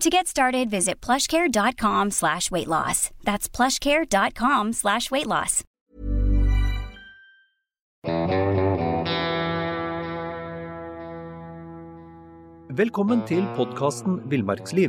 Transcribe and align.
To 0.00 0.08
get 0.08 0.26
started, 0.26 0.70
visit 0.70 0.98
plushcare.com 1.06 2.10
slash 2.10 2.50
weight 2.50 2.68
loss. 2.68 3.10
That's 3.22 3.50
plushcare.com 3.50 4.72
slash 4.72 5.10
weight 5.10 5.26
loss. 5.26 5.62
Velkommen 12.72 13.26
til 13.28 13.44
podkasten 13.58 14.22
Villmarksliv. 14.32 14.88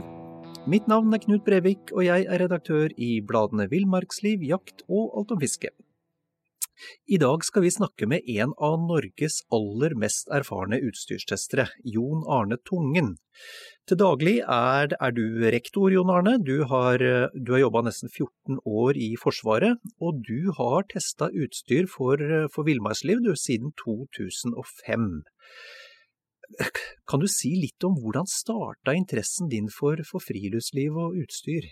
Mitt 0.72 0.88
navn 0.88 1.12
er 1.12 1.20
Knut 1.20 1.44
Brevik, 1.44 1.92
og 1.92 2.06
jeg 2.08 2.24
er 2.32 2.46
redaktør 2.46 2.88
i 2.96 3.18
bladene 3.20 3.68
Villmarksliv, 3.68 4.40
Jakt 4.48 4.86
og 4.88 5.12
Alt 5.20 5.36
om 5.36 5.44
fiske. 5.44 5.74
I 7.12 7.20
dag 7.22 7.44
skal 7.44 7.66
vi 7.66 7.74
snakke 7.74 8.08
med 8.10 8.24
en 8.32 8.56
av 8.58 8.80
Norges 8.80 9.42
aller 9.54 9.94
mest 10.00 10.32
erfarne 10.34 10.80
utstyrstestere, 10.88 11.68
Jon 11.84 12.24
Arne 12.32 12.58
Tungen. 12.64 13.18
Til 13.90 13.98
daglig 13.98 14.36
er, 14.46 14.94
er 14.94 15.14
du 15.16 15.24
rektor, 15.42 15.90
Jon 15.92 16.12
Arne. 16.14 16.38
Du 16.38 16.64
har, 16.70 17.02
du 17.34 17.50
har 17.56 17.64
jobba 17.64 17.82
nesten 17.88 18.12
14 18.14 18.62
år 18.66 19.00
i 19.00 19.10
Forsvaret, 19.20 19.82
og 20.00 20.22
du 20.28 20.52
har 20.58 20.86
testa 20.92 21.32
utstyr 21.34 21.90
for, 21.90 22.22
for 22.54 22.68
villmarksliv 22.70 23.26
siden 23.42 23.74
2005. 23.82 25.10
Kan 27.10 27.24
du 27.24 27.28
si 27.32 27.54
litt 27.60 27.84
om 27.88 27.98
hvordan 28.00 28.28
starta 28.30 28.96
interessen 28.96 29.50
din 29.52 29.70
for, 29.72 30.00
for 30.08 30.24
friluftsliv 30.24 30.98
og 30.98 31.18
utstyr? 31.24 31.68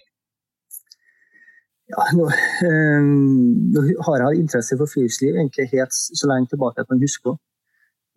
Ja, 1.89 2.05
nå, 2.13 2.25
øh, 2.69 3.85
har 4.05 4.23
jeg 4.23 4.43
interesse 4.43 4.77
for 4.77 4.89
friluftsliv 4.91 5.33
egentlig 5.35 5.69
helt 5.73 5.93
så 5.93 6.29
lenge 6.29 6.51
tilbake 6.51 6.83
at 6.83 6.91
man 6.91 7.01
huske. 7.05 7.33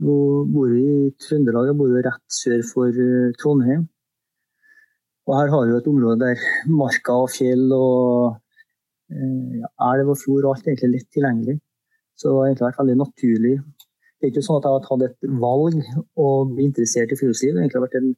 Nå 0.03 0.14
bor 0.50 0.70
vi 0.72 0.83
i 0.83 1.11
Trøndelag, 1.22 1.69
jeg 1.70 1.78
bor 1.78 1.92
rett 1.95 2.34
sør 2.34 2.62
for 2.67 2.97
uh, 2.97 3.34
Trondheim. 3.39 3.84
Og 5.28 5.36
her 5.39 5.53
har 5.53 5.69
vi 5.69 5.77
et 5.77 5.91
område 5.92 6.25
der 6.25 6.42
marka 6.67 7.20
og 7.22 7.31
fjell 7.31 7.69
og 7.77 8.33
uh, 8.34 9.53
ja, 9.61 9.70
elv 9.92 10.11
og 10.17 10.19
fjord 10.19 10.48
og 10.48 10.56
alt 10.56 10.67
er 10.67 10.75
egentlig 10.75 10.97
lett 10.97 11.08
tilgjengelig. 11.14 11.56
Så 12.19 12.28
det 12.28 12.34
har 12.34 12.50
egentlig 12.50 12.67
vært 12.67 12.83
veldig 12.83 12.98
naturlig. 12.98 13.55
Det 14.19 14.27
er 14.27 14.33
ikke 14.33 14.45
sånn 14.48 14.58
at 14.58 14.67
jeg 14.67 14.77
har 14.77 14.84
tatt 14.89 15.06
et 15.06 15.30
valg 15.45 15.78
og 16.25 16.53
bli 16.56 16.67
interessert 16.67 17.14
i 17.14 17.19
friluftsliv. 17.20 17.55
Det 17.55 17.61
har 17.61 17.67
egentlig 17.69 17.86
vært 17.86 17.98
en 18.00 18.12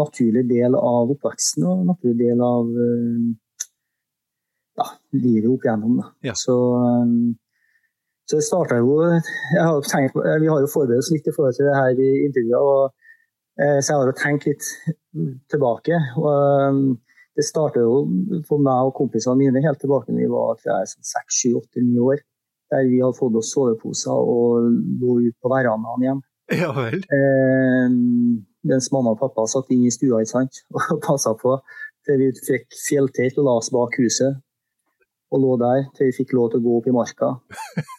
naturlig 0.00 0.44
del 0.48 0.76
av 0.78 1.12
oppveksten 1.12 1.66
og 1.68 1.82
en 1.82 1.88
naturlig 1.92 2.18
del 2.22 2.44
av 2.48 2.72
uh, 2.72 3.32
ja, 4.80 4.88
livet 5.20 5.52
opp 5.52 5.68
igjennom. 5.68 6.00
Ja. 6.24 6.36
Så, 6.38 6.56
så 8.24 8.38
det 8.40 8.46
starta 8.46 8.78
jo 8.80 8.98
har 9.04 9.80
tenkt, 9.84 10.14
Vi 10.16 10.48
har 10.48 10.60
jo 10.60 10.68
forberedt 10.72 11.02
oss 11.02 11.10
litt 11.12 11.26
i 11.28 11.34
forhold 11.34 11.56
til 11.58 11.68
det 11.68 11.76
her 11.76 11.98
i 12.00 12.10
intervjuet. 12.24 12.60
Og, 12.60 12.94
eh, 13.60 13.80
så 13.80 13.92
jeg 13.92 13.98
har 13.98 14.10
jo 14.10 14.20
tenkt 14.20 14.46
litt 14.48 14.68
tilbake. 15.52 15.98
Og, 16.16 16.30
um, 16.68 16.84
det 17.36 17.44
starta 17.44 17.82
jo 17.82 18.04
for 18.48 18.62
meg 18.62 18.88
og 18.88 18.94
kompisene 18.96 19.36
mine 19.36 19.64
helt 19.64 19.80
tilbake 19.82 20.08
da 20.08 20.16
vi 20.16 20.30
var 20.30 20.56
sånn 20.62 21.04
seks, 21.04 21.40
sju, 21.40 21.56
åtte, 21.60 21.82
ni 21.82 21.98
år. 22.00 22.22
Der 22.72 22.86
vi 22.88 23.02
hadde 23.02 23.18
fått 23.18 23.36
oss 23.36 23.52
soveposer 23.52 24.14
og 24.14 24.70
lå 25.02 25.18
ute 25.26 25.36
på 25.42 25.52
verandaen 25.52 26.06
hjemme. 26.06 26.24
Ja 26.52 26.70
vel. 26.76 27.00
Eh, 27.16 27.92
mens 28.68 28.90
mamma 28.92 29.12
og 29.12 29.20
pappa 29.20 29.44
satt 29.48 29.68
inne 29.74 29.90
i 29.90 29.92
stua 29.92 30.22
ikke 30.22 30.32
sant? 30.32 30.64
og 30.94 31.02
passa 31.04 31.34
på 31.36 31.58
til 32.04 32.20
vi 32.20 32.32
fikk 32.46 32.72
fjelltelt 32.86 33.38
og 33.40 33.48
la 33.48 33.58
oss 33.60 33.72
bak 33.72 33.96
huset 34.00 34.40
og 35.34 35.42
lå 35.42 35.54
der 35.60 35.86
til 35.96 36.08
vi 36.08 36.16
fikk 36.16 36.34
lov 36.38 36.52
til 36.52 36.62
å 36.62 36.64
gå 36.64 36.76
opp 36.80 36.90
i 36.90 36.96
marka. 36.96 37.34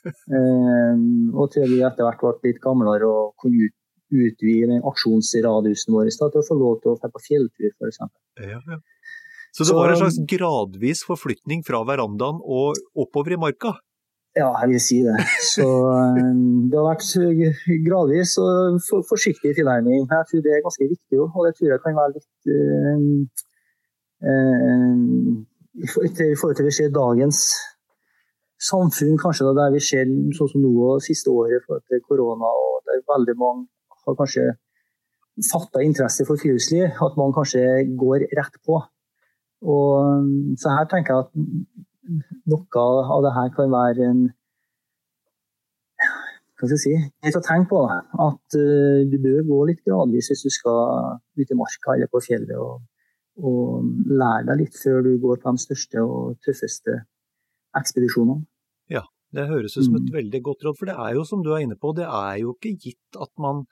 Eh, 0.05 0.97
og 1.33 1.49
til 1.53 1.65
vi 1.69 1.79
etter 1.85 2.05
hvert 2.05 2.21
ble 2.21 2.51
litt 2.51 2.59
gamlere 2.61 3.07
og 3.09 3.33
kunne 3.41 3.67
ut, 3.67 3.73
utvide 4.13 4.77
aksjonsradiusen 4.89 5.93
vår 5.93 6.11
til 6.13 6.41
å 6.41 6.45
få 6.45 6.57
lov 6.57 6.75
til 6.81 6.93
å 6.93 6.97
dra 6.99 7.09
på 7.09 7.21
fjelltur, 7.25 7.71
f.eks. 7.73 8.01
Ja, 8.41 8.59
ja. 8.59 8.77
Så 9.55 9.63
det 9.63 9.75
var 9.77 9.93
en 9.93 10.01
slags 10.01 10.19
gradvis 10.27 11.01
forflytning 11.07 11.63
fra 11.65 11.79
verandaen 11.87 12.41
og 12.43 12.75
oppover 12.99 13.37
i 13.37 13.39
marka? 13.39 13.71
Ja, 14.35 14.49
jeg 14.61 14.73
vil 14.73 14.81
si 14.83 14.97
det. 15.05 15.15
Så 15.55 15.63
um, 15.63 16.67
det 16.67 16.75
har 16.75 16.89
vært 16.89 17.05
gradvis 17.87 18.35
og 18.43 18.81
for, 18.83 19.05
forsiktig 19.07 19.53
tilnærming. 19.55 20.03
Jeg 20.11 20.29
tror 20.31 20.43
det 20.43 20.51
er 20.57 20.65
ganske 20.65 20.89
viktig, 20.91 21.21
og 21.23 21.47
det 21.47 21.53
tror 21.55 21.71
jeg 21.71 21.83
kan 21.85 21.95
være 22.01 22.15
litt 22.17 22.51
øh, 22.51 22.97
um, 24.27 25.45
i 25.83 25.87
forhold 26.39 26.55
til 26.55 26.67
vi 26.67 26.75
ser 26.75 26.93
dagens 26.93 27.39
samfunn, 28.69 29.17
kanskje 29.19 29.47
da, 29.49 29.53
der 29.59 29.73
vi 29.75 29.81
ser 29.83 30.07
sånn 30.37 30.51
som 30.51 30.63
nå 30.63 30.71
og 30.87 31.03
siste 31.03 31.31
året 31.31 31.65
i 31.91 32.03
korona, 32.07 32.51
og 32.65 32.85
der 32.87 33.03
veldig 33.11 33.35
mange 33.41 33.67
har 34.05 34.17
kanskje 34.19 34.45
fatta 35.43 35.83
interesse 35.83 36.23
for 36.27 36.39
friluftsliv, 36.39 36.95
at 37.07 37.17
man 37.19 37.35
kanskje 37.35 37.61
går 37.99 38.29
rett 38.39 38.55
på. 38.65 38.79
Og, 39.65 40.55
så 40.61 40.71
her 40.77 40.87
tenker 40.91 41.13
jeg 41.13 41.25
at 41.25 41.31
noe 42.51 42.87
av 43.17 43.23
det 43.25 43.35
her 43.35 43.53
kan 43.57 43.71
være 43.73 44.09
en 44.11 44.25
hva 46.55 46.69
skal 46.69 46.77
jeg 46.77 46.83
si, 46.85 46.93
greit 47.19 47.35
å 47.35 47.43
tenke 47.43 47.67
på. 47.73 47.79
At 48.23 48.55
uh, 48.55 49.01
du 49.11 49.17
bør 49.19 49.41
gå 49.49 49.57
litt 49.69 49.81
gradvis 49.83 50.31
hvis 50.31 50.45
du 50.45 50.53
skal 50.55 51.17
ut 51.35 51.51
i 51.51 51.57
marka 51.59 51.97
eller 51.97 52.07
på 52.07 52.21
fjellet. 52.23 52.55
og 52.55 52.79
og 53.35 53.87
lære 54.07 54.45
deg 54.49 54.61
litt 54.63 54.77
før 54.79 55.03
du 55.05 55.15
går 55.21 55.41
på 55.43 55.53
de 55.55 55.63
største 55.63 56.03
og 56.03 56.37
tøffeste 56.45 57.01
ekspedisjonene. 57.75 58.45
Ja, 58.91 59.03
det 59.35 59.49
høres 59.49 59.75
ut 59.75 59.87
som 59.87 59.97
et 59.99 60.07
mm. 60.07 60.13
veldig 60.15 60.41
godt 60.45 60.65
råd, 60.65 60.77
for 60.79 60.89
det 60.89 60.95
er 60.95 61.15
jo 61.17 61.25
som 61.27 61.43
du 61.43 61.51
er 61.53 61.65
inne 61.65 61.77
på, 61.79 61.91
det 61.97 62.07
er 62.07 62.39
jo 62.43 62.55
ikke 62.55 62.75
gitt 62.87 63.19
at 63.19 63.31
man, 63.41 63.65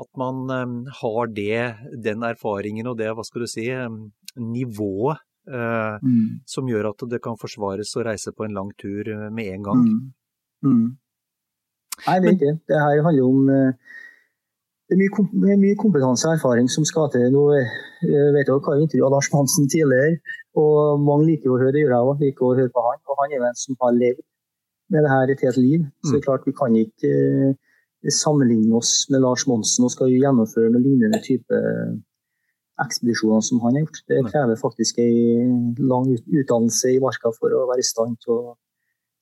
at 0.00 0.10
man 0.20 0.44
um, 0.48 0.76
har 1.02 1.32
det, 1.36 1.62
den 2.04 2.24
erfaringen 2.26 2.88
og 2.88 2.96
det, 3.00 3.10
hva 3.12 3.24
skal 3.26 3.44
du 3.44 3.50
si, 3.50 3.68
um, 3.74 4.06
nivået 4.40 5.20
uh, 5.52 5.96
mm. 6.00 6.46
som 6.48 6.68
gjør 6.70 6.92
at 6.94 7.08
det 7.10 7.20
kan 7.24 7.38
forsvares 7.40 7.92
å 7.96 8.06
reise 8.06 8.32
på 8.32 8.46
en 8.46 8.56
lang 8.56 8.72
tur 8.80 9.12
uh, 9.12 9.28
med 9.28 9.52
en 9.52 9.68
gang. 9.68 9.84
Mm. 9.84 10.70
mm. 10.70 10.86
Nei, 12.06 12.16
det 12.20 12.28
er 12.28 12.34
ikke. 12.36 12.56
Det 12.68 12.76
her 12.76 13.06
handler 13.06 13.24
om 13.28 13.46
uh, 13.48 13.94
det 14.86 14.94
er 14.94 15.00
mye, 15.02 15.56
mye, 15.58 15.76
kompetanse 15.80 16.28
og 16.28 16.36
erfaring 16.36 16.68
som 16.70 16.86
skal 16.86 17.08
til. 17.10 17.26
Nå 17.34 17.42
jeg 17.56 17.66
eh, 18.06 18.30
vet 18.36 18.46
jeg 18.46 18.62
har 18.68 18.82
intervjua 18.82 19.10
Lars 19.10 19.28
Monsen 19.34 19.66
tidligere, 19.72 20.20
og 20.62 21.02
mange 21.02 21.26
liker 21.32 21.50
å 21.50 21.58
høre 21.58 21.74
det, 21.74 21.82
gjør 21.82 21.94
jeg 21.96 22.10
òg. 22.10 22.22
Liker 22.22 22.46
å 22.46 22.56
høre 22.60 22.72
på 22.74 22.84
han. 22.86 23.00
Og 23.10 23.20
han 23.20 23.32
er 23.32 23.40
jo 23.40 23.48
en 23.48 23.58
som 23.58 23.78
har 23.82 23.96
levd 23.96 24.22
med 24.94 25.02
det 25.02 25.10
her 25.10 25.32
et 25.32 25.46
helt 25.46 25.58
liv. 25.58 25.86
Så 26.04 26.12
det 26.12 26.20
er 26.20 26.22
mm. 26.22 26.26
klart 26.28 26.46
vi 26.46 26.54
kan 26.60 26.76
ikke 26.78 27.12
eh, 27.50 28.12
sammenligne 28.14 28.78
oss 28.78 28.92
med 29.10 29.24
Lars 29.24 29.46
Monsen 29.50 29.88
og 29.88 29.94
skal 29.94 30.12
gjennomføre 30.14 30.70
noen 30.70 30.86
lignende 30.86 31.22
type 31.24 31.62
ekspedisjoner 32.84 33.42
som 33.42 33.58
han 33.64 33.74
har 33.74 33.86
gjort. 33.86 34.02
Det 34.06 34.22
krever 34.28 34.60
faktisk 34.60 35.00
en 35.02 35.74
lang 35.80 36.12
utdannelse 36.14 36.92
i 36.94 37.02
marka 37.02 37.32
for 37.34 37.50
å 37.50 37.66
være 37.72 37.82
i 37.82 37.90
stand 37.90 38.18
til 38.22 38.36
å 38.36 38.54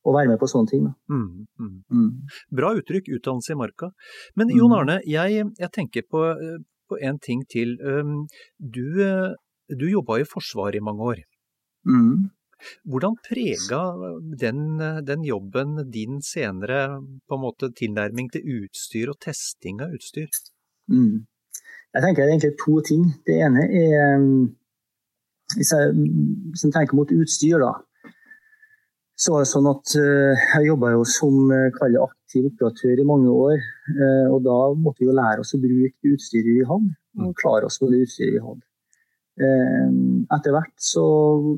å 0.05 0.12
være 0.15 0.33
med 0.33 0.41
på 0.41 0.49
sånne 0.51 0.71
ting. 0.71 0.87
Mm, 1.11 1.47
mm. 1.61 1.75
Mm. 1.89 2.09
Bra 2.59 2.75
uttrykk, 2.79 3.11
utdannelse 3.17 3.55
i 3.55 3.59
marka. 3.59 3.91
Men 4.39 4.53
Jon 4.53 4.73
mm. 4.73 4.77
Arne, 4.79 5.01
jeg, 5.09 5.49
jeg 5.61 5.73
tenker 5.73 6.06
på, 6.11 6.25
på, 6.91 7.01
en 7.01 7.21
ting 7.25 7.45
til. 7.51 7.77
Du, 8.61 8.87
du 9.73 9.87
jobba 9.89 10.21
i 10.21 10.29
Forsvaret 10.29 10.81
i 10.81 10.85
mange 10.85 11.12
år. 11.15 11.23
Mm. 11.89 12.29
Hvordan 12.89 13.17
prega 13.25 13.81
den, 14.41 14.61
den, 15.05 15.25
jobben 15.27 15.77
din 15.93 16.21
senere 16.25 17.01
på 17.29 17.37
en 17.37 17.43
måte 17.43 17.69
tilnærming 17.77 18.31
til 18.33 18.61
utstyr 18.61 19.12
og 19.12 19.19
testing 19.25 19.83
av 19.85 19.97
utstyr? 19.97 20.29
Mm. 20.93 21.25
Jeg 21.95 22.05
tenker 22.05 22.23
det 22.23 22.29
er 22.29 22.37
egentlig 22.37 22.61
to 22.61 22.77
ting. 22.85 23.09
Det 23.27 23.41
ene 23.47 23.65
er 23.81 24.29
Hvis 25.55 25.71
jeg, 25.71 25.91
hvis 26.51 26.65
jeg 26.65 26.73
tenker 26.73 26.97
mot 26.97 27.11
utstyr, 27.12 27.61
da 27.62 27.75
så 29.14 29.32
var 29.34 29.44
det 29.44 29.50
sånn 29.50 29.69
at 29.70 29.94
Jeg 29.94 30.66
jobba 30.66 30.90
jo 30.94 31.05
som 31.06 31.50
aktiv 31.52 32.49
operatør 32.50 33.00
i 33.00 33.06
mange 33.06 33.31
år. 33.31 33.58
og 34.32 34.40
Da 34.43 34.58
måtte 34.75 35.02
vi 35.02 35.08
jo 35.08 35.14
lære 35.14 35.44
oss 35.44 35.55
å 35.55 35.61
bruke 35.62 36.14
utstyret 36.14 36.50
vi 36.50 36.64
hadde, 36.66 36.94
og 37.20 37.28
mm. 37.31 37.34
klare 37.38 37.69
oss 37.69 37.81
med 37.82 37.94
det 37.94 38.00
utstyret 38.08 38.34
vi 38.34 38.43
hadde. 38.43 38.64
Etter 40.34 40.55
hvert 40.55 40.75
så 40.78 41.05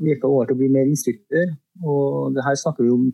gikk 0.05 0.21
jeg 0.21 0.29
over 0.29 0.45
til 0.45 0.57
å 0.57 0.61
bli 0.61 0.69
mer 0.73 0.85
instruktør. 0.89 1.49
og 1.85 2.35
det 2.35 2.45
her 2.45 2.55
snakker 2.55 2.83
vi 2.83 2.93
om 2.93 3.09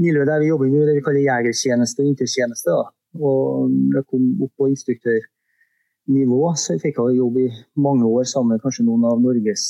miljøet 0.00 0.28
der 0.28 0.40
vi 0.40 0.50
jobber 0.50 0.72
med 0.72 0.88
det 0.88 0.96
vi 0.98 1.04
kaller 1.04 1.28
jegertjeneste 1.28 2.02
og 2.02 2.08
intertjeneste. 2.08 2.70
Da. 2.70 2.86
Og 3.20 3.70
jeg 3.94 4.06
kom 4.10 4.24
opp 4.42 4.52
på 4.58 4.68
instruktørnivå, 4.72 6.40
så 6.56 6.78
fikk 6.82 6.98
jeg 6.98 7.20
jobb 7.20 7.38
i 7.38 7.48
mange 7.76 8.08
år 8.08 8.24
sammen 8.28 8.56
med 8.56 8.64
kanskje 8.64 8.86
noen 8.88 9.04
av 9.08 9.20
Norges 9.22 9.66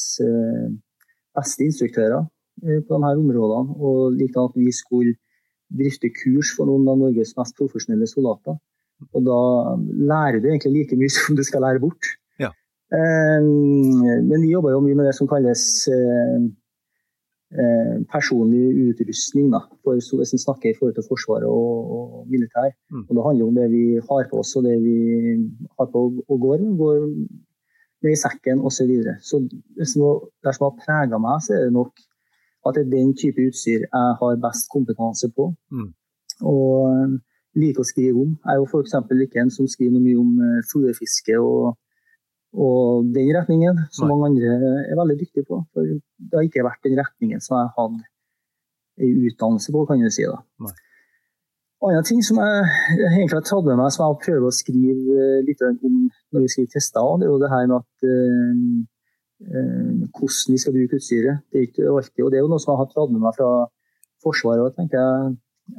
beste 1.35 1.67
instruktører 1.67 2.23
eh, 2.23 2.31
på 2.65 2.97
de 2.97 3.07
her 3.07 3.21
områdene. 3.21 3.77
Og 3.79 4.17
likte 4.19 4.43
at 4.43 4.59
vi 4.59 4.73
skulle 4.73 5.15
drifte 5.75 6.11
kurs 6.15 6.53
for 6.57 6.69
noen 6.69 6.89
av 6.91 7.01
Norges 7.01 7.35
mest 7.39 7.57
profesjonelle 7.59 8.09
soldater. 8.11 8.59
Og 9.13 9.25
da 9.27 9.41
lærer 10.11 10.41
du 10.41 10.51
egentlig 10.51 10.75
like 10.75 10.99
mye 10.99 11.15
som 11.19 11.39
du 11.39 11.45
skal 11.47 11.65
lære 11.67 11.83
bort. 11.85 12.13
Ja. 12.43 12.51
Eh, 12.95 13.41
men 13.45 14.39
vi 14.41 14.53
jobber 14.53 14.75
jo 14.75 14.85
mye 14.85 14.99
med 14.99 15.09
det 15.11 15.17
som 15.19 15.31
kalles 15.31 15.65
eh, 15.93 16.45
personlig 18.11 18.91
utrustning. 18.91 19.51
Da, 19.55 19.65
for 19.85 19.99
hvis 19.99 20.35
en 20.35 20.43
snakker 20.43 20.71
i 20.71 20.77
forhold 20.79 20.97
til 20.99 21.09
Forsvaret 21.09 21.49
og, 21.49 21.97
og 21.97 22.31
militær. 22.31 22.71
Mm. 22.91 23.07
Og 23.09 23.17
Det 23.17 23.27
handler 23.29 23.49
om 23.49 23.59
det 23.59 23.69
vi 23.75 23.85
har 23.99 24.31
på 24.31 24.41
oss 24.43 24.55
og 24.59 24.69
det 24.69 24.79
vi 24.83 24.99
har 25.79 25.91
på 25.91 26.07
og 26.29 26.41
går, 26.47 26.65
går 26.79 26.97
i 28.13 28.17
sekken 28.21 28.61
osv. 28.61 28.75
Så, 28.77 28.87
videre. 28.89 29.15
så 29.23 29.41
det 29.79 29.89
som 29.89 30.67
har 30.69 30.83
prega 30.83 31.21
meg, 31.21 31.41
så 31.45 31.57
er 31.57 31.67
det 31.67 31.77
nok 31.77 31.93
at 32.65 32.77
det 32.77 32.85
er 32.85 32.93
den 32.93 33.13
type 33.19 33.45
utstyr 33.49 33.85
jeg 33.85 34.17
har 34.21 34.43
best 34.43 34.69
kompetanse 34.73 35.31
på. 35.37 35.51
Mm. 35.75 35.91
Og 36.51 36.91
eh, 36.91 37.17
liker 37.61 37.85
å 37.85 37.89
skrive 37.89 38.25
om. 38.25 38.35
Jeg 38.41 38.53
er 38.55 38.61
jo 38.61 38.69
f.eks. 38.69 38.97
ikke 39.27 39.43
en 39.45 39.53
som 39.55 39.71
skriver 39.71 40.03
mye 40.03 40.19
om 40.19 40.33
uh, 40.43 40.63
fluefiske 40.73 41.37
og, 41.39 41.77
og, 42.57 43.13
den 43.15 43.31
retningen, 43.37 43.85
som 43.95 44.09
Nei. 44.09 44.17
mange 44.17 44.31
andre 44.33 44.73
er 44.89 44.99
veldig 44.99 45.19
dyktige 45.21 45.47
på. 45.47 45.61
For 45.71 45.87
det 45.87 46.35
har 46.35 46.49
ikke 46.49 46.67
vært 46.67 46.83
den 46.89 46.99
retningen 46.99 47.45
som 47.45 47.61
jeg 47.61 47.71
hadde 47.77 48.03
en 49.05 49.29
utdannelse 49.29 49.77
på, 49.77 49.85
kan 49.87 50.03
du 50.03 50.11
si. 50.11 50.27
da. 50.27 50.41
Nei 50.65 50.75
annen 51.85 52.07
ting 52.07 52.23
som 52.25 52.41
jeg 52.41 52.65
egentlig 53.11 53.37
har 53.37 53.47
tatt 53.47 53.67
med 53.67 53.79
meg, 53.81 53.93
som 53.93 54.07
jeg 54.07 54.21
prøver 54.25 54.49
å 54.49 54.55
skrive 54.55 55.17
eh, 55.27 55.45
litt 55.47 55.63
om 55.65 55.97
når 56.33 56.45
vi 56.45 56.51
skriver 56.53 56.73
tester, 56.75 57.21
det 57.21 57.27
er 57.27 57.33
jo 57.33 57.41
det 57.43 57.53
her 57.53 57.69
med 57.71 57.77
at 57.81 58.09
hvordan 59.41 60.55
vi 60.55 60.61
skal 60.61 60.75
bruke 60.77 60.99
utstyret. 60.99 61.43
Det 61.51 61.59
er 61.59 61.67
ikke 61.69 61.89
alltid, 61.89 62.25
og 62.25 62.31
det 62.31 62.39
er 62.39 62.45
jo 62.45 62.53
noe 62.53 62.63
som 62.63 62.73
jeg 62.73 62.83
har 62.83 62.93
tatt 62.93 63.13
med 63.13 63.25
meg 63.25 63.37
fra 63.39 63.51
Forsvaret. 64.25 64.63
òg, 64.65 64.77
tenker 64.77 65.01
jeg 65.01 65.37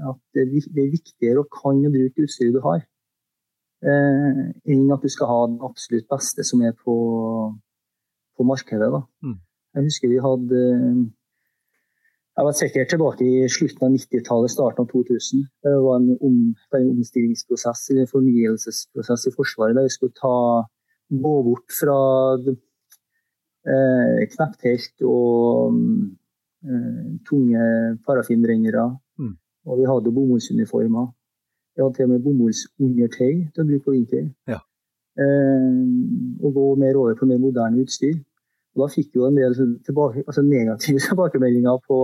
at 0.09 0.19
Det 0.33 0.41
er 0.43 0.91
viktigere 0.91 1.41
å 1.41 1.49
kan 1.49 1.81
å 1.85 1.93
bruke 1.93 2.25
utstyret 2.25 2.53
du 2.53 2.61
har, 2.61 2.81
uh, 3.85 4.45
enn 4.65 4.93
at 4.93 5.01
du 5.01 5.09
skal 5.09 5.29
ha 5.29 5.41
det 5.51 5.61
absolutt 5.65 6.07
beste 6.09 6.43
som 6.43 6.61
er 6.61 6.73
på, 6.73 6.95
på 8.37 8.43
markedet. 8.43 8.89
Mm. 9.21 9.37
Jeg 9.75 9.87
husker 9.89 10.09
vi 10.09 10.23
hadde 10.23 10.61
jeg 12.35 12.43
var 12.45 12.55
sikkert 12.59 12.89
tilbake 12.91 13.23
i 13.23 13.47
slutten 13.47 13.85
av 13.87 13.93
90-tallet, 13.93 14.51
starten 14.51 14.83
av 14.83 14.89
2000. 14.91 15.45
Det 15.63 15.71
var 15.85 16.01
en, 16.01 16.09
om, 16.19 16.39
en 16.75 16.89
omstillingsprosess, 16.91 17.85
en 17.93 18.09
fornyelsesprosess 18.11 19.29
i 19.29 19.31
Forsvaret 19.37 19.77
der 19.77 19.87
vi 19.87 19.93
skulle 19.93 20.17
ta, 20.19 20.39
gå 21.07 21.35
bort 21.47 21.77
fra 21.79 21.95
eh, 23.69 24.21
knepptelt 24.31 25.06
og 25.06 25.75
eh, 26.65 27.01
tunge 27.27 27.65
parafinbrennere. 28.07 28.85
Mm. 29.19 29.33
Og 29.65 29.79
vi 29.79 29.89
hadde 29.89 30.13
bomullsuniformer. 30.13 31.09
Vi 31.75 31.83
hadde 31.83 31.97
til 31.97 32.07
og 32.07 32.13
med 32.13 32.23
bomullsundertøy 32.25 33.33
til 33.51 33.63
å 33.63 33.67
bruke 33.71 33.85
på 33.88 33.95
vinter. 33.97 34.29
Ja. 34.51 34.62
Eh, 35.19 35.81
og 36.44 36.56
gå 36.56 36.69
mer 36.83 37.01
over 37.01 37.17
på 37.19 37.27
mer 37.29 37.41
moderne 37.41 37.83
utstyr. 37.83 38.17
Og 38.75 38.83
da 38.83 38.91
fikk 38.91 39.13
vi 39.13 39.21
jo 39.21 39.29
en 39.29 39.39
del 39.39 39.56
tilbake, 39.88 40.25
altså 40.27 40.44
negative 40.44 41.01
tilbakemeldinger 41.07 41.79
på 41.88 42.00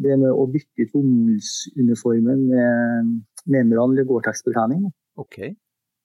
det 0.00 0.16
med 0.20 0.32
å 0.32 0.46
bytte 0.48 0.86
ut 0.86 0.94
bomullsuniformen 0.94 2.46
med 2.48 3.10
Memran 3.50 3.92
eller 3.92 4.06
Gore-Tex-betrening. 4.08 4.86
Okay. 5.20 5.54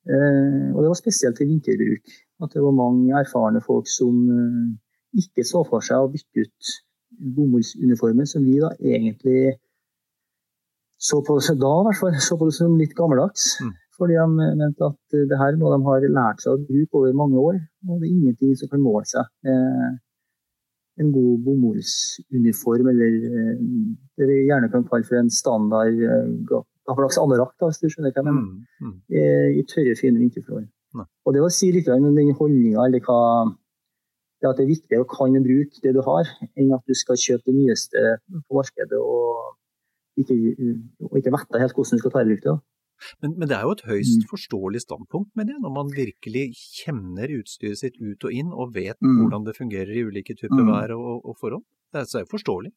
Eh, 0.06 0.68
og 0.74 0.82
det 0.84 0.90
var 0.92 1.00
spesielt 1.00 1.40
til 1.40 1.50
vinterbruk. 1.52 2.12
At 2.44 2.54
det 2.54 2.64
var 2.64 2.76
mange 2.76 3.16
erfarne 3.16 3.62
folk 3.64 3.88
som 3.90 4.18
eh, 4.32 4.74
ikke 5.22 5.46
så 5.48 5.64
for 5.68 5.86
seg 5.86 6.02
å 6.02 6.12
bytte 6.12 6.46
ut 6.46 6.76
bomullsuniformen, 7.36 8.28
som 8.28 8.44
vi 8.44 8.60
da 8.60 8.74
egentlig 8.80 9.56
så 11.00 11.22
på 11.26 11.38
da 11.40 11.74
i 11.80 11.86
hvert 11.88 12.00
fall, 12.00 12.16
så 12.24 12.38
på 12.40 12.48
det 12.50 12.56
som 12.58 12.78
litt 12.80 12.96
gammeldags. 12.98 13.56
Mm. 13.62 13.74
Fordi 13.96 14.18
de 14.20 14.48
mente 14.60 14.88
at 14.90 15.18
det 15.30 15.38
her 15.40 15.54
er 15.54 15.60
noe 15.60 15.76
de 15.76 15.86
har 15.86 16.08
lært 16.18 16.42
seg 16.44 16.56
å 16.56 16.64
bruke 16.68 17.00
over 17.00 17.14
mange 17.16 17.40
år. 17.40 17.60
Og 17.88 18.02
det 18.02 18.10
er 18.10 18.16
ingenting 18.16 18.56
som 18.60 18.72
kan 18.72 18.84
måle 18.84 19.06
seg 19.08 19.30
med 19.46 20.02
en 21.04 21.12
god 21.12 21.44
bomullsuniform, 21.44 22.88
eller 22.92 23.16
eh, 23.28 23.56
det 24.16 24.28
vi 24.30 24.38
gjerne 24.48 24.72
kan 24.72 24.86
kalle 24.88 25.08
for 25.08 25.20
en 25.20 25.32
standard 25.32 26.00
eh, 26.00 26.30
gammeldags 26.48 27.20
anorakk, 27.20 27.56
hvis 27.66 27.82
du 27.82 27.90
skjønner 27.90 28.14
hva 28.16 28.22
jeg 28.22 28.28
mener, 28.30 28.46
mm, 28.48 28.86
mm. 28.88 28.94
I, 29.60 29.66
tørre, 29.68 29.98
fine 30.00 30.22
vinterforhold. 30.22 30.70
Og 30.96 31.36
det 31.36 31.44
å 31.44 31.52
si 31.52 31.68
litt 31.76 31.90
om 31.92 32.08
den 32.16 32.32
holdninga, 32.40 32.86
eller 32.88 33.04
hva 33.04 33.20
det 34.42 34.50
at 34.50 34.60
det 34.60 34.66
er 34.66 34.74
viktigere 34.74 35.06
å 35.06 35.10
kan 35.10 35.36
bruke 35.44 35.82
det 35.84 35.94
du 35.96 36.02
har, 36.06 36.30
enn 36.60 36.74
at 36.76 36.84
du 36.88 36.96
skal 36.98 37.20
kjøpe 37.20 37.50
det 37.50 37.58
nyeste 37.58 38.06
på 38.48 38.58
markedet 38.58 39.00
og 39.00 39.56
ikke, 40.20 40.36
og 41.04 41.20
ikke 41.20 41.34
vite 41.34 41.62
helt 41.62 41.76
hvordan 41.76 42.00
du 42.00 42.04
skal 42.04 42.14
ta 42.14 42.24
i 42.24 42.30
bruk 42.30 42.44
det. 42.46 42.56
Men, 43.22 43.34
men, 43.36 43.50
det 43.50 43.58
er 43.58 43.66
jo 43.68 43.74
et 43.76 43.84
høyst 43.90 44.24
mm. 44.24 44.28
forståelig 44.30 44.82
standpunkt, 44.86 45.30
med 45.36 45.50
det, 45.52 45.58
når 45.62 45.72
man 45.76 45.92
virkelig 45.92 46.46
kjenner 46.56 47.32
utstyret 47.40 47.82
sitt 47.82 47.98
ut 48.00 48.24
og 48.24 48.32
inn 48.32 48.54
og 48.54 48.76
vet 48.76 48.98
mm. 49.04 49.18
hvordan 49.20 49.48
det 49.48 49.56
fungerer 49.58 49.92
i 49.92 50.06
ulike 50.08 50.36
typer 50.38 50.62
mm. 50.62 50.72
vær 50.72 50.96
og, 50.96 51.18
og, 51.20 51.36
forhold. 51.42 51.66
Det 51.92 52.06
er, 52.06 52.24
jo 52.24 52.32
forståelig. 52.32 52.72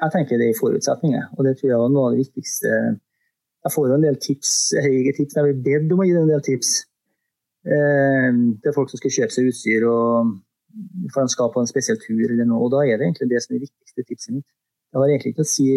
Jeg 0.00 0.14
tenker 0.14 0.40
det 0.40 0.50
er 0.50 0.60
forutsetninger, 0.60 1.24
og 1.36 1.46
det 1.46 1.56
tror 1.58 1.70
jeg 1.70 1.78
er 1.78 1.96
noe 1.96 2.04
av 2.06 2.14
det 2.14 2.22
viktigste. 2.22 2.76
Jeg 3.66 3.74
får 3.74 3.88
jo 3.90 3.96
en 3.98 4.06
del 4.06 4.20
tips, 4.22 4.52
jeg 4.78 5.16
tips, 5.18 5.36
jeg 5.36 5.48
blir 5.48 5.64
bedt 5.66 5.92
om 5.92 6.04
å 6.04 6.06
gi 6.08 6.14
en 6.16 6.30
del 6.30 6.46
tips 6.46 6.70
eh, 7.66 8.30
til 8.62 8.76
folk 8.76 8.92
som 8.92 9.02
skal 9.02 9.16
kjøpe 9.18 9.36
seg 9.36 9.50
utstyr 9.50 9.88
og 9.90 10.30
for 11.12 11.24
de 11.24 11.32
skal 11.32 11.52
på 11.54 11.62
en 11.62 11.70
spesiell 11.70 11.98
tur 12.02 12.26
eller 12.26 12.46
noe. 12.48 12.66
Og 12.66 12.74
da 12.74 12.82
er 12.84 12.98
det 12.98 13.08
egentlig 13.08 13.30
det 13.32 13.42
som 13.44 13.54
er 13.54 13.58
det 13.58 13.68
viktigste 13.68 14.06
tipset 14.08 14.34
mitt. 14.34 14.48
Det 14.90 14.98
har 14.98 15.12
egentlig 15.12 15.34
ikke 15.34 15.46
å 15.46 15.54
si 15.54 15.70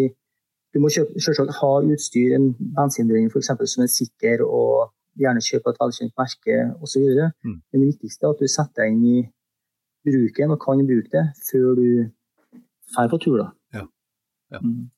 du 0.74 0.80
må 0.82 0.90
selvsagt 0.90 1.54
ha 1.60 1.72
utstyr, 1.86 2.34
en 2.34 2.48
bensindriving 2.74 3.28
f.eks. 3.30 3.52
som 3.70 3.84
er 3.84 3.90
sikker, 3.92 4.42
og 4.42 4.90
gjerne 5.22 5.42
kjøpe 5.46 5.70
et 5.70 5.78
velkjent 5.78 6.14
merke 6.18 6.56
osv. 6.82 7.04
Mm. 7.46 7.60
Men 7.70 7.84
det 7.84 7.90
viktigste 7.92 8.26
er 8.26 8.34
at 8.34 8.42
du 8.42 8.50
setter 8.50 8.82
deg 8.82 8.96
inn 8.96 9.04
i 9.06 9.20
bruken 10.04 10.54
og 10.54 10.58
kan 10.64 10.82
bruke 10.88 11.12
det 11.12 11.24
før 11.46 11.78
du 11.78 11.86
drar 12.90 13.10
på 13.12 13.20
tur. 13.22 13.38
Da. 13.38 13.46
Ja. 13.78 13.84
ja. 14.56 14.60
Mm. 14.64 14.90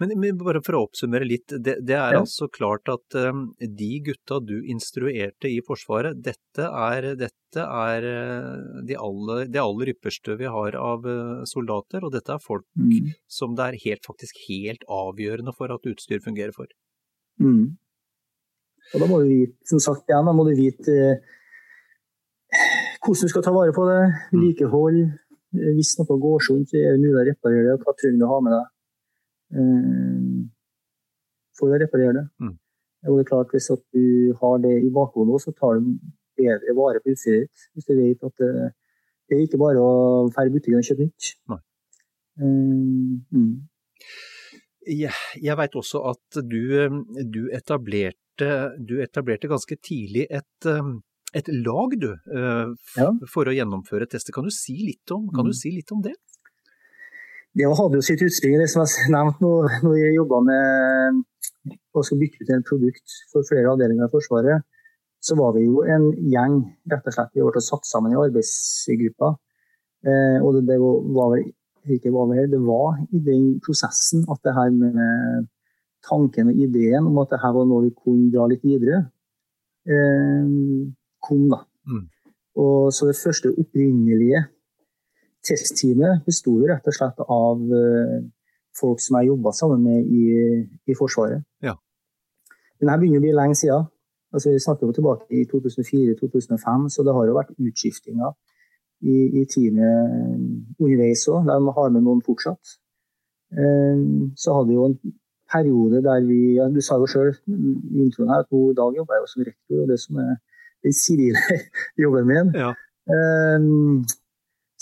Men, 0.00 0.14
men, 0.20 0.38
bare 0.40 0.62
for 0.64 0.78
å 0.78 0.82
oppsummere 0.86 1.26
litt, 1.28 1.52
det, 1.52 1.78
det 1.84 1.96
er 1.96 2.16
ja. 2.16 2.22
altså 2.22 2.48
klart 2.52 2.88
at 2.92 3.16
um, 3.18 3.44
de 3.60 3.90
gutta 4.06 4.40
du 4.42 4.56
instruerte 4.72 5.50
i 5.50 5.60
Forsvaret, 5.66 6.18
dette 6.24 6.68
er, 6.68 7.12
dette 7.20 7.66
er 7.66 8.06
uh, 8.08 8.80
de 8.88 8.96
aller, 8.98 9.44
det 9.52 9.62
aller 9.62 9.92
ypperste 9.94 10.38
vi 10.40 10.50
har 10.50 10.78
av 10.78 11.06
uh, 11.06 11.44
soldater, 11.48 12.04
og 12.06 12.14
dette 12.16 12.34
er 12.34 12.42
folk 12.42 12.66
mm. 12.78 13.12
som 13.30 13.54
det 13.58 13.68
er 13.68 13.80
helt, 13.84 14.06
faktisk 14.08 14.42
helt 14.48 14.86
avgjørende 14.90 15.54
for 15.56 15.74
at 15.74 15.92
utstyr 15.92 16.24
fungerer 16.24 16.54
for. 16.56 16.70
Mm. 17.42 17.78
Og 18.92 19.00
da 19.00 19.08
må 19.08 19.22
du 19.22 19.30
vite, 19.30 19.56
som 19.68 19.80
sagt 19.80 20.10
igjen, 20.10 20.26
da 20.28 20.34
må 20.36 20.44
du 20.48 20.52
vite 20.58 20.98
uh, 20.98 21.38
hvordan 23.02 23.26
du 23.26 23.32
skal 23.32 23.44
ta 23.44 23.52
vare 23.54 23.74
på 23.74 23.84
det, 23.88 24.02
mm. 24.08 24.32
vedlikehold. 24.32 25.02
Hvis 25.52 25.96
noe 25.98 26.16
går 26.20 26.44
sånn, 26.46 26.62
så 26.68 26.78
er 26.80 26.94
det 26.94 27.02
mulig 27.02 27.18
å 27.20 27.26
reparere 27.28 27.64
det. 27.66 27.80
Hva 27.82 27.92
trenger 27.98 28.20
du 28.22 28.24
å 28.24 28.30
ha 28.30 28.38
med 28.44 28.54
deg? 28.56 28.68
Eh, 29.52 30.42
for 31.58 31.72
å 31.72 31.80
reparere 31.80 32.14
det. 32.16 32.26
Mm. 32.42 32.54
Og 33.08 33.18
det 33.18 33.24
er 33.24 33.30
klart, 33.30 33.52
Hvis 33.52 33.68
du 33.68 34.34
har 34.40 34.58
det 34.62 34.76
i 34.86 34.90
bakhodet, 34.90 35.42
så 35.42 35.52
tar 35.52 35.80
du 35.80 35.98
bedre 36.38 36.76
vare 36.78 37.02
på 37.02 37.12
utstyret 37.12 37.48
ditt. 37.48 37.66
Hvis 37.74 37.88
du 37.88 37.94
vet 37.98 38.24
at 38.28 38.36
det, 38.38 38.70
det 39.28 39.36
er 39.36 39.44
ikke 39.46 39.60
bare 39.60 39.82
å 39.82 39.92
dra 40.30 40.46
i 40.46 40.52
butikken 40.54 40.80
og 40.80 40.86
kjøpe 40.86 41.08
nytt. 41.08 41.32
Uh, 42.40 43.18
mm. 43.34 43.52
Jeg, 44.88 45.12
jeg 45.38 45.58
veit 45.58 45.76
også 45.78 46.00
at 46.10 46.40
du, 46.48 46.62
du, 47.34 47.42
etablerte, 47.54 48.48
du, 48.78 48.96
etablerte, 49.04 49.50
ganske 49.50 49.76
tidlig 49.78 50.24
et, 50.30 50.70
et 51.36 51.50
lag, 51.52 51.94
du, 52.00 52.08
ja. 52.96 53.10
for 53.30 53.46
å 53.46 53.54
gjennomføre 53.54 54.08
tester. 54.10 54.34
Kan 54.34 54.48
du 54.48 54.54
si 54.54 54.78
litt 54.88 55.14
om, 55.14 55.28
kan 55.30 55.46
du 55.46 55.52
mm. 55.52 55.58
si 55.60 55.74
litt 55.76 55.92
om 55.94 56.02
det? 56.02 56.16
Det 57.58 57.68
hadde 57.68 57.98
jo 57.98 58.04
sitt 58.04 58.22
utspring 58.24 58.56
i 58.56 58.62
det 58.62 58.68
som 58.72 58.84
jeg 58.84 59.12
nevnte 59.12 59.44
nå, 59.44 59.52
når 59.84 59.96
jeg 59.98 60.16
jobba 60.16 60.40
med 60.46 61.22
å 61.92 62.02
bytte 62.20 62.40
ut 62.40 62.52
en 62.54 62.64
produkt 62.64 63.16
for 63.32 63.44
flere 63.48 63.72
avdelinger 63.72 64.08
i 64.08 64.12
Forsvaret. 64.12 64.64
Så 65.22 65.36
var 65.38 65.52
vi 65.54 65.66
jo 65.66 65.84
en 65.86 66.08
gjeng, 66.32 66.62
rett 66.90 67.04
og 67.06 67.14
slett. 67.14 67.34
Vi 67.36 67.44
ble 67.44 67.62
satt 67.62 67.84
sammen 67.86 68.14
i 68.14 68.18
arbeidsgrupper. 68.18 69.36
Eh, 70.02 70.38
og 70.42 70.56
det, 70.56 70.64
det, 70.72 70.78
var 70.82 71.28
vel 71.36 71.44
ikke 71.94 72.10
var 72.14 72.32
det, 72.32 72.48
det 72.50 72.62
var 72.62 72.96
i 73.12 73.20
den 73.22 73.44
prosessen 73.62 74.24
at 74.32 74.40
det 74.42 74.54
her 74.56 74.72
med 74.74 75.46
tanken 76.08 76.50
og 76.50 76.58
ideen 76.58 77.06
om 77.06 77.20
at 77.22 77.30
det 77.30 77.42
her 77.42 77.54
var 77.54 77.68
noe 77.68 77.84
vi 77.84 77.92
kunne 77.94 78.32
dra 78.32 78.48
litt 78.50 78.64
videre, 78.66 79.04
eh, 79.86 80.50
kom. 81.22 81.46
da. 81.52 81.62
Mm. 81.86 82.08
Og 82.62 82.90
så 82.94 83.06
det 83.08 83.20
første 83.20 83.52
opprinnelige 83.54 84.42
testteamet 85.46 86.22
besto 86.26 86.54
rett 86.68 86.86
og 86.86 86.96
slett 86.96 87.22
av 87.24 87.62
eh, 87.78 88.20
folk 88.78 89.02
som 89.02 89.18
jeg 89.18 89.30
jobba 89.32 89.52
sammen 89.56 89.82
med 89.84 90.06
i, 90.06 90.26
i 90.88 90.96
Forsvaret. 90.98 91.42
Ja. 91.64 91.74
Men 92.80 92.92
her 92.92 93.00
begynner 93.02 93.22
å 93.22 93.26
bli 93.26 93.34
lenge 93.36 93.58
siden. 93.58 93.88
Altså, 94.32 94.52
vi 94.54 94.62
snakker 94.64 94.88
jo 94.88 94.96
tilbake 94.96 95.26
i 95.36 95.44
2004-2005, 95.50 96.86
så 96.94 97.04
det 97.04 97.14
har 97.14 97.26
jo 97.28 97.36
vært 97.36 97.52
utskiftinger 97.60 98.32
i, 99.04 99.16
i 99.42 99.42
teamet 99.50 100.78
underveis 100.80 101.26
òg. 101.28 101.50
De 101.50 101.74
har 101.76 101.92
med 101.92 102.06
noen 102.06 102.22
fortsatt. 102.24 102.78
Eh, 103.52 104.06
så 104.40 104.56
hadde 104.56 104.70
vi 104.70 104.78
jo 104.78 104.88
en 104.88 104.96
periode 105.52 106.00
der 106.06 106.24
vi 106.24 106.54
ja, 106.56 106.70
Du 106.72 106.80
sa 106.80 106.96
jo 106.96 107.06
sjøl 107.10 107.34
i 107.44 108.06
introen 108.06 108.30
her 108.32 108.46
at 108.46 108.48
nå 108.54 108.70
i 108.70 108.78
dag 108.78 108.96
jobber 108.96 109.18
jeg 109.18 109.24
jo 109.24 109.30
som 109.34 109.44
rektor, 109.50 109.82
og 109.82 109.92
det 109.92 109.98
som 110.00 110.22
er 110.22 110.32
den 110.86 110.96
sivile 110.96 111.60
jobben 112.04 112.30
min. 112.30 112.54
Ja. 112.56 112.72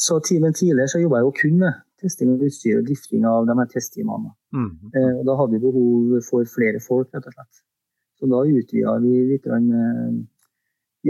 Så 0.01 0.17
timen 0.25 0.57
tidligere 0.57 0.89
så 0.89 1.01
jobba 1.03 1.21
jeg 1.21 1.29
jo 1.29 1.39
kun 1.43 1.57
med 1.61 1.81
testing 2.01 2.33
av 2.33 2.45
utstyr 2.47 2.79
og 2.81 2.87
drifting 2.89 3.27
av 3.29 3.49
de 3.49 3.57
her 3.59 3.69
testteamene. 3.69 4.33
Mm. 4.57 4.71
Eh, 4.97 5.15
og 5.19 5.25
da 5.29 5.37
hadde 5.37 5.57
vi 5.57 5.65
behov 5.67 6.15
for 6.27 6.49
flere 6.49 6.81
folk, 6.81 7.11
rett 7.13 7.27
og 7.29 7.35
slett. 7.37 7.65
Så 8.21 8.29
da 8.31 8.41
utvida 8.49 8.97
vi 9.05 9.25
litt 9.29 9.45
grann, 9.45 9.67
eh, 9.73 10.15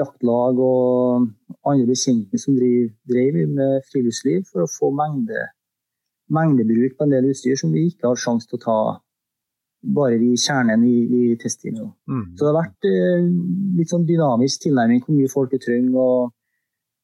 jaktlag 0.00 0.58
og 0.62 1.28
andre 1.66 1.86
bekjente 1.86 2.38
som 2.38 2.56
driv, 2.58 2.90
drev 3.10 3.38
med 3.50 3.86
friluftsliv, 3.90 4.42
for 4.50 4.64
å 4.64 4.70
få 4.70 4.90
mengde, 4.94 5.46
mengdebruk 6.30 6.96
på 6.98 7.06
en 7.06 7.14
del 7.14 7.30
utstyr 7.30 7.58
som 7.58 7.72
vi 7.74 7.88
ikke 7.90 8.10
har 8.10 8.18
sjanse 8.18 8.50
til 8.50 8.58
å 8.58 8.64
ta 8.66 8.80
bare 9.80 10.18
i 10.20 10.34
kjernen 10.36 10.82
i, 10.84 10.96
i 11.06 11.36
testteamet. 11.40 11.94
Mm. 12.10 12.26
Så 12.34 12.42
det 12.42 12.50
har 12.50 12.58
vært 12.58 12.90
eh, 12.90 13.30
litt 13.78 13.94
sånn 13.94 14.06
dynamisk 14.06 14.66
tilnærming 14.66 15.02
hvor 15.06 15.16
mye 15.16 15.32
folk 15.32 15.54
trenger. 15.56 15.96
og 15.96 16.36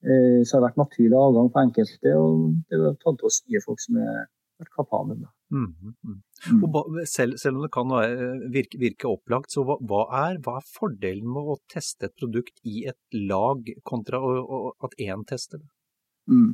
eh, 0.06 0.40
Så 0.42 0.56
har 0.56 0.62
det 0.62 0.68
vært 0.70 0.82
naturlig 0.84 1.18
avgang 1.20 1.52
på 1.52 1.62
enkelte, 1.66 2.14
og 2.16 2.48
det 2.70 2.82
har 2.82 2.98
tatt 3.02 3.26
oss 3.26 3.42
nye 3.46 3.62
folk 3.64 3.82
som 3.82 4.00
har 4.00 4.26
vært 4.60 4.72
kapable. 4.78 5.28
Mm. 5.54 5.68
Mm. 6.02 6.16
Mm. 6.50 6.62
Og 6.64 6.68
ba, 6.74 6.82
selv, 7.06 7.36
selv 7.38 7.58
om 7.58 7.66
det 7.66 7.72
kan 7.74 7.92
virke, 8.52 8.80
virke 8.82 9.10
opplagt, 9.10 9.54
så 9.54 9.62
hva, 9.66 9.78
hva, 9.78 10.02
er, 10.24 10.40
hva, 10.42 10.58
er, 10.60 10.68
fordelen 10.78 11.28
med 11.36 11.54
å 11.54 11.60
teste 11.70 12.08
et 12.08 12.16
produkt 12.18 12.60
i 12.66 12.86
et 12.90 13.20
lag 13.30 13.70
kontra 13.86 14.20
å, 14.22 14.34
å, 14.42 14.60
at 14.86 14.98
én 15.02 15.24
tester 15.28 15.62
det? 15.62 15.70
Mm. 16.26 16.52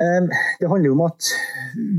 Det 0.00 0.68
handler 0.70 0.86
jo 0.86 0.94
om 0.94 1.02
at 1.04 1.26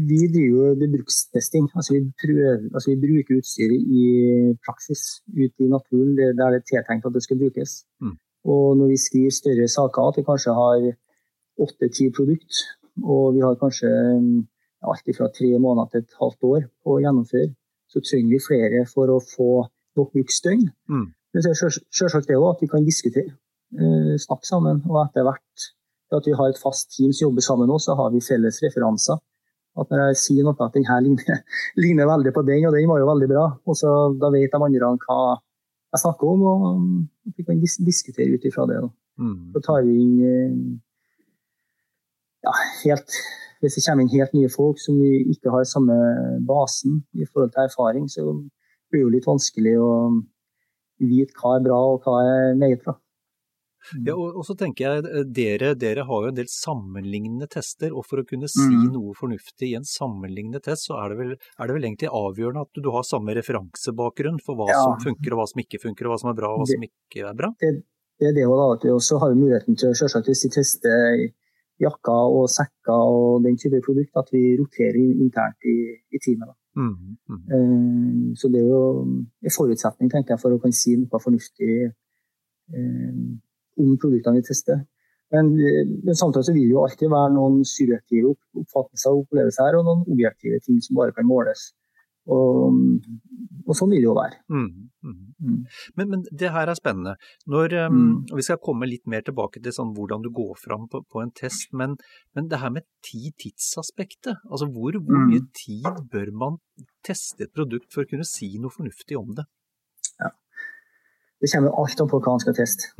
vi 0.09 0.23
driver 0.33 0.73
bebrukstesting. 0.79 1.67
Altså 1.75 1.93
vi, 1.93 2.01
prøver, 2.23 2.63
altså 2.73 2.93
vi 2.93 3.01
bruker 3.03 3.37
utstyret 3.37 3.77
i 3.77 4.05
praksis 4.65 5.21
ute 5.27 5.67
i 5.67 5.69
naturen 5.69 6.15
der 6.17 6.33
det 6.33 6.47
er 6.47 6.65
tiltenkt 6.71 7.05
at 7.05 7.13
det 7.13 7.21
skal 7.27 7.37
brukes. 7.43 7.75
Mm. 8.01 8.15
Og 8.49 8.77
når 8.77 8.93
vi 8.93 8.97
skriver 8.97 9.33
større 9.35 9.67
saker, 9.69 10.07
at 10.07 10.17
vi 10.17 10.27
kanskje 10.27 10.53
har 10.57 10.87
åtte-ti 11.61 12.09
produkt, 12.15 12.63
og 13.03 13.35
vi 13.35 13.43
har 13.45 13.59
kanskje 13.59 13.89
alt 14.81 15.11
fra 15.17 15.29
tre 15.29 15.51
måneder 15.59 15.89
til 15.91 16.01
et 16.01 16.15
halvt 16.21 16.47
år 16.53 16.63
på 16.83 16.95
å 16.95 17.01
gjennomføre, 17.03 17.51
så 17.91 18.01
trenger 18.01 18.33
vi 18.33 18.45
flere 18.45 18.85
for 18.89 19.11
å 19.11 19.19
få 19.21 19.51
nok 19.99 20.13
bruksdøgn. 20.15 20.63
Mm. 20.89 21.07
Men 21.31 21.43
så 21.43 21.51
er 21.51 21.77
selvsagt 21.93 22.29
det 22.31 22.39
òg 22.39 22.55
at 22.55 22.63
vi 22.63 22.69
kan 22.71 22.87
diskutere, 22.87 23.35
uh, 23.77 24.15
snakke 24.19 24.47
sammen, 24.47 24.81
og 24.89 25.03
etter 25.05 25.27
hvert 25.27 25.69
at 26.11 26.27
vi 26.27 26.35
har 26.35 26.51
et 26.51 26.59
fast 26.59 26.89
team 26.91 27.13
som 27.15 27.29
jobber 27.29 27.45
sammen 27.45 27.69
nå, 27.71 27.77
så 27.79 27.95
har 27.95 28.11
vi 28.11 28.23
felles 28.23 28.59
referanser. 28.65 29.19
At 29.79 29.91
når 29.91 30.09
jeg 30.09 30.19
sier 30.19 30.43
noe 30.47 30.57
at 30.59 30.73
denne 30.75 30.97
ligner, 31.05 31.43
ligner 31.79 32.09
veldig 32.09 32.33
på 32.35 32.43
den, 32.47 32.65
og 32.67 32.75
den 32.75 32.89
var 32.89 32.99
jo 32.99 33.07
veldig 33.11 33.29
bra, 33.31 33.45
og 33.63 33.77
så 33.79 33.93
da 34.19 34.31
vet 34.33 34.51
de 34.51 34.59
andre 34.59 34.91
hva 35.05 35.21
jeg 35.91 35.99
snakker 35.99 36.27
om, 36.27 36.41
og 36.41 37.35
vi 37.35 37.43
kan 37.43 37.59
dis 37.59 37.77
diskutere 37.83 38.33
ut 38.35 38.47
ifra 38.47 38.65
det. 38.69 38.79
Mm. 39.19 39.51
Så 39.53 39.61
tar 39.65 39.83
vi 39.85 39.97
inn 39.99 40.15
ja, 42.41 42.53
helt 42.85 43.17
Hvis 43.61 43.75
det 43.77 43.83
kommer 43.85 44.01
inn 44.01 44.15
helt 44.15 44.31
nye 44.33 44.49
folk 44.49 44.79
som 44.81 44.95
vi 44.97 45.19
ikke 45.29 45.51
har 45.53 45.67
samme 45.69 45.93
basen 46.47 47.03
i 47.13 47.27
forhold 47.27 47.51
til 47.53 47.67
erfaring, 47.67 48.07
så 48.09 48.23
blir 48.89 49.03
det 49.03 49.03
jo 49.03 49.11
litt 49.13 49.27
vanskelig 49.29 49.75
å 49.77 49.91
vite 50.97 51.37
hva 51.37 51.51
er 51.59 51.67
bra 51.67 51.77
og 51.91 52.01
hva 52.01 52.15
er 52.25 52.57
meget 52.57 52.81
bra. 52.81 52.95
Ja, 54.05 54.13
og, 54.15 54.35
og, 54.37 54.43
så 54.45 54.55
tenker 54.57 54.85
jeg 55.01 55.25
dere, 55.33 55.73
dere, 55.75 56.03
har 56.07 56.23
jo 56.25 56.29
en 56.31 56.35
del 56.37 56.49
sammenlignende 56.51 57.47
tester, 57.49 57.91
og 57.97 58.05
for 58.05 58.21
å 58.21 58.25
kunne 58.27 58.47
si 58.51 58.61
Mm. 58.71 58.91
noe 58.93 59.13
fornuftig 59.17 59.71
i 59.71 59.75
en 59.79 59.83
sammenlignende 59.87 60.61
test, 60.61 60.87
så 60.87 60.97
er 61.03 61.09
det 61.09 61.17
vel, 61.17 61.31
er 61.59 61.67
det 61.67 61.73
vel 61.75 61.87
egentlig 61.89 62.09
avgjørende 62.11 62.61
at 62.61 62.71
du, 62.73 62.81
du 62.81 62.91
har 62.91 63.03
samme 63.03 63.33
referansebakgrunn 63.35 64.39
for 64.45 64.55
hva 64.55 64.69
Ja. 64.69 64.79
som 64.83 64.99
funker 65.01 65.33
og 65.33 65.39
hva 65.41 65.47
som 65.49 65.59
ikke 65.63 65.81
funker, 65.81 66.05
og 66.05 66.13
hva 66.15 66.19
som 66.21 66.29
er 66.31 66.37
bra 66.39 66.53
og 66.53 66.59
hva 66.61 66.65
Det- 66.67 66.75
som 66.77 66.83
ikke 66.87 67.29
er 67.29 67.33
bra. 67.33 67.49
det 67.59 68.27
er 68.29 68.33
det 68.37 68.45
også 68.45 68.57
da, 68.61 68.73
at 68.77 68.83
vi 68.85 68.89
også 68.93 69.19
har 69.19 69.33
muligheten 69.35 69.75
til 69.77 69.93
selvsagt 69.97 70.27
hvis 70.29 70.43
vi 70.45 70.49
tester 70.53 71.33
jakker 71.81 72.25
og 72.37 72.45
sekker 72.53 72.93
og 72.93 73.41
den 73.43 73.57
type 73.57 73.81
produkt, 73.81 74.11
at 74.15 74.29
vi 74.31 74.55
roterer 74.59 75.01
internt 75.17 75.57
i, 75.65 75.77
i 76.13 76.17
teamet. 76.21 76.53
Mm, 76.77 77.17
mm. 77.27 77.39
Eh, 77.51 78.35
Så 78.37 78.47
det 78.51 78.61
er 78.61 78.67
jo 78.69 79.01
en 79.01 79.49
forutsetning 79.49 80.09
tenker 80.11 80.35
jeg, 80.35 80.39
for 80.39 80.51
å 80.53 80.61
kunne 80.61 80.71
si 80.77 80.95
noe 80.95 81.19
fornuftig 81.19 81.91
eh, 82.73 83.13
om 83.79 83.97
produktene 84.01 84.39
vi 84.41 84.47
tester. 84.47 84.81
Men, 85.31 85.53
men 85.55 86.15
samtidig 86.17 86.43
så 86.49 86.53
vil 86.55 86.65
det 86.67 86.73
jo 86.75 86.81
alltid 86.83 87.11
være 87.11 87.35
noen 87.37 87.61
subjektive 87.63 88.33
oppfattelser 88.59 89.13
og 89.13 89.21
opplevelser 89.25 89.63
her, 89.69 89.77
og 89.79 89.85
noen 89.87 90.01
objektive 90.11 90.59
ting 90.65 90.81
som 90.83 90.97
bare 90.99 91.13
kan 91.15 91.27
måles. 91.29 91.69
Og, 92.31 92.75
og 93.65 93.73
sånn 93.73 93.89
vil 93.95 94.03
det 94.03 94.09
jo 94.09 94.13
være. 94.13 94.35
Mm, 94.53 94.65
mm. 95.07 95.15
Mm. 95.41 95.61
Men, 95.97 96.09
men 96.11 96.25
det 96.37 96.51
her 96.53 96.69
er 96.69 96.77
spennende. 96.77 97.15
Når, 97.49 97.73
um, 97.87 97.95
Mm. 98.01 98.35
Vi 98.37 98.43
skal 98.45 98.59
komme 98.61 98.85
litt 98.85 99.07
mer 99.09 99.23
tilbake 99.25 99.63
til 99.63 99.73
sånn, 99.73 99.95
hvordan 99.97 100.21
du 100.21 100.29
går 100.35 100.51
fram 100.59 100.85
på, 100.91 101.01
på 101.09 101.23
en 101.23 101.31
test, 101.31 101.71
men, 101.73 101.95
men 102.35 102.51
det 102.51 102.59
her 102.61 102.69
med 102.75 102.85
tid-tidsaspektet. 103.07 104.37
Altså 104.51 104.67
hvor, 104.67 104.91
hvor 104.99 105.17
Mm. 105.17 105.31
mye 105.31 105.47
tid 105.57 105.87
bør 106.11 106.31
man 106.43 106.59
teste 107.07 107.47
et 107.47 107.53
produkt 107.55 107.89
for 107.93 108.03
å 108.03 108.09
kunne 108.11 108.27
si 108.27 108.51
noe 108.59 108.69
fornuftig 108.69 109.17
om 109.17 109.33
det? 109.39 109.47
Ja. 110.19 110.29
Det 111.41 111.49
kommer 111.55 111.73
alt 111.81 112.01
an 112.03 112.11
på 112.11 112.19
hva 112.21 112.35
man 112.35 112.43
skal 112.43 112.53
teste. 112.59 112.91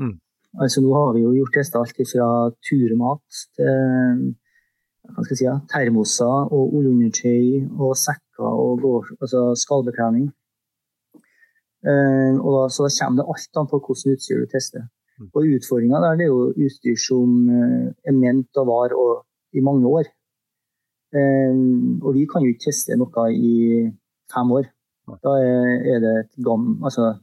Altså, 0.60 0.82
nå 0.84 0.92
har 0.92 1.14
vi 1.16 1.24
jo 1.24 1.32
gjort 1.38 1.56
tester 1.56 1.80
alt 1.80 2.00
fra 2.12 2.30
turmat 2.68 3.42
til 3.56 4.32
jeg 5.18 5.38
si, 5.38 5.48
termoser 5.72 6.52
og 6.54 6.76
ullundertøy 6.78 7.68
og 7.80 7.96
sekker 7.98 8.48
og 8.48 8.82
går, 8.84 9.10
altså 9.22 9.42
skallbekledning. 9.58 10.30
Uh, 11.82 12.38
da, 12.38 12.68
så 12.70 12.86
da 12.86 12.92
kommer 13.00 13.24
det 13.24 13.30
alt 13.34 13.60
an 13.60 13.70
på 13.72 13.80
hvordan 13.82 14.16
utstyr 14.16 14.44
du 14.44 14.50
tester. 14.52 14.84
Mm. 15.18 15.30
Og 15.34 15.48
utfordringa 15.58 16.02
der 16.04 16.20
det 16.20 16.28
er 16.28 16.34
jo 16.34 16.52
utstyr 16.66 16.98
som 17.02 17.50
eh, 17.50 17.88
er 18.08 18.14
ment 18.18 18.58
å 18.58 18.66
vare 18.70 18.98
og- 18.98 19.24
i 19.54 19.60
mange 19.60 19.88
år. 19.88 20.06
Uh, 21.12 21.98
og 22.06 22.14
vi 22.16 22.28
kan 22.30 22.46
jo 22.46 22.54
ikke 22.54 22.70
teste 22.70 22.96
noe 22.96 23.26
i 23.34 23.90
fem 24.32 24.54
år. 24.60 24.70
Da 25.10 25.32
er, 25.42 25.98
det 26.00 26.12
et 26.20 26.44
gam, 26.46 26.78
altså, 26.86 27.16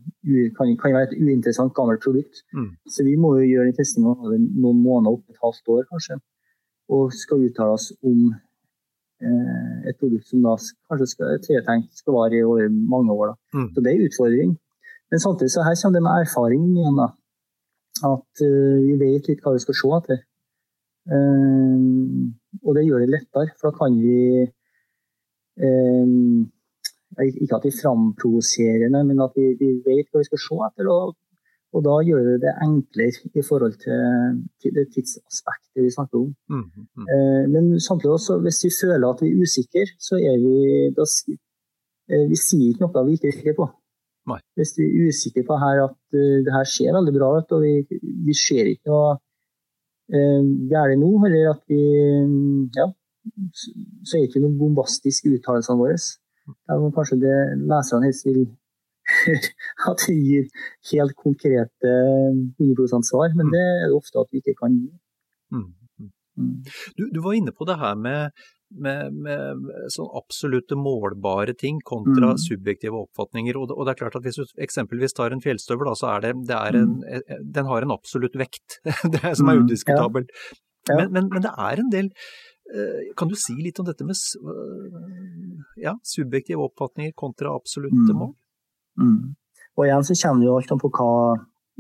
kan, 0.57 0.73
kan 0.81 0.97
være 0.97 1.09
et 1.09 1.21
uinteressant 1.23 1.73
gammelt 1.77 2.03
produkt. 2.05 2.43
Mm. 2.53 2.73
Så 2.91 3.05
vi 3.07 3.15
må 3.17 3.37
jo 3.39 3.47
gjøre 3.47 3.77
testinga 3.77 4.13
over 4.13 4.35
noen 4.37 4.83
måneder, 4.83 5.15
opp 5.15 5.31
et 5.31 5.41
halvt 5.45 5.73
år 5.77 5.87
kanskje. 5.93 6.19
Og 6.95 7.15
skal 7.15 7.45
uttale 7.47 7.77
oss 7.77 7.91
om 8.03 8.33
eh, 9.23 9.77
et 9.89 9.99
produkt 10.01 10.27
som 10.29 10.43
da 10.45 10.57
kanskje 10.91 11.11
skal, 11.15 11.39
tiltenkt 11.45 12.03
skal 12.03 12.17
vare 12.17 12.41
i 12.41 12.45
over 12.45 12.69
mange 12.69 13.15
år. 13.15 13.37
Mm. 13.55 13.71
Så 13.73 13.85
det 13.85 13.93
er 13.93 13.97
en 14.01 14.11
utfordring. 14.11 14.53
Men 15.11 15.25
samtidig 15.25 15.55
så 15.55 15.65
her 15.65 15.79
kommer 15.81 15.97
det 15.97 16.05
med 16.07 16.27
erfaring 16.27 16.67
igjen. 16.75 17.01
da. 17.03 17.09
At 18.13 18.45
eh, 18.45 18.77
vi 18.85 18.99
vet 19.01 19.31
litt 19.31 19.43
hva 19.45 19.55
vi 19.55 19.65
skal 19.65 19.81
se 19.81 19.95
etter. 20.01 20.23
Eh, 21.15 21.81
og 22.65 22.77
det 22.77 22.85
gjør 22.85 23.07
det 23.07 23.13
lettere, 23.15 23.55
for 23.57 23.71
da 23.71 23.79
kan 23.79 23.97
vi 24.03 24.21
eh, 24.45 26.07
Ikke 27.17 27.57
at 27.57 27.65
vi 27.65 27.73
framprovoserer, 27.73 28.93
men 28.93 29.25
at 29.25 29.33
vi, 29.37 29.55
vi 29.59 29.73
vet 29.87 30.11
hva 30.13 30.21
vi 30.21 30.29
skal 30.29 30.43
se 30.45 30.59
etter. 30.69 30.91
Og, 30.93 31.17
og 31.75 31.85
da 31.85 31.97
gjør 32.05 32.23
det 32.27 32.37
det 32.45 32.55
enklere 32.65 33.33
i 33.35 33.45
forhold 33.45 33.75
til, 33.83 34.39
til 34.63 34.77
det 34.77 34.87
tidsaspektet 34.95 35.85
vi 35.85 35.95
snakker 35.95 36.21
om. 36.21 36.31
Mm, 36.53 36.65
mm. 37.01 37.09
Eh, 37.15 37.43
Men 37.55 37.81
samtidig 37.81 38.15
også, 38.19 38.39
hvis 38.45 38.63
vi 38.65 38.73
føler 38.81 39.09
at 39.09 39.23
vi 39.25 39.33
er 39.33 39.43
usikre, 39.43 39.85
så 40.07 40.21
er 40.21 40.37
vi 40.45 40.55
da, 40.97 41.05
eh, 42.13 42.25
Vi 42.31 42.37
sier 42.37 42.71
ikke 42.71 42.87
noe 42.87 43.07
vi 43.09 43.19
ikke 43.19 43.33
er 43.33 43.39
sikre 43.41 43.57
på. 43.61 43.69
Nei. 44.29 44.41
Hvis 44.61 44.75
vi 44.77 44.85
er 44.85 45.09
usikre 45.09 45.45
på 45.49 45.57
her 45.57 45.83
at 45.87 45.97
uh, 46.13 46.39
det 46.45 46.53
her 46.53 46.67
ser 46.69 46.93
veldig 46.93 47.15
bra 47.17 47.31
ut, 47.39 47.53
og 47.57 47.65
vi, 47.65 47.99
vi 48.27 48.35
ser 48.37 48.69
ikke 48.69 48.93
noe 48.93 49.15
uh, 49.17 50.43
galt 50.69 51.01
nå, 51.01 51.13
eller 51.29 51.53
at 51.55 51.63
vi 51.73 51.83
Ja, 52.77 52.91
så 53.57 54.17
er 54.17 54.23
det 54.23 54.29
ikke 54.29 54.45
noen 54.45 54.59
bombastiske 54.61 55.33
uttalelsene 55.37 55.81
våre. 55.81 55.97
Det 56.49 56.77
er 56.77 56.97
kanskje 56.97 57.21
det 57.23 57.37
leserne 57.69 58.09
helst 58.09 58.27
vil 58.29 58.45
at 59.91 60.05
vi 60.09 60.17
gir 60.21 60.47
helt 60.93 61.17
konkrete 61.17 61.95
100 62.61 63.03
svar, 63.09 63.33
men 63.37 63.51
det 63.55 63.65
er 63.65 63.89
det 63.89 63.97
ofte 63.97 64.21
at 64.21 64.33
vi 64.33 64.43
ikke 64.43 64.57
kan 64.61 64.77
gi. 64.77 64.91
Mm. 65.55 65.69
Mm. 66.39 66.55
Du, 66.99 67.09
du 67.15 67.21
var 67.25 67.35
inne 67.39 67.55
på 67.57 67.67
det 67.69 67.79
her 67.81 67.97
med 67.99 68.37
med, 68.77 69.15
med, 69.25 69.69
sånn 69.93 70.11
absolutte 70.19 70.77
målbare 70.79 71.55
ting 71.59 71.81
kontra 71.89 72.35
mm. 72.35 72.41
subjektive 72.43 73.01
oppfatninger. 73.07 73.57
Og 73.57 73.71
det, 73.71 73.77
og 73.77 73.87
det, 73.87 73.95
er 73.95 74.01
klart 74.03 74.19
at 74.19 74.27
Hvis 74.27 74.41
du 74.41 74.61
eksempelvis 74.65 75.17
tar 75.17 75.35
en 75.35 75.43
fjellstøvel, 75.45 75.89
da, 75.89 75.95
så 75.99 76.11
er 76.15 76.27
det, 76.27 76.35
det 76.51 76.59
er 76.59 76.81
en, 76.83 76.99
mm. 76.99 77.07
Eh, 77.09 77.45
den 77.57 77.71
har 77.71 77.85
en 77.85 77.95
absolutt 77.97 78.37
vekt, 78.39 78.81
det 79.13 79.23
er, 79.23 79.33
som 79.39 79.49
er 79.49 79.61
mm, 79.61 79.65
udiskutabel. 79.65 80.29
Ja. 80.29 80.59
Ja. 80.89 81.01
Men, 81.01 81.13
men, 81.17 81.33
men, 81.33 81.45
det 81.45 81.53
er 81.53 81.83
en 81.83 81.91
del 81.93 82.13
Kan 83.17 83.31
du 83.31 83.37
si 83.39 83.55
litt 83.57 83.79
om 83.81 83.87
dette 83.89 84.05
med 84.05 84.19
ja, 85.81 85.95
subjektive 86.05 86.67
oppfatninger 86.67 87.15
kontra 87.17 87.55
absolutte 87.57 88.13
mål? 88.13 88.35
Mm. 89.01 89.35
Og 89.79 89.87
igjen 89.87 90.05
så 90.05 90.17
kjenner 90.19 90.43
vi 90.43 90.49
jo 90.51 90.57
alt 90.59 90.73
an 90.75 90.83
på 90.83 90.91
hva 90.93 91.11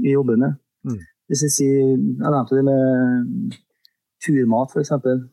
vi 0.00 0.14
jobber 0.14 0.38
med. 0.40 0.58
Mm. 0.88 1.00
Hvis 1.28 1.44
jeg 1.44 1.54
sier, 1.56 1.80
jeg 1.92 2.32
nevnte 2.32 2.56
det 2.56 2.64
med 2.64 3.56
turmat 4.24 4.72
f.eks. 4.72 4.92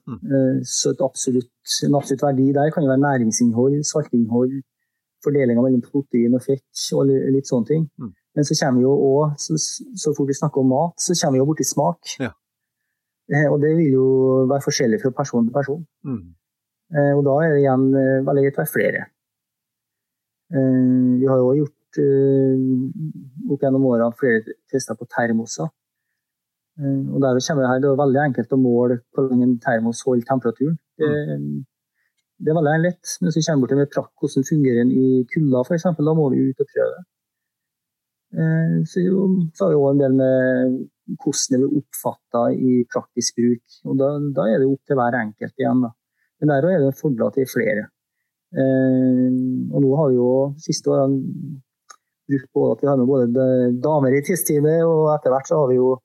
Mm. 0.10 0.20
Eh, 0.20 0.58
så 0.68 0.94
et 0.94 1.04
absolutt, 1.06 1.52
en 1.88 1.98
absolutt 2.00 2.26
verdi 2.26 2.52
der 2.56 2.72
kan 2.74 2.86
jo 2.86 2.92
være 2.92 3.06
næringsinnhold, 3.06 3.84
saltinnhold, 3.88 4.56
fordelinga 5.26 5.64
mellom 5.64 5.84
protein 5.86 6.38
og 6.38 6.44
fett 6.46 6.88
og 6.98 7.10
litt 7.10 7.50
sånne 7.50 7.70
ting. 7.72 7.86
Mm. 8.02 8.14
Men 8.36 8.48
så 8.48 8.58
kommer 8.60 8.82
vi 8.82 8.88
jo 8.88 8.96
òg, 9.10 9.38
så, 9.40 9.56
så, 9.96 10.12
fort 10.18 10.28
vi 10.28 10.36
snakker 10.36 10.62
om 10.62 10.74
mat, 10.74 10.98
så 11.00 11.16
kommer 11.16 11.38
vi 11.38 11.44
jo 11.44 11.48
borti 11.50 11.68
smak. 11.68 12.18
Ja. 12.20 12.34
Eh, 13.34 13.48
og 13.50 13.60
det 13.64 13.72
vil 13.78 13.96
jo 13.96 14.08
være 14.50 14.66
forskjellig 14.66 15.02
fra 15.02 15.14
person 15.22 15.48
til 15.48 15.54
person. 15.54 15.86
Mm. 16.06 16.26
Eh, 16.96 17.14
og 17.16 17.24
da 17.28 17.38
er 17.42 17.56
det 17.56 17.64
igjen 17.64 17.88
veldig 18.28 18.44
greit 18.46 18.60
å 18.60 18.64
være 18.64 18.74
flere. 18.74 19.06
Vi 20.56 21.26
har 21.26 21.40
jo 21.42 21.56
gjort 21.58 21.98
opp 23.56 23.64
gjennom 23.64 23.88
årene 23.90 24.14
flere 24.20 24.56
tester 24.70 24.98
på 25.00 25.08
termoser. 25.10 25.72
Eh, 26.80 27.04
og 27.14 27.22
der 27.24 27.40
kommer 27.48 27.64
det, 27.64 27.70
her, 27.70 27.82
det 27.84 27.90
er 27.90 28.04
veldig 28.04 28.22
enkelt 28.26 28.56
å 28.56 28.60
måle 28.60 29.00
hvor 29.16 29.30
lenge 29.30 29.48
en 29.48 29.58
termos 29.64 30.04
holder 30.08 30.28
temperaturen. 30.30 30.78
Det, 31.00 31.12
det, 32.44 32.52
er 32.52 32.58
veldig 32.60 32.78
lett. 32.84 33.18
Men 33.20 33.30
hvis 33.30 33.40
vi 33.40 33.46
kommer 33.48 33.66
bort 33.66 33.78
med 33.80 34.00
hvordan 34.22 34.50
fungerer 34.50 34.82
den 34.84 34.92
i 34.92 35.06
kulda 35.32 35.64
f.eks., 35.64 35.88
da 36.10 36.18
må 36.18 36.30
vi 36.34 36.50
ut 36.50 36.64
og 36.64 36.72
prøve. 36.74 37.06
Eh, 38.36 38.76
så, 38.92 39.06
så 39.56 39.66
har 39.66 39.72
vi 39.72 39.80
òg 39.80 39.90
en 39.94 40.04
del 40.04 40.20
med 40.20 40.82
hvordan 41.06 41.52
det 41.52 41.60
blir 41.62 41.78
oppfatta 41.82 42.46
i 42.54 42.80
praktisk 42.92 43.38
bruk. 43.40 43.64
Og 43.86 44.00
da, 44.00 44.10
da, 44.38 44.48
er 44.50 44.62
det 44.62 44.70
opp 44.70 44.82
til 44.88 45.00
hver 45.00 45.20
enkelt 45.20 45.62
igjen. 45.62 45.84
Da. 45.86 45.92
Men 46.42 46.54
der 46.54 46.70
er 46.72 46.82
det 46.86 46.98
fordeler 47.00 47.36
til 47.36 47.50
flere. 47.50 47.86
Eh, 48.56 49.30
og 49.74 49.80
nå 49.84 49.94
har 50.00 50.12
vi 50.12 50.20
jo 50.20 50.32
siste 50.64 50.92
årene 50.94 51.22
brukt 52.26 52.50
på 52.56 52.68
at 52.72 52.82
vi 52.82 52.90
har 52.90 52.98
med 52.98 53.10
både 53.10 53.48
damer 53.84 54.16
i 54.18 54.24
tidsteamet, 54.26 54.82
og 54.88 55.12
etter 55.14 55.34
hvert 55.34 55.50
så 55.50 55.62
har 55.62 55.70
vi 55.70 55.78
jo 55.78 55.96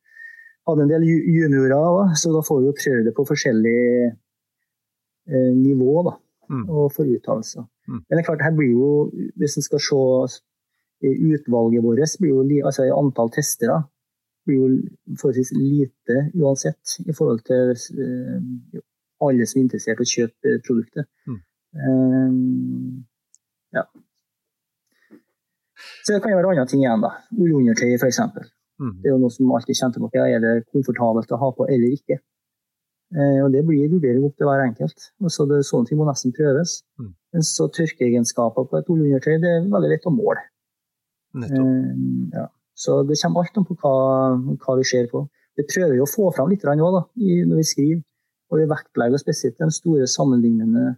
hadde 0.69 0.85
en 0.85 0.91
del 0.91 1.07
juniorer, 1.09 2.13
så 2.21 2.33
da 2.35 2.43
får 2.45 2.61
vi 2.61 2.69
jo 2.69 2.77
prøve 2.77 3.05
det 3.07 3.15
på 3.17 3.25
forskjellig 3.29 3.79
eh, 4.05 5.53
nivå 5.57 5.95
da, 6.11 6.13
mm. 6.53 6.67
og 6.69 6.91
for 6.95 7.09
uttalelser. 7.09 7.65
Mm. 7.89 8.03
Men 8.03 8.13
det 8.13 8.21
er 8.21 8.29
klart, 8.29 8.45
her 8.45 8.57
blir 8.59 8.75
jo, 8.75 8.91
hvis 9.41 9.57
en 9.57 9.67
skal 9.67 9.83
se 9.83 10.03
utvalget 11.01 11.85
vårt, 11.87 12.19
blir 12.21 12.35
jo, 12.35 12.45
altså 12.69 12.91
antall 12.93 13.33
testere 13.33 13.81
blir 14.51 14.59
jo 14.59 15.17
forholdsvis 15.23 15.55
lite 15.57 16.27
uansett 16.35 16.99
i 17.07 17.15
forhold 17.17 17.45
til 17.47 17.73
eh, 17.73 18.83
alle 19.25 19.47
som 19.47 19.61
er 19.61 19.67
interessert 19.67 20.01
i 20.01 20.07
å 20.07 20.13
kjøpe 20.15 20.55
produktet. 20.67 21.09
Mm. 21.29 21.41
Um, 21.81 23.05
ja. 23.77 23.85
Så 26.05 26.15
det 26.15 26.23
kan 26.23 26.33
jo 26.33 26.41
være 26.41 26.55
andre 26.55 26.67
ting 26.71 26.83
igjen, 26.83 27.05
da. 27.05 27.13
Ullundertøy 27.37 27.95
f.eks. 27.99 28.21
Mm. 28.81 28.97
Det 29.03 29.11
er 29.11 29.15
jo 29.15 29.21
noe 29.23 29.35
som 29.35 29.53
alltid 29.55 29.77
kommer 29.77 29.97
tilbake. 29.97 30.27
Er 30.27 30.45
det 30.45 30.55
komfortabelt 30.73 31.33
å 31.33 31.41
ha 31.41 31.51
på 31.57 31.69
eller 31.69 31.97
ikke? 31.99 32.21
Uh, 33.11 33.43
og 33.45 33.51
Det 33.55 33.65
blir 33.67 33.91
vurdering 33.91 34.25
opp 34.27 34.39
til 34.39 34.49
hver 34.49 34.65
enkelt. 34.65 35.11
Og 35.21 35.35
så 35.35 35.47
det, 35.51 35.65
Sånne 35.69 35.91
ting 35.91 36.01
må 36.01 36.09
nesten 36.09 36.35
prøves. 36.37 36.81
Mm. 37.01 37.13
Men 37.35 37.47
så 37.47 37.69
tørkeegenskaper 37.77 38.71
på 38.71 38.81
et 38.81 38.89
ullundertøy 38.91 39.37
det 39.43 39.53
er 39.59 39.69
veldig 39.69 39.93
lett 39.93 40.09
å 40.09 40.15
måle. 40.15 40.49
Eh, 41.39 41.93
ja. 42.35 42.49
Så 42.81 43.03
det 43.09 43.19
kommer 43.21 43.45
alt 43.45 43.61
an 43.61 43.67
på 43.69 43.77
hva, 43.83 43.95
hva, 44.63 44.79
vi 44.79 44.87
ser 44.89 45.11
på. 45.11 45.27
Det 45.57 45.67
prøver 45.69 45.99
vi 45.99 46.03
å 46.05 46.09
få 46.09 46.31
fram 46.33 46.49
litt 46.53 46.65
òg 46.65 46.81
når 46.81 47.57
vi 47.59 47.67
skriver. 47.69 48.03
Og 48.51 48.59
vi 48.59 48.71
vektlegger 48.71 49.21
spesielt 49.21 49.61
de 49.61 49.69
store 49.75 50.09
sammenlignende 50.11 50.97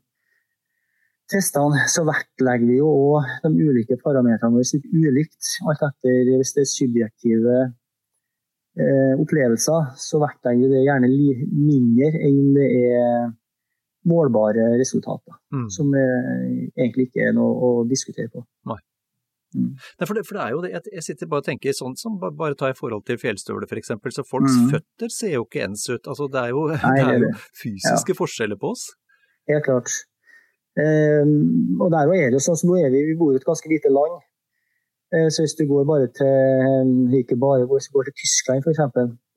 testene 1.32 1.86
så 1.90 2.04
vektlegger 2.06 2.68
vi 2.68 2.78
jo 2.78 2.88
òg 2.88 3.28
de 3.44 3.66
ulike 3.68 3.98
parametrene 4.00 4.56
våre 4.56 4.68
litt 4.68 4.88
ulikt. 4.92 5.50
Alt 5.68 5.84
etter 5.88 6.30
hvis 6.30 6.54
det 6.56 6.64
er 6.64 6.70
subjektive 6.70 7.58
eh, 7.62 9.14
opplevelser, 9.20 9.92
så 10.00 10.20
vektlegger 10.22 10.68
vi 10.68 10.72
det 10.76 10.84
gjerne 10.86 11.10
mindre 11.12 12.12
enn 12.28 12.54
det 12.56 12.68
er 12.78 13.30
målbare 14.08 14.72
resultater. 14.80 15.36
Mm. 15.54 15.68
Som 15.70 15.92
egentlig 15.98 17.10
ikke 17.10 17.28
er 17.28 17.36
noe 17.36 17.52
å 17.52 17.74
diskutere 17.88 18.32
på. 18.32 18.44
Nei. 18.70 18.80
Mm. 19.54 19.72
Nei, 19.76 20.06
for, 20.08 20.16
det, 20.16 20.24
for, 20.28 20.38
det, 20.38 20.44
er 20.44 20.54
jo 20.54 20.62
det, 20.64 20.70
jeg, 20.96 21.04
sitter 21.06 21.28
bare 21.30 21.44
og 21.44 21.48
tenker 21.48 21.76
sånn 21.76 21.96
som 22.00 22.16
bare, 22.20 22.34
bare 22.38 22.58
tar 22.58 22.72
i 22.72 22.78
forhold 22.78 23.04
til 23.08 23.18
fjellstøvler 23.20 23.68
f.eks. 23.68 23.92
Så 24.16 24.24
folks 24.28 24.56
mm. 24.56 24.70
føtter 24.72 25.12
ser 25.12 25.36
jo 25.36 25.44
ikke 25.46 25.66
ens 25.66 25.84
ut. 25.90 26.06
Altså, 26.06 26.28
det 26.32 26.40
er 26.42 26.54
jo, 26.54 26.64
Nei, 26.72 26.96
det 26.96 27.04
er 27.04 27.26
jo 27.26 27.30
fysiske 27.60 28.14
ja. 28.14 28.18
forskjeller 28.22 28.60
på 28.60 28.72
oss. 28.74 28.88
Helt 29.50 29.66
klart. 29.66 29.92
Um, 30.72 31.80
og 31.84 31.90
der 31.92 32.08
er 32.16 32.30
det 32.32 32.40
sånn 32.40 32.56
som 32.56 32.70
nå 32.72 32.78
er 32.80 32.92
vi, 32.94 33.02
vi 33.10 33.16
bor 33.20 33.34
i 33.34 33.40
et 33.40 33.48
ganske 33.48 33.68
lite 33.68 33.92
land. 33.92 34.22
Uh, 35.12 35.28
så 35.28 35.44
hvis 35.44 35.58
du 35.58 35.66
går 35.68 35.84
bare 35.88 36.08
til 36.16 37.18
ikke 37.18 37.36
bare, 37.40 37.68
hvis 37.68 37.90
du 37.90 37.98
går 37.98 38.08
til 38.08 38.16
Tyskland 38.22 38.64
f.eks., 38.64 38.80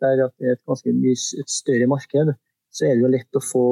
der 0.03 0.17
det 0.19 0.29
er 0.43 0.55
et 0.55 0.63
ganske 0.67 0.91
mye 0.95 1.15
et 1.15 1.51
større 1.51 1.87
marked, 1.91 2.33
så 2.71 2.87
er 2.87 2.95
det 2.95 3.03
jo 3.03 3.11
lett 3.11 3.39
å 3.39 3.43
få 3.43 3.67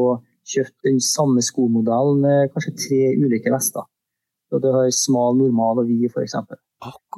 kjøpt 0.47 0.87
den 0.87 0.99
samme 1.03 1.43
skomodellen 1.43 2.21
med 2.23 2.51
kanskje 2.51 2.75
tre 2.83 3.01
ulike 3.19 3.51
vester. 3.51 3.87
Så 4.53 4.59
du 4.61 4.67
har 4.69 4.89
smal, 4.93 5.33
normal 5.39 5.79
og 5.81 5.87
vid 5.89 6.11
f.eks. 6.11 6.35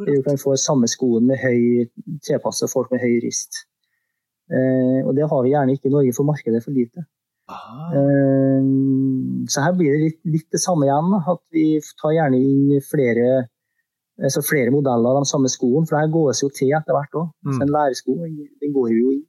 Du 0.08 0.20
kan 0.24 0.38
få 0.40 0.54
samme 0.56 0.88
skoen 0.88 1.26
med 1.28 1.42
høy, 1.42 1.84
tilpasset 2.24 2.72
folk 2.72 2.94
med 2.94 3.02
høy 3.04 3.18
rist. 3.26 3.66
Eh, 4.48 5.02
og 5.02 5.12
det 5.18 5.28
har 5.28 5.44
vi 5.44 5.52
gjerne 5.52 5.76
ikke 5.76 5.90
i 5.90 5.96
Norge, 5.98 6.14
for 6.16 6.30
markedet 6.30 6.62
er 6.62 6.64
for 6.64 6.78
lite. 6.78 7.04
Eh, 8.00 8.70
så 9.52 9.66
her 9.66 9.76
blir 9.76 9.92
det 9.98 10.06
litt, 10.06 10.22
litt, 10.38 10.48
det 10.56 10.62
samme 10.64 10.88
igjen. 10.88 11.12
At 11.20 11.44
vi 11.52 11.66
tar 12.00 12.16
gjerne 12.16 12.40
inn 12.40 12.86
flere, 12.88 13.28
altså 14.22 14.46
flere 14.46 14.72
modeller 14.72 15.20
av 15.20 15.26
de 15.26 15.32
samme 15.34 15.52
skoene. 15.52 15.84
For 15.84 15.98
det 15.98 16.06
her 16.06 16.16
gås 16.16 16.46
jo 16.46 16.52
til 16.56 16.72
etter 16.78 16.96
hvert 16.96 17.20
òg. 17.20 17.34
Mm. 17.44 17.60
En 17.66 17.76
læresko 17.78 18.16
den 18.24 18.78
går 18.80 18.94
jo 18.96 19.12
inn. 19.18 19.26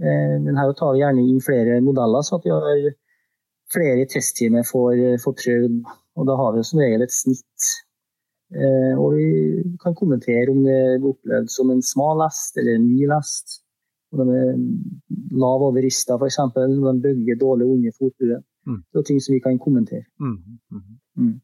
Eh, 0.00 0.34
men 0.48 0.56
her 0.56 0.72
tar 0.80 0.96
vi 0.96 1.04
gjerne 1.04 1.28
inn 1.28 1.44
flere 1.44 1.76
modeller, 1.84 2.24
så 2.24 2.40
at 2.40 2.48
vi 2.48 2.56
har 2.56 2.88
flere 3.68 4.00
i 4.00 4.08
testteamet 4.08 4.64
får, 4.64 5.18
får 5.20 5.40
prøvd. 5.42 5.80
Og 6.18 6.26
da 6.28 6.36
har 6.38 6.54
vi 6.56 6.64
som 6.66 6.80
regel 6.82 7.04
et 7.04 7.14
snitt. 7.14 7.70
Uh, 8.48 8.94
og 8.96 9.16
vi 9.18 9.26
kan 9.82 9.96
kommentere 9.96 10.48
om 10.50 10.62
det 10.64 10.76
er 10.76 11.04
opplevd 11.04 11.50
som 11.52 11.70
en 11.72 11.82
smal 11.84 12.16
lest 12.22 12.56
eller 12.60 12.78
en 12.78 12.86
ny 12.88 13.08
lest. 13.10 13.60
Om 14.12 14.24
de 14.24 14.38
er 14.40 14.54
lav 15.36 15.66
over 15.66 15.84
rista, 15.84 16.16
f.eks. 16.16 16.38
De 16.56 16.94
bygger 17.04 17.40
dårlig 17.42 17.68
under 17.68 17.96
fotbuet. 17.98 18.44
Mm. 18.68 18.80
Det 18.92 19.00
er 19.00 19.08
ting 19.10 19.20
som 19.24 19.34
vi 19.36 19.42
kan 19.44 19.60
kommentere. 19.60 20.06
Mm. 20.20 20.38
Mm. 20.72 20.82
mm. 21.16 21.36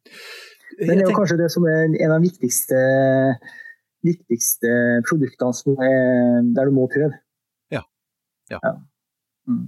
Men 0.80 0.98
det 0.98 1.04
er 1.04 1.14
kanskje 1.14 1.38
det 1.38 1.50
som 1.52 1.66
er 1.70 1.84
en 1.86 2.10
av 2.10 2.16
de 2.18 2.30
viktigste, 2.30 2.80
viktigste 4.02 4.72
produktene 5.06 5.76
er, 5.86 6.40
der 6.56 6.70
du 6.70 6.74
må 6.74 6.88
prøve. 6.90 7.12
Ja. 7.70 7.84
ja. 8.50 8.58
ja. 8.58 8.72
Mm. 9.48 9.64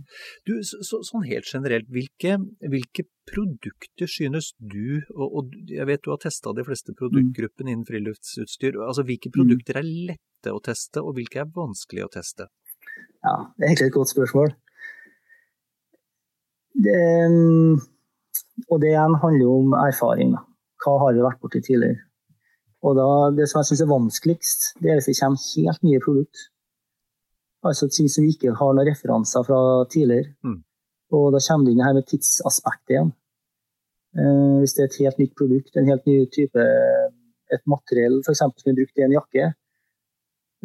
Du, 0.49 0.53
så, 0.65 1.03
sånn 1.05 1.27
helt 1.29 1.49
generelt, 1.51 1.89
hvilke, 1.93 2.39
hvilke, 2.65 3.05
produkter 3.27 4.07
synes 4.07 4.53
du, 4.63 5.03
og, 5.11 5.25
og, 5.27 5.55
jeg 5.67 5.83
vet 5.89 6.05
du 6.05 6.13
har 6.13 6.21
testa 6.23 6.53
de 6.55 6.63
fleste 6.63 6.95
mm. 6.95 6.99
produktgruppene 7.01 7.73
innen 7.73 7.89
friluftsutstyr, 7.89 8.79
altså 8.87 9.03
hvilke 9.09 9.33
produkter 9.35 9.81
er 9.81 9.89
lette 10.13 10.53
å 10.55 10.63
teste, 10.63 11.03
og 11.03 11.17
hvilke 11.19 11.43
er 11.43 11.51
vanskelig 11.51 12.07
å 12.07 12.13
teste? 12.15 12.47
Ja, 13.27 13.35
det 13.57 13.65
er 13.65 13.73
egentlig 13.73 13.91
et 13.91 13.97
godt 13.99 14.13
spørsmål. 14.15 14.55
Det, 16.87 17.01
og 18.71 18.83
det 18.85 18.93
igjen 18.93 19.19
handler 19.25 19.55
om 19.59 19.75
erfaring. 19.81 20.37
Hva 20.85 20.99
har 21.03 21.17
vi 21.17 21.25
vært 21.25 21.43
borti 21.43 21.65
tidligere? 21.65 22.05
Og 22.87 22.95
da, 22.95 23.09
Det 23.35 23.49
som 23.51 23.59
jeg 23.59 23.73
syns 23.73 23.83
er 23.83 23.91
vanskeligst, 23.91 24.69
det 24.79 24.93
er 24.93 25.01
hvis 25.01 25.09
det 25.11 25.19
kommer 25.19 25.43
helt 25.43 25.83
nye 25.83 26.03
produkt. 26.05 26.51
Altså 27.69 27.89
ting 27.93 28.09
som 28.13 28.25
vi 28.25 28.35
ikke 28.35 28.55
har 28.57 28.73
noen 28.75 28.89
referanser 28.89 29.45
fra 29.47 29.61
tidligere. 29.93 30.33
Mm. 30.47 30.59
Og 31.17 31.29
da 31.35 31.43
kommer 31.45 31.67
det 31.67 31.77
inn 31.77 31.85
her 31.87 31.95
med 31.97 32.09
tidsaspektet 32.11 32.97
igjen. 32.97 33.13
Eh, 34.17 34.57
hvis 34.63 34.75
det 34.77 34.85
er 34.85 34.91
et 34.91 34.99
helt 35.05 35.23
nytt 35.23 35.37
produkt, 35.39 35.77
en 35.77 35.93
helt 35.93 36.09
ny 36.09 36.19
type 36.33 36.67
et 37.55 37.63
materiell 37.71 38.19
f.eks. 38.25 38.43
som 38.43 38.73
er 38.73 38.79
brukt 38.81 38.99
i 38.99 39.05
en 39.07 39.15
jakke, 39.15 39.53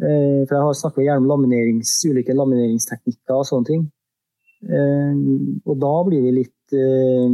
Eh, 0.00 0.42
for 0.48 0.56
jeg 0.56 0.64
har 0.66 0.78
snakka 0.78 1.04
gjerne 1.04 1.22
om 1.22 1.28
laminerings, 1.30 1.92
ulike 2.08 2.34
lamineringsteknikker 2.34 3.36
og 3.36 3.46
sånne 3.46 3.68
ting. 3.68 3.84
Eh, 4.62 5.22
og 5.68 5.78
da 5.82 5.92
blir 6.06 6.22
vi 6.22 6.36
litt 6.36 6.74
eh, 6.78 7.32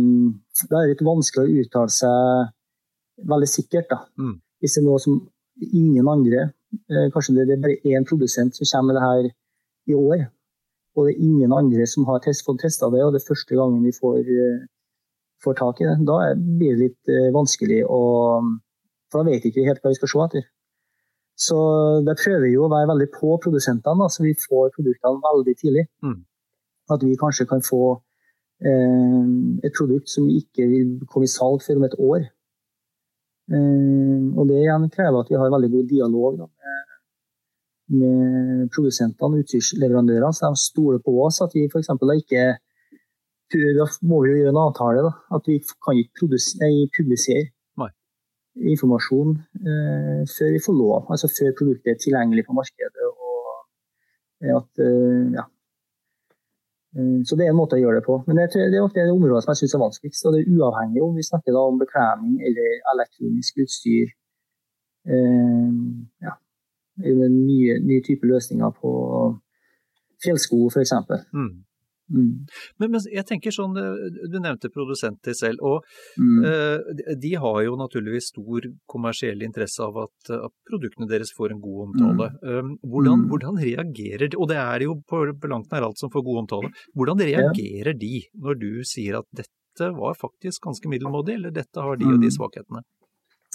Da 0.64 0.78
er 0.78 0.86
det 0.86 0.94
litt 0.94 1.02
vanskelig 1.04 1.44
å 1.44 1.62
uttale 1.62 1.92
seg 1.92 3.26
veldig 3.28 3.48
sikkert, 3.52 3.90
da. 3.92 3.98
Mm. 4.16 4.38
Hvis 4.58 4.76
det 4.76 4.82
er 4.82 4.86
noe 4.88 5.02
som 5.02 5.18
ingen 5.68 6.08
andre 6.08 6.46
Kanskje 6.88 7.32
det 7.36 7.54
er 7.54 7.60
bare 7.62 7.76
én 7.88 8.04
produsent 8.04 8.56
som 8.56 8.68
kommer 8.68 8.92
med 8.92 8.96
det 8.98 9.04
her 9.04 9.28
i 9.88 9.96
år. 9.96 10.26
Og 10.96 11.06
det 11.06 11.14
er 11.14 11.26
ingen 11.28 11.54
andre 11.54 11.86
som 11.86 12.06
har 12.08 12.20
test, 12.24 12.44
fått 12.46 12.62
testa 12.64 12.88
det, 12.92 13.04
og 13.04 13.14
det 13.14 13.22
er 13.22 13.28
første 13.28 13.56
gangen 13.58 13.84
vi 13.86 13.94
får 13.94 14.22
får 15.44 15.54
tak 15.58 15.80
i 15.80 15.88
det. 15.88 15.96
Da 16.06 16.18
blir 16.34 16.74
det 16.76 16.84
litt 16.84 17.12
eh, 17.12 17.30
vanskelig 17.34 17.82
å 17.86 18.00
For 19.08 19.22
da 19.22 19.30
vet 19.30 19.44
vi 19.44 19.52
ikke 19.52 19.64
helt 19.64 19.80
hva 19.80 19.92
vi 19.92 19.96
skal 19.96 20.10
se 20.12 20.24
etter. 20.26 20.48
Så 21.38 21.58
der 22.04 22.18
prøver 22.18 22.42
vi 22.44 22.56
jo 22.56 22.66
å 22.66 22.72
være 22.72 22.90
veldig 22.90 23.06
på 23.14 23.38
produsentene, 23.40 24.08
så 24.10 24.24
vi 24.24 24.34
får 24.36 24.74
produktene 24.74 25.22
veldig 25.24 25.54
tidlig. 25.56 25.84
Mm. 26.04 26.18
At 26.92 27.04
vi 27.06 27.16
kanskje 27.16 27.46
kan 27.48 27.64
få 27.64 27.80
eh, 28.60 29.30
et 29.64 29.72
produkt 29.78 30.12
som 30.12 30.26
ikke 30.28 30.66
vil 30.68 30.90
komme 31.08 31.24
i 31.24 31.32
salg 31.32 31.64
før 31.64 31.80
om 31.80 31.86
et 31.88 31.96
år. 32.10 32.26
Eh, 33.54 34.26
og 34.34 34.50
det 34.50 34.60
igjen 34.60 34.90
krever 34.92 35.22
at 35.22 35.32
vi 35.32 35.40
har 35.40 35.54
veldig 35.56 35.72
god 35.76 35.88
dialog 35.94 36.36
da, 36.42 36.50
med, 36.50 36.87
med 37.88 38.68
produsentene 38.74 39.38
og 39.38 39.44
utstyrsleverandørene, 39.44 40.32
så 40.36 40.50
de 40.52 40.60
stoler 40.60 41.00
på 41.04 41.14
oss. 41.24 41.40
At 41.44 41.54
vi 41.56 41.66
f.eks. 41.68 41.92
da 42.00 42.16
ikke 42.16 42.48
da 43.52 43.86
må 44.04 44.22
vi 44.22 44.32
jo 44.32 44.40
gjøre 44.42 44.52
en 44.52 44.60
avtale. 44.60 45.04
Da. 45.06 45.12
At 45.36 45.46
vi 45.48 45.58
kan 45.84 45.96
ikke 45.96 46.26
publisere 46.28 47.44
Nei. 47.80 47.90
informasjon 48.74 49.36
eh, 49.64 50.24
før 50.28 50.50
vi 50.54 50.64
får 50.64 50.76
lov. 50.76 51.06
Altså 51.12 51.30
før 51.32 51.54
produktet 51.60 51.94
er 51.94 52.02
tilgjengelig 52.02 52.44
på 52.46 52.56
markedet. 52.58 53.06
Og 53.08 54.58
at, 54.58 54.82
eh, 54.84 55.32
ja. 55.38 55.46
Eh, 56.96 57.20
så 57.24 57.36
det 57.36 57.46
er 57.46 57.54
en 57.54 57.60
måte 57.60 57.78
å 57.78 57.82
gjøre 57.82 58.00
det 58.00 58.06
på. 58.06 58.20
Men 58.26 58.42
det, 58.42 58.50
det 58.52 58.76
er 58.76 58.84
ofte 58.84 59.00
det 59.00 59.16
området 59.16 59.44
som 59.44 59.54
jeg 59.54 59.62
syns 59.62 59.78
er 59.78 59.84
vanskeligst. 59.86 60.26
Og 60.26 60.36
det 60.36 60.42
er 60.42 60.52
uavhengig 60.58 61.04
om 61.04 61.16
vi 61.16 61.28
snakker 61.30 61.56
om 61.56 61.80
bekledning 61.80 62.36
eller 62.50 62.84
elektronisk 62.94 63.64
utstyr. 63.64 64.12
Eh, 65.08 65.72
ja. 66.26 66.36
Nye, 66.98 67.78
nye 67.80 68.02
typer 68.02 68.26
løsninger 68.34 68.72
på 68.80 68.90
fjellsko, 70.24 70.66
f.eks. 70.72 70.92
Mm. 71.32 71.64
Mm. 72.08 72.46
Men, 72.80 72.90
men, 72.94 73.02
jeg 73.12 73.26
tenker 73.28 73.52
sånn, 73.52 73.74
Du 74.32 74.38
nevnte 74.40 74.70
produsenter 74.72 75.34
selv, 75.36 75.60
og 75.60 75.84
Mm. 76.18 76.38
eh, 76.48 77.14
de 77.20 77.34
har 77.36 77.58
jo 77.66 77.76
naturligvis 77.76 78.30
stor 78.32 78.64
kommersiell 78.88 79.42
interesse 79.44 79.78
av 79.84 79.94
at, 80.06 80.30
at 80.32 80.50
produktene 80.70 81.06
deres 81.06 81.30
får 81.36 81.52
en 81.52 81.60
god 81.60 81.88
omtale. 81.88 82.30
Mm. 82.42 82.78
hvordan, 82.82 83.20
Mm. 83.20 83.28
hvordan 83.28 83.60
reagerer 83.60 84.30
de, 84.30 84.36
og 84.40 84.48
det 84.48 84.56
er 84.56 84.80
jo 84.86 84.94
på, 85.06 85.20
langt 85.48 85.68
nær 85.70 85.84
alt 85.84 85.98
som 85.98 86.08
får 86.10 86.24
god 86.24 86.38
omtale, 86.48 86.72
hvordan 86.96 87.18
reagerer 87.20 87.92
de 87.98 88.22
når 88.34 88.58
du 88.58 88.82
sier 88.84 89.18
at 89.18 89.26
dette 89.36 89.92
var 89.94 90.14
faktisk 90.18 90.62
ganske 90.64 90.88
middelmådig, 90.88 91.34
eller 91.36 91.50
dette 91.52 91.76
har 91.76 91.94
de 91.96 92.06
og 92.06 92.20
de 92.20 92.26
Mm. 92.32 92.36
svakhetene? 92.38 92.82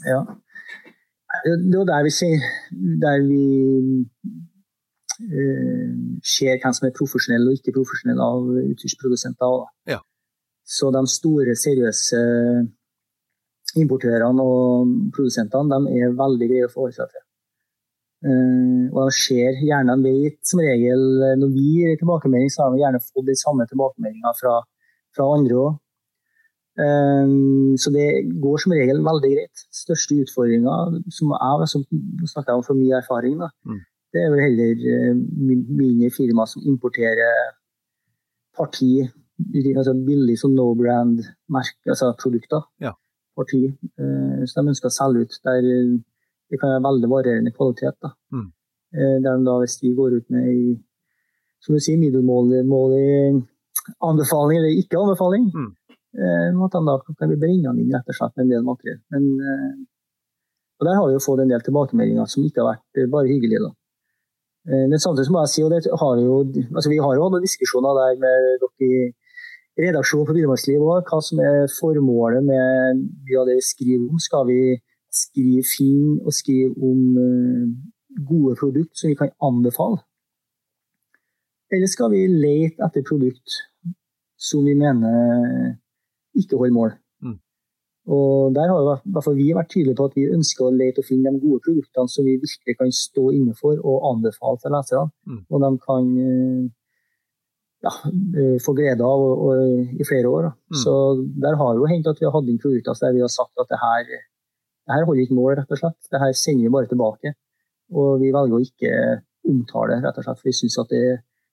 Ja. 0.05 0.21
Det 1.41 1.79
er 1.79 1.85
der 1.89 2.03
vi, 2.05 2.11
ser, 2.13 2.37
der 3.01 3.17
vi 3.25 3.45
uh, 5.25 5.91
ser 6.21 6.59
hvem 6.61 6.75
som 6.77 6.87
er 6.87 6.93
profesjonell 6.99 7.47
og 7.49 7.57
ikke 7.57 7.73
profesjonell 7.73 8.21
av 8.21 8.51
utstyrsprodusenter. 8.61 9.55
Ja. 9.89 9.99
Så 10.63 10.91
de 10.93 11.01
store, 11.09 11.55
seriøse 11.57 12.21
importørene 13.81 14.45
og 14.45 14.93
produsentene 15.15 15.73
de 15.73 16.03
er 16.03 16.17
veldig 16.21 16.49
greie 16.51 16.69
å 16.69 16.73
forholde 16.75 16.99
seg 16.99 17.09
til. 17.15 17.25
Uh, 18.23 18.85
og 18.93 18.99
de 19.09 19.17
ser 19.17 19.57
gjerne, 19.65 19.97
de 20.05 20.13
vet 20.13 20.37
som 20.47 20.61
regel 20.63 21.01
Når 21.41 21.49
vi 21.51 21.63
gir 21.73 21.97
tilbakemelding, 21.99 22.53
så 22.53 22.61
har 22.63 22.71
de 22.71 22.83
gjerne 22.85 23.01
fått 23.03 23.25
de 23.27 23.35
samme 23.41 23.65
tilbakemeldingene 23.67 24.37
fra, 24.37 24.59
fra 25.17 25.31
andre 25.33 25.57
òg. 25.65 25.82
Så 26.75 27.91
det 27.93 28.05
går 28.41 28.57
som 28.63 28.71
regel 28.73 29.01
veldig 29.05 29.29
greit. 29.35 29.65
Største 29.71 30.15
utfordringa, 30.23 31.01
som 31.13 31.33
jeg 31.33 31.67
som 31.69 31.83
snakker 32.25 32.53
om 32.57 32.63
fra 32.65 32.73
min 32.73 32.93
erfaring, 32.97 33.37
da, 33.39 33.49
Mm. 33.65 33.79
det 34.13 34.21
er 34.23 34.29
vel 34.31 34.41
heller 34.41 35.13
mine 35.37 35.65
mindre 35.69 36.09
firma 36.09 36.45
som 36.47 36.61
importerer 36.65 37.53
parti, 38.57 39.07
altså 39.77 39.93
billig 40.05 40.37
som 40.39 40.51
no 40.55 40.73
brand 40.75 41.19
altså 41.87 42.13
produkter. 42.21 42.61
Ja. 42.81 42.91
Parti, 43.37 43.65
eh, 43.65 44.45
som 44.45 44.65
de 44.65 44.69
ønsker 44.73 44.89
å 44.89 44.97
selge 44.97 45.21
ut. 45.25 45.39
Der 45.43 45.57
eh, 45.57 45.99
det 46.51 46.59
kan 46.59 46.69
være 46.69 46.83
veldig 46.85 47.09
varierende 47.09 47.51
kvalitet. 47.51 47.95
Da. 48.01 48.09
Mm. 48.31 48.51
Eh, 48.93 49.17
Der 49.23 49.37
de 49.37 49.45
da, 49.45 49.57
hvis 49.59 49.79
vi 49.81 49.93
går 49.95 50.17
ut 50.17 50.29
med 50.29 50.47
ei 50.47 50.79
som 51.61 51.73
du 51.75 51.79
sier, 51.79 51.97
middelmålig 51.97 52.61
anbefaling 54.03 54.57
eller 54.59 54.77
ikke 54.83 54.99
anbefaling, 55.01 55.51
Mm. 55.53 55.71
Eh, 56.17 56.63
at 56.65 56.75
da 57.19 57.27
vi 57.29 57.39
brenne 57.39 57.73
inn 57.79 57.93
rett 57.93 58.11
og 58.11 58.17
slett 58.17 58.35
med 58.37 58.45
en 58.45 58.53
del 58.53 58.67
materiell. 58.67 58.99
Men 59.13 59.29
eh, 59.39 59.73
og 60.79 60.87
der 60.87 60.97
har 60.97 61.07
vi 61.07 61.15
jo 61.15 61.23
fått 61.23 61.41
en 61.43 61.51
del 61.53 61.63
tilbakemeldinger 61.63 62.29
som 62.29 62.43
ikke 62.43 62.61
har 62.61 62.73
vært 62.73 63.01
eh, 63.01 63.09
bare 63.09 63.31
hyggelige. 63.31 63.63
da. 63.63 63.71
Men 64.63 64.95
samtidig 64.95 65.31
må 65.31 65.41
jeg 65.43 65.51
si, 65.51 65.63
og 65.65 65.73
det 65.73 65.91
har 65.99 66.19
jo, 66.23 66.35
altså 66.71 66.87
vi 66.87 67.01
har 67.03 67.17
jo 67.17 67.25
hatt 67.25 67.43
diskusjoner 67.43 67.97
der 67.97 68.13
med 68.21 68.45
dere 68.61 68.69
i 68.79 69.89
redaksjonen 69.89 70.27
for 70.29 70.37
Villmarksliv 70.37 70.85
òg, 70.85 71.09
hva 71.09 71.19
som 71.19 71.41
er 71.43 71.65
formålet 71.67 72.45
med 72.47 73.01
mye 73.27 73.41
av 73.41 73.49
det 73.49 73.57
vi 73.57 73.65
skriver 73.67 74.05
om. 74.05 74.21
Skal 74.23 74.45
vi 74.47 74.59
skrive 75.11 75.65
fin 75.67 76.15
og 76.23 76.31
skrive 76.31 76.71
om 76.79 77.01
gode 78.29 78.55
produkter 78.61 79.01
som 79.01 79.11
vi 79.11 79.19
kan 79.19 79.35
anbefale? 79.43 79.99
Eller 81.73 81.91
skal 81.91 82.13
vi 82.13 82.23
lete 82.31 82.87
etter 82.87 83.03
produkt 83.03 83.59
som 84.39 84.63
vi 84.63 84.79
mener 84.79 85.75
ikke 86.39 86.59
holder 86.59 86.75
mål? 86.75 86.93
Mm. 87.23 87.39
Og 88.13 88.55
der 88.55 88.71
har 88.71 88.79
jo 88.83 89.33
vi 89.37 89.49
vært 89.55 89.71
tydelige 89.71 89.97
på 89.99 90.07
at 90.09 90.15
vi 90.17 90.29
ønsker 90.35 90.67
å 90.67 90.75
lete 90.75 91.03
og 91.03 91.07
finne 91.07 91.31
de 91.31 91.41
gode 91.43 91.63
produktene 91.65 92.11
som 92.11 92.27
vi 92.27 92.37
virkelig 92.41 92.77
kan 92.79 92.91
stå 92.91 93.29
inne 93.31 93.55
for 93.59 93.79
og 93.79 94.07
anbefale 94.11 94.59
til 94.61 94.75
leserne. 94.75 95.11
Mm. 95.29 95.41
Og 95.49 95.63
de 95.63 95.71
kan 95.85 96.09
eh, 96.25 96.63
ja, 97.83 97.93
eh, 98.11 98.57
få 98.63 98.75
glede 98.77 99.07
av 99.07 99.23
og, 99.27 99.45
og, 99.47 99.95
i 99.99 100.07
flere 100.07 100.31
år. 100.31 100.49
Mm. 100.73 100.79
Så 100.83 100.93
der 101.45 101.59
har 101.59 101.79
jo 101.79 101.89
hendt 101.89 102.09
at 102.11 102.19
vi 102.19 102.27
har 102.27 102.35
hatt 102.35 102.49
inn 102.51 102.61
produkter 102.61 102.99
der 103.01 103.17
vi 103.17 103.23
har 103.23 103.31
sagt 103.31 103.59
at 103.61 103.71
det 103.71 103.79
her, 103.81 104.07
det 104.07 104.97
her 104.97 105.07
holder 105.07 105.25
ikke 105.25 105.39
mål, 105.39 105.55
rett 105.59 105.71
og 105.71 105.83
slett. 105.83 105.99
Det 106.11 106.23
her 106.23 106.35
sender 106.37 106.67
vi 106.67 106.75
bare 106.75 106.91
tilbake. 106.91 107.35
Og 107.93 108.17
vi 108.23 108.33
velger 108.33 108.57
å 108.57 108.63
ikke 108.63 108.95
omtale, 109.47 109.99
rett 110.03 110.17
og 110.17 110.25
slett, 110.25 110.39
for 110.39 110.49
vi 110.49 110.55
syns 110.55 110.79
at 110.81 110.91
det 110.91 111.05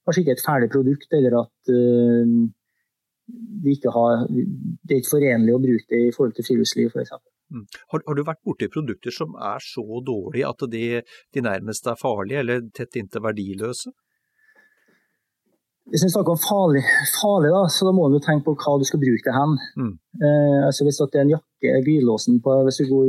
kanskje 0.06 0.22
ikke 0.22 0.32
er 0.34 0.38
et 0.38 0.46
ferdig 0.46 0.70
produkt, 0.72 1.10
eller 1.16 1.36
at 1.42 1.72
uh, 1.74 2.34
vi 3.64 3.76
ikke 3.76 3.92
har, 3.94 4.26
det 4.28 4.94
er 4.94 5.02
ikke 5.02 5.14
forenlig 5.16 5.54
å 5.54 5.62
bruke 5.62 5.88
det 5.92 6.00
i 6.08 6.12
forhold 6.16 6.36
til 6.36 6.46
friluftsliv, 6.48 6.92
f.eks. 6.92 7.16
Mm. 7.50 7.64
Har, 7.92 8.02
har, 8.06 8.14
du 8.14 8.22
vært 8.26 8.44
borti 8.46 8.68
produkter 8.70 9.14
som 9.14 9.34
er 9.34 9.62
så 9.64 9.82
dårlige 10.06 10.46
at 10.46 10.62
de, 10.70 10.84
de 11.34 11.42
nærmest 11.42 11.88
er 11.90 11.98
farlige, 11.98 12.44
eller 12.44 12.62
tett 12.76 12.98
inntil 13.00 13.24
verdiløse? 13.24 13.90
Hvis 15.90 16.04
vi 16.06 16.12
snakker 16.12 16.36
om 16.36 16.38
farlig, 16.38 16.84
farlig 17.18 17.50
da, 17.50 17.64
så 17.74 17.88
da 17.88 17.92
må 17.96 18.06
du 18.12 18.20
tenke 18.22 18.46
på 18.46 18.54
hva 18.54 18.76
du 18.78 18.84
skal 18.86 19.00
bruke 19.02 19.26
det 19.26 19.34
hen. 19.34 19.56
Mm. 19.80 19.94
Eh, 20.22 20.58
altså 20.68 20.86
hvis 20.86 21.00
det 21.00 21.18
er 21.18 21.24
en 21.24 21.32
jakke, 21.34 21.72
glidelåsen 21.86 22.38
på, 22.44 22.54
hvis 22.66 22.78
du 22.78 22.92
går 22.92 23.08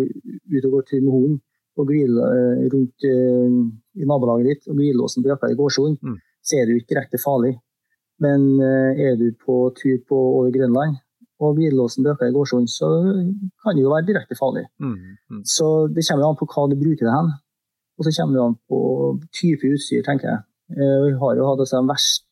ut 0.56 0.68
og 0.68 0.74
går 0.78 0.88
tur 0.90 1.02
med 1.04 1.12
hunden 1.14 1.38
og 1.80 1.88
glider 1.88 2.34
eh, 2.40 2.64
rundt 2.74 3.06
eh, 3.08 3.60
i 4.02 4.08
nabolaget 4.10 4.50
ditt, 4.50 4.66
og 4.72 4.80
glidelåsen 4.80 5.24
på 5.24 5.32
jakka 5.32 5.52
i 5.52 5.60
gårdsjorden, 5.60 6.00
Mm. 6.02 6.18
så 6.42 6.58
er 6.58 6.66
det 6.66 6.74
jo 6.74 6.82
ikke 6.82 6.94
direkte 6.96 7.22
farlig. 7.22 7.54
Men 8.22 8.44
eh, 8.62 9.00
er 9.08 9.16
du 9.18 9.32
på 9.46 9.72
tur 9.78 9.98
på 10.08 10.18
over 10.18 10.52
Grønland 10.54 11.00
og 11.42 11.56
glidelåsen 11.58 12.06
bøker 12.06 12.30
i 12.30 12.34
gårdsjorden, 12.36 12.68
så 12.70 12.88
kan 13.64 13.74
det 13.74 13.82
jo 13.82 13.90
være 13.94 14.06
direkte 14.06 14.38
farlig. 14.38 14.68
Mm. 14.78 15.18
Mm. 15.32 15.40
Så 15.50 15.88
det 15.90 16.06
kommer 16.06 16.28
an 16.30 16.38
på 16.38 16.46
hva 16.46 16.68
du 16.70 16.76
bruker 16.78 17.08
det 17.08 17.16
hen. 17.16 17.32
Og 17.98 18.06
så 18.06 18.14
kommer 18.18 18.38
det 18.38 18.44
an 18.46 18.58
på 18.70 18.82
type 19.34 19.72
utstyr, 19.74 20.04
tenker 20.06 20.30
jeg. 20.30 20.44
Eh, 20.78 20.98
Vi 21.08 21.16
har 21.24 21.40
jo 21.40 21.48
hatt 21.50 21.64
de 21.66 21.82
verste, 21.90 22.28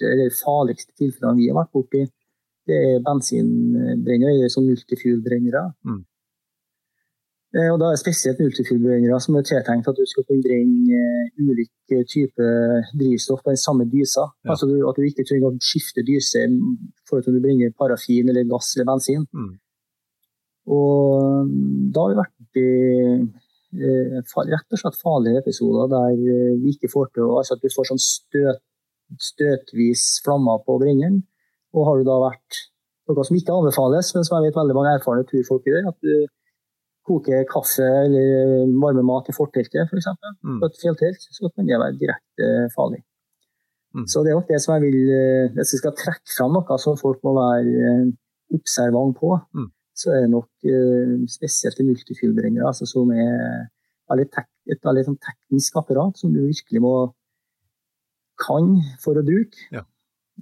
eller 0.00 0.32
farligste 0.40 0.96
tilfellene 0.96 1.36
vi 1.38 1.50
har 1.50 1.60
vært 1.60 1.74
borti. 1.76 2.02
Det 2.64 2.76
er 2.88 3.04
bensinbrennere, 3.04 4.32
eller 4.32 4.52
sånn 4.52 4.70
multifuel-brennere. 4.70 5.66
Mm. 5.84 6.00
Eh, 7.54 7.70
Og 7.70 7.78
da 7.78 7.88
er 7.88 7.94
det 7.94 8.02
spesielt 8.02 8.40
multifuel-brennere 8.42 9.20
som 9.22 9.36
er 9.38 9.46
tiltenkt 9.46 9.86
at 9.90 9.98
du 9.98 10.02
skal 10.10 10.26
kunne 10.26 10.42
brenne 10.42 10.98
eh, 10.98 11.28
ulike 11.38 12.00
typer 12.10 12.88
drivstoff 12.98 13.44
på 13.44 13.54
den 13.54 13.62
samme 13.62 13.86
dysa. 13.86 14.26
Ja. 14.42 14.54
Altså 14.54 14.66
du, 14.70 14.80
at 14.88 14.98
du 14.98 15.06
ikke 15.06 15.26
trenger 15.28 15.52
å 15.52 15.62
skifte 15.62 16.02
dyse 16.06 16.42
for 17.06 17.22
at 17.22 17.30
du 17.30 17.38
brenner 17.38 17.70
parafin 17.78 18.32
eller 18.32 18.48
gass 18.50 18.72
eller 18.74 18.90
bensin. 18.90 19.22
Mm. 19.30 19.52
Og 20.74 21.46
mm, 21.46 21.88
da 21.94 22.02
har 22.02 22.10
vi 22.10 22.20
vært 22.24 22.62
i 22.64 22.68
eh, 23.86 24.18
rett 24.18 24.74
og 24.74 24.80
slett 24.80 25.02
farlige 25.02 25.44
episoder 25.44 25.90
der 25.94 26.20
vi 26.62 26.74
ikke 26.74 26.90
får 26.90 27.10
til 27.14 27.30
Altså 27.38 27.54
at 27.54 27.62
du 27.62 27.70
får 27.70 27.92
sånn 27.92 28.02
støt, 28.02 28.62
støtvis 29.22 30.08
flammer 30.26 30.62
på 30.66 30.80
brenneren. 30.82 31.22
Og 31.74 31.86
har 31.86 32.00
du 32.00 32.08
da 32.08 32.22
vært 32.22 32.64
noe 33.06 33.26
som 33.26 33.36
ikke 33.36 33.54
anbefales, 33.54 34.10
men 34.16 34.24
som 34.26 34.40
jeg 34.40 34.48
vet 34.48 34.58
veldig 34.58 34.74
mange 34.74 34.94
erfarne 34.96 35.26
turfolk 35.28 35.66
gjør, 35.68 35.90
at 35.90 35.98
du 36.02 36.24
koker 37.04 37.44
kaffe 37.50 37.84
eller 37.84 38.64
varme 38.80 39.04
mat 39.06 39.28
i 39.28 39.34
forteltet 39.36 39.90
f.eks. 39.90 40.08
Mm. 40.42 40.60
på 40.60 40.68
et 40.70 40.78
fjelltelt, 40.80 41.26
så 41.36 41.50
kan 41.52 41.68
det 41.68 41.80
være 41.80 41.98
direkte 42.00 42.50
farlig. 42.74 43.02
Mm. 43.94 44.06
Så 44.10 44.24
det 44.24 44.32
er 44.32 44.38
nok 44.40 44.48
det 44.50 44.58
som 44.62 44.74
jeg 44.74 44.82
vil 44.88 45.10
eh, 45.14 45.52
Hvis 45.54 45.76
jeg 45.76 45.82
skal 45.84 45.92
trekke 45.94 46.32
fram 46.34 46.56
noe 46.56 46.78
som 46.82 46.96
folk 46.98 47.20
må 47.22 47.36
være 47.36 47.90
eh, 47.90 48.06
observant 48.56 49.14
på, 49.20 49.36
Mm. 49.54 49.68
så 49.94 50.10
er 50.10 50.24
det 50.24 50.30
nok 50.32 50.48
eh, 50.66 51.12
spesielt 51.30 51.78
multifilbrennere, 51.86 52.66
altså 52.66 52.88
som 52.90 53.12
er 53.14 53.68
veldig 54.10 54.26
et 54.72 54.80
veldig 54.84 55.04
sånn 55.06 55.20
teknisk 55.22 55.76
apparat 55.78 56.18
som 56.18 56.32
du 56.34 56.40
virkelig 56.46 56.80
må 56.82 56.94
kan 58.40 58.80
for 59.04 59.14
å 59.20 59.22
bruke. 59.22 59.68
Ja. 59.70 59.84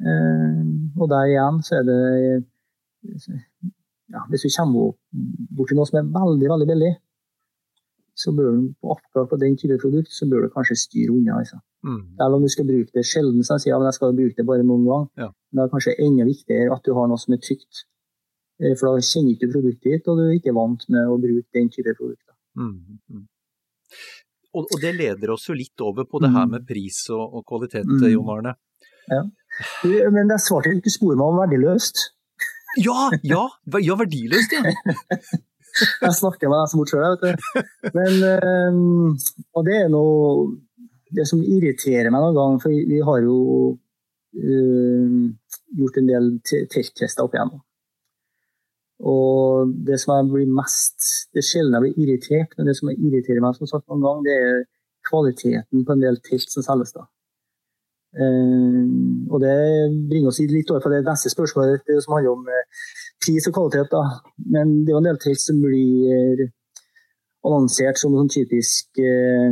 Eh, 0.00 0.62
og 0.96 1.10
der 1.12 1.28
igjen 1.34 1.60
så 1.66 1.80
er 1.80 1.84
det 1.90 2.00
ja, 4.12 4.20
Hvis 4.30 4.44
du 4.44 4.50
kommer 4.56 4.92
bort 5.56 5.68
til 5.72 5.76
noe 5.78 5.88
som 5.88 5.98
er 6.02 6.08
veldig, 6.12 6.48
veldig 6.52 6.68
billig, 6.68 6.92
så 8.22 8.32
bør 8.36 8.50
du 8.58 8.64
på 8.82 8.92
akkurat 8.92 9.30
på 9.30 9.38
den 9.40 9.54
type 9.56 9.78
produkt 9.80 10.12
så 10.12 10.26
bør 10.28 10.42
du 10.44 10.50
kanskje 10.52 10.76
styre 10.76 11.14
unna. 11.16 11.38
Altså. 11.40 11.56
Mm. 11.82 12.02
Eller 12.20 12.36
om 12.36 12.42
du 12.44 12.50
skal 12.52 12.66
bruke 12.68 12.92
det 12.94 13.06
sjelden, 13.08 13.40
så 13.46 13.56
sier 13.58 13.72
ja, 13.72 13.78
men 13.80 13.88
jeg 13.88 13.96
skal 13.96 14.12
bruke 14.18 14.36
det 14.36 14.44
bare 14.46 14.66
noen 14.68 14.84
gang. 14.84 15.06
Ja. 15.22 15.30
Men 15.50 15.62
det 15.62 15.64
er 15.64 15.72
kanskje 15.72 15.94
enda 16.04 16.26
viktigere 16.28 16.76
at 16.76 16.84
du 16.84 16.92
har 16.98 17.08
noe 17.08 17.18
som 17.22 17.32
er 17.34 17.40
trygt. 17.42 17.86
Eh, 18.60 18.74
For 18.76 18.92
da 18.92 19.00
kjenner 19.00 19.32
ikke 19.32 19.48
du 19.48 19.54
produktet 19.56 19.88
ditt, 19.96 20.08
og 20.12 20.20
du 20.20 20.26
er 20.28 20.36
ikke 20.36 20.54
vant 20.54 20.84
med 20.92 21.08
å 21.08 21.16
bruke 21.24 21.48
den 21.56 21.70
type 21.72 21.96
produkter. 21.98 22.34
Mm. 22.60 23.00
Mm. 23.08 23.24
Og, 24.52 24.66
og 24.68 24.78
det 24.84 24.92
leder 24.98 25.32
oss 25.32 25.48
jo 25.48 25.56
litt 25.56 25.80
over 25.80 26.04
på 26.04 26.20
det 26.20 26.30
her 26.36 26.44
Mm. 26.44 26.50
med 26.58 26.66
pris 26.68 27.06
og, 27.10 27.24
og 27.40 27.46
kvalitet, 27.48 27.88
Mm. 27.88 28.04
Jon 28.12 28.28
Arne. 28.36 28.52
Du, 29.82 29.88
Men 30.12 30.28
det 30.28 30.38
svarte 30.44 30.70
ikke 30.76 30.92
spor 30.92 31.16
meg 31.16 31.24
om 31.26 31.40
verdiløst. 31.40 32.12
Ja, 32.80 33.10
ja! 33.22 33.42
Ja, 33.84 33.96
verdiløst, 34.00 34.52
ja! 34.56 34.62
Jeg 36.02 36.12
snakker 36.18 36.50
meg 36.52 36.66
som 36.68 36.82
bort 36.82 36.90
sjøl, 36.92 37.14
vet 37.16 37.22
du. 37.24 37.62
Men, 37.94 38.18
eh, 38.28 38.74
og 39.56 39.64
det 39.64 39.78
er 39.78 39.88
noe 39.92 40.50
Det 41.12 41.24
som 41.28 41.40
irriterer 41.44 42.10
meg 42.12 42.20
noen 42.24 42.36
gang, 42.36 42.58
for 42.60 42.72
vi 42.72 42.98
har 43.04 43.18
jo 43.24 43.36
uh, 43.76 45.16
gjort 45.76 45.98
en 46.00 46.06
del 46.08 46.28
te- 46.48 46.62
telttester 46.72 47.24
opp 47.26 47.34
igjennom. 47.36 47.60
Og 49.12 49.72
det 49.88 49.98
som 50.00 50.14
jeg 50.14 50.28
blir 50.30 50.54
mest 50.56 51.08
Det 51.34 51.42
er 51.42 51.48
sjelden 51.48 51.74
jeg 51.76 51.84
blir 51.84 52.04
irritert, 52.04 52.54
men 52.56 52.68
det 52.70 52.76
som 52.78 52.92
irriterer 52.92 53.42
meg 53.44 53.58
som 53.58 53.68
sagt 53.68 53.88
noen 53.90 54.04
gang, 54.04 54.22
det 54.24 54.36
er 54.36 54.62
kvaliteten 55.08 55.84
på 55.84 55.96
en 55.96 56.04
del 56.04 56.16
telt 56.24 56.48
som 56.52 56.64
selges. 56.64 56.94
da. 56.96 57.04
Eh, 58.12 58.80
og 59.32 59.38
det 59.40 59.54
bringer 60.10 60.28
oss 60.28 60.40
litt 60.44 60.70
over 60.72 60.84
på 60.84 60.92
det 60.92 61.04
neste 61.06 61.32
spørsmålet, 61.32 61.84
det 61.88 62.02
som 62.04 62.16
handler 62.16 62.34
om 62.36 62.50
eh, 62.50 62.82
pris 63.22 63.46
og 63.48 63.56
kvalitet. 63.56 63.92
da. 63.92 64.02
Men 64.52 64.82
det 64.82 64.92
er 64.92 64.98
jo 64.98 65.04
en 65.04 65.08
del 65.10 65.22
telt 65.22 65.42
som 65.42 65.62
blir 65.64 66.44
annonsert 67.42 67.98
som 67.98 68.14
sånn 68.16 68.30
typisk 68.32 69.00
eh, 69.02 69.50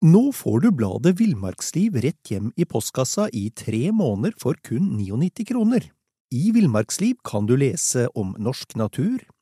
Nå 0.00 0.20
får 0.32 0.62
du 0.64 0.70
bladet 0.72 1.18
Villmarksliv 1.18 1.98
rett 2.00 2.30
hjem 2.32 2.46
i 2.56 2.64
postkassa 2.64 3.26
i 3.36 3.50
tre 3.52 3.90
måneder 3.92 4.32
for 4.40 4.56
kun 4.64 4.94
99 4.96 5.44
kroner. 5.48 5.90
I 6.32 6.52
Villmarksliv 6.56 7.18
kan 7.26 7.44
du 7.48 7.52
lese 7.60 8.06
om 8.16 8.32
norsk 8.40 8.76
natur, 8.80 9.20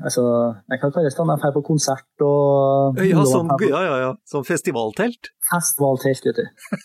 Altså, 0.00 0.22
jeg 0.70 0.80
kan 0.80 0.92
kalle 0.92 1.08
det 1.08 1.14
sånn, 1.14 1.30
jeg 1.32 1.42
her 1.42 1.54
på 1.54 1.64
konsert 1.66 2.24
og 2.24 3.00
Ja, 3.04 3.24
som, 3.28 3.50
ja, 3.60 3.82
ja, 3.84 3.96
ja. 4.00 4.12
Som 4.28 4.44
festivaltelt. 4.46 5.32
festivaltelt, 5.50 6.24
vet 6.28 6.40
du. 6.40 6.78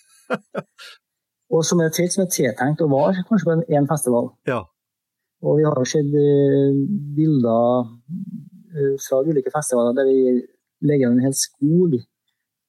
og 1.54 1.64
som 1.66 1.80
er 1.80 1.90
et 1.90 1.98
telt 1.98 2.16
som 2.16 2.26
er 2.26 2.34
tiltenkt 2.34 2.84
å 2.84 2.90
vare 2.92 3.24
kanskje 3.30 3.48
på 3.48 3.56
en, 3.56 3.64
en 3.80 3.90
festival. 3.90 4.32
Ja. 4.50 4.64
Og 5.46 5.60
vi 5.60 5.68
har 5.68 5.80
jo 5.80 5.88
sett 5.88 6.16
eh, 6.20 6.80
bilder 7.16 7.88
eh, 8.76 8.96
fra 9.00 9.22
ulike 9.24 9.54
festivaler 9.54 9.96
der 9.96 10.10
vi 10.10 10.20
legger 10.84 11.06
igjen 11.06 11.18
en 11.18 11.28
hel 11.28 11.36
skog 11.38 11.96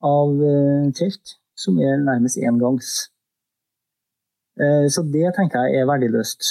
av 0.07 0.45
eh, 0.47 0.91
telt 0.97 1.39
som 1.59 1.81
er 1.83 1.99
nærmest 2.01 2.41
engangs. 2.41 3.09
Så 4.93 5.03
det 5.09 5.31
tenker 5.37 5.69
jeg 5.69 5.81
er 5.81 5.87
verdiløst. 5.89 6.45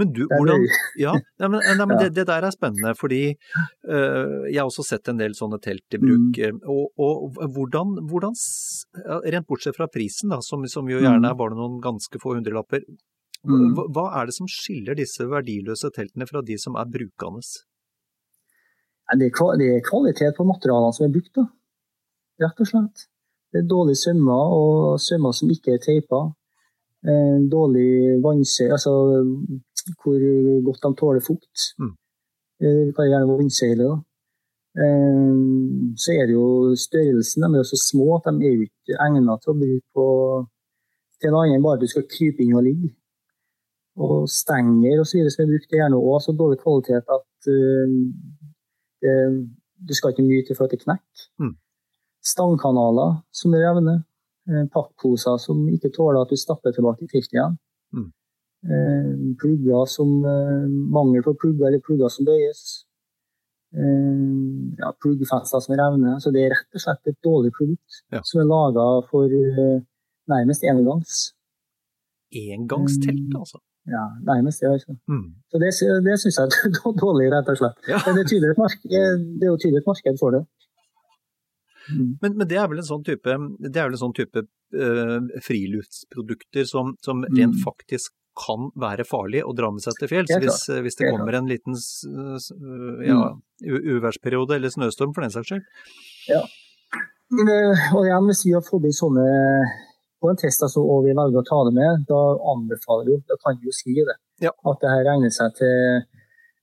Men 0.00 0.12
du, 0.14 0.24
hvordan. 0.30 0.66
Ja, 1.02 1.14
nei, 1.40 1.48
men, 1.48 1.62
nei, 1.64 1.86
men 1.88 1.96
det, 2.00 2.10
det 2.16 2.26
der 2.28 2.44
er 2.46 2.54
spennende, 2.54 2.92
fordi 2.98 3.22
uh, 3.88 4.44
jeg 4.48 4.58
har 4.58 4.68
også 4.68 4.84
sett 4.86 5.08
en 5.08 5.20
del 5.20 5.36
sånne 5.38 5.58
telt 5.62 5.96
i 5.96 6.00
bruk. 6.02 6.38
Mm. 6.38 6.60
Og, 6.68 6.92
og 7.00 7.40
hvordan, 7.54 7.96
hvordan 8.10 8.36
Rent 9.32 9.48
bortsett 9.48 9.76
fra 9.78 9.88
prisen, 9.90 10.32
da, 10.32 10.40
som, 10.44 10.64
som 10.70 10.88
jo 10.90 11.00
gjerne 11.00 11.22
Mm. 11.22 11.30
er 11.30 11.38
bare 11.38 11.56
noen 11.58 11.80
ganske 11.82 12.18
få 12.22 12.34
hundrelapper. 12.36 12.82
Mm. 13.46 13.72
Hva, 13.76 13.84
hva 13.94 14.04
er 14.20 14.28
det 14.28 14.34
som 14.36 14.48
skiller 14.50 14.96
disse 14.98 15.24
verdiløse 15.28 15.90
teltene 15.94 16.26
fra 16.28 16.42
de 16.46 16.56
som 16.58 16.76
er 16.78 16.88
brukende? 16.90 17.42
Det 19.12 19.28
er, 19.28 19.56
det 19.60 19.68
er 19.68 19.82
kvalitet 19.84 20.36
på 20.38 20.46
materialene 20.48 20.94
som 20.96 21.06
er 21.06 21.12
brukt, 21.12 21.32
da. 21.36 21.44
rett 22.40 22.62
og 22.64 22.68
slett. 22.70 23.08
Det 23.52 23.60
er 23.60 23.68
dårlige 23.68 24.00
sømmer, 24.00 24.54
og 24.56 25.00
sømmer 25.02 25.34
som 25.36 25.50
ikke 25.52 25.74
er 25.76 25.82
teipa. 25.84 26.22
Eh, 27.02 27.38
dårlig 27.50 28.22
vannsøy, 28.22 28.68
altså 28.70 28.92
hvor 30.02 30.18
godt 30.66 30.82
de 30.84 30.90
tåler 31.00 31.22
fukt. 31.26 31.58
Mm. 31.78 31.94
Eh, 32.62 32.82
Vi 32.86 32.92
kaller 32.94 33.12
gjerne 33.12 33.32
vannsøyle. 33.32 33.90
Eh, 34.82 35.32
så 36.02 36.08
er 36.14 36.26
det 36.26 36.34
jo 36.40 36.76
størrelsen, 36.86 37.42
de 37.42 37.48
er 37.54 37.62
jo 37.62 37.70
så 37.72 37.78
små 37.90 38.06
at 38.16 38.30
de 38.30 38.46
er 38.46 38.66
ikke 38.66 39.00
egnet 39.06 39.42
til 39.42 39.52
å 39.52 39.60
bruke 39.62 39.88
på 39.96 40.06
til 41.22 41.30
noe 41.30 41.44
annet 41.44 41.58
enn 41.58 41.64
bare 41.64 41.78
at 41.78 41.84
du 41.84 41.90
skal 41.90 42.08
krype 42.10 42.42
inn 42.42 42.56
og 42.58 42.64
ligge. 42.66 42.92
Og 44.02 44.28
stenger 44.30 45.02
og 45.02 45.06
så 45.06 45.18
videre 45.18 45.32
som 45.34 45.42
er 45.44 45.50
brukt, 45.52 45.72
er 45.72 45.82
gjerne 45.82 45.98
også 46.00 46.30
så 46.30 46.38
dårlig 46.38 46.58
kvalitet 46.62 47.12
at 47.18 47.50
eh, 47.52 47.98
det, 49.02 49.16
du 49.88 49.92
skal 49.94 50.14
ikke 50.14 50.26
mye 50.26 50.46
til 50.46 50.56
for 50.56 50.66
at 50.66 50.74
det 50.74 50.80
knekker. 50.84 51.26
Mm. 51.42 51.54
Stangkanaler 52.32 53.20
som 53.34 53.54
er 53.54 53.66
revne. 53.66 53.96
Eh, 54.50 54.64
Pakkposer 54.74 55.38
som 55.38 55.60
ikke 55.70 55.92
tåler 55.94 56.22
at 56.24 56.32
du 56.32 56.36
stapper 56.40 56.74
tilbake 56.74 57.06
i 57.06 57.20
igjen. 57.20 57.58
Mm. 57.94 58.08
Eh, 58.66 59.10
Plugger 59.38 59.86
som 59.90 60.24
eh, 60.26 60.64
Mangel 60.68 61.22
på 61.22 61.34
plugger 61.38 61.68
eller 61.68 61.82
plugger 61.84 62.10
som 62.10 62.26
bøyes. 62.26 62.62
Eh, 63.74 64.78
Ja, 64.82 64.90
pluggfester 65.02 65.60
som 65.60 65.76
revner. 65.78 66.18
Så 66.18 66.32
det 66.34 66.46
er 66.46 66.56
rett 66.56 66.74
og 66.74 66.82
slett 66.82 67.06
et 67.12 67.20
dårlig 67.22 67.52
produkt 67.58 68.02
Ja. 68.10 68.22
som 68.24 68.40
er 68.40 68.50
laga 68.50 68.86
for 69.10 69.30
eh, 69.30 69.78
nærmest 70.28 70.64
engangs. 70.64 71.32
Engangstelt, 72.32 73.30
altså. 73.36 73.60
Ja, 73.86 74.04
nærmest 74.22 74.60
det, 74.60 74.68
altså. 74.70 74.94
Mm. 75.10 75.34
Så 75.50 75.58
det, 75.58 75.70
det 76.06 76.18
syns 76.20 76.38
jeg 76.38 76.46
er 76.48 76.98
dårlig, 77.04 77.30
rett 77.32 77.48
og 77.50 77.58
slett. 77.58 77.78
Ja. 77.90 77.98
Men 78.06 78.16
det, 78.16 78.24
er 78.24 78.30
tydelig 78.30 78.50
et 78.54 78.60
marked, 78.62 78.90
det 79.38 79.46
er 79.46 79.50
jo 79.50 79.58
tydelig 79.58 79.82
et 79.82 79.90
marked 79.90 80.18
for 80.22 80.30
det. 80.36 80.42
Mm. 81.90 82.18
Men, 82.22 82.36
men 82.38 82.48
det 82.48 82.58
er 82.62 82.68
vel 82.70 82.78
en 82.82 82.88
sånn 82.88 83.04
type, 83.06 83.36
det 83.58 83.76
er 83.76 83.88
vel 83.88 83.96
en 83.96 84.02
sånn 84.04 84.14
type 84.16 84.42
uh, 84.44 85.20
friluftsprodukter 85.42 86.66
som, 86.68 86.94
som 87.02 87.24
Mm. 87.24 87.38
rent 87.38 87.62
faktisk 87.64 88.14
kan 88.38 88.70
være 88.80 89.04
farlig 89.04 89.42
å 89.44 89.52
dra 89.52 89.68
med 89.70 89.82
seg 89.84 89.92
til 90.00 90.08
fjells 90.08 90.30
hvis, 90.40 90.62
hvis 90.80 90.96
det 90.96 91.10
kommer 91.12 91.36
en 91.36 91.48
liten 91.50 91.74
øh, 91.76 93.02
ja, 93.04 93.18
uværsperiode 93.60 94.56
eller 94.56 94.72
snøstorm 94.72 95.12
for 95.12 95.20
den 95.26 95.34
saks 95.34 95.50
skyld. 95.50 95.66
Eh, 96.32 97.82
Og 97.92 98.06
igjen, 98.06 98.28
hvis 98.28 98.44
vi 98.46 98.54
har 98.56 98.64
fått 98.64 98.88
i 98.88 98.92
sånne 98.96 99.26
på 100.22 100.30
en 100.30 100.38
test 100.40 100.62
altså, 100.64 100.80
og 100.80 101.04
vi 101.06 101.12
velger 101.18 101.42
å 101.42 101.44
ta 101.44 101.60
det 101.66 101.74
med, 101.76 102.04
da 102.08 102.22
anbefaler 102.54 103.10
vi 103.10 103.18
da 103.28 103.36
kan 103.42 103.58
vi 103.60 103.68
jo 103.68 103.76
si 103.76 103.94
det. 103.98 104.16
Ja. 104.44 104.52
At 104.70 104.80
det 104.80 104.92
her 104.94 105.04
regner 105.10 105.32
seg 105.34 105.52
til 105.58 106.04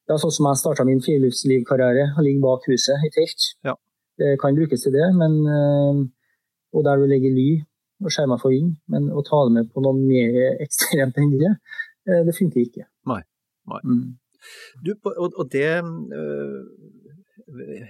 Det 0.09 0.15
er 0.15 0.21
sånn 0.23 0.33
som 0.33 0.47
jeg 0.49 0.57
starta 0.57 0.83
min 0.87 1.01
friluftslivkarriere, 1.05 2.15
å 2.17 2.23
ligger 2.25 2.41
bak 2.41 2.63
huset 2.65 3.03
i 3.05 3.11
telt. 3.13 3.49
Ja. 3.67 3.75
Det 4.19 4.35
kan 4.41 4.57
brukes 4.57 4.83
til 4.83 4.95
det, 4.95 5.09
men, 5.15 5.35
eh, 5.47 5.99
og 6.75 6.85
der 6.85 6.99
du 6.99 7.05
legger 7.09 7.35
ly 7.35 7.49
og 8.03 8.13
skjermer 8.13 8.39
for 8.41 8.53
vind, 8.53 8.75
men 8.91 9.09
å 9.11 9.23
ta 9.27 9.43
det 9.47 9.55
med 9.57 9.69
på 9.73 9.83
noe 9.83 9.95
mer 9.97 10.59
ekstremt 10.65 11.19
enn 11.19 11.35
det, 11.35 11.53
eh, 12.07 12.23
det 12.27 12.35
funker 12.37 12.63
ikke. 12.65 12.87
Nei, 13.11 13.21
nei. 13.71 13.81
Mm. 13.83 14.03
Du, 14.85 14.93
og, 15.03 15.33
og 15.35 15.49
det 15.51 15.67
øh, 15.83 16.59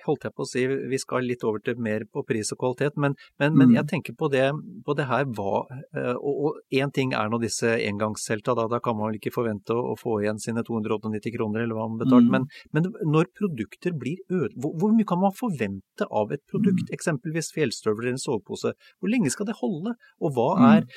holdt 0.06 0.26
jeg 0.28 0.36
på 0.36 0.46
å 0.46 0.50
si, 0.50 0.64
vi 0.68 1.00
skal 1.02 1.26
litt 1.28 1.44
over 1.48 1.62
til 1.64 1.80
mer 1.82 2.06
på 2.10 2.24
pris 2.28 2.52
og 2.54 2.60
kvalitet, 2.62 2.98
men, 3.02 3.16
men, 3.42 3.56
men 3.60 3.74
jeg 3.76 3.88
tenker 3.90 4.16
på 4.20 4.30
det, 4.34 4.48
på 4.86 4.96
det 4.98 5.08
her 5.10 5.28
hva 5.36 5.66
Og 6.20 6.60
én 6.76 6.92
ting 6.96 7.14
er 7.18 7.30
nå 7.32 7.40
disse 7.42 7.72
engangshelta, 7.86 8.56
da, 8.58 8.68
da 8.72 8.80
kan 8.84 8.98
man 8.98 9.10
vel 9.10 9.20
ikke 9.20 9.34
forvente 9.36 9.76
å, 9.76 9.94
å, 9.94 9.98
få 10.00 10.20
igjen 10.24 10.42
sine 10.42 10.64
298 10.66 11.34
kroner 11.36 11.66
eller 11.66 11.78
hva 11.78 11.88
man 11.92 12.00
betalte, 12.02 12.30
mm. 12.30 12.36
men, 12.36 12.48
men, 12.76 12.90
når 13.14 13.32
produkter 13.38 13.96
blir 14.00 14.22
øde, 14.30 14.54
hvor, 14.56 14.76
hvor, 14.80 14.96
mye 14.96 15.08
kan 15.10 15.22
man 15.22 15.36
forvente 15.36 16.08
av 16.08 16.34
et 16.36 16.44
produkt, 16.50 16.88
mm. 16.88 16.96
eksempelvis 16.96 17.54
fjellstøvler 17.56 18.08
eller 18.08 18.18
en 18.18 18.24
sovepose? 18.24 18.74
Hvor 19.00 19.12
lenge 19.12 19.32
skal 19.34 19.50
det 19.50 19.60
holde, 19.60 19.96
og 20.24 20.36
hva, 20.38 20.50
er, 20.72 20.88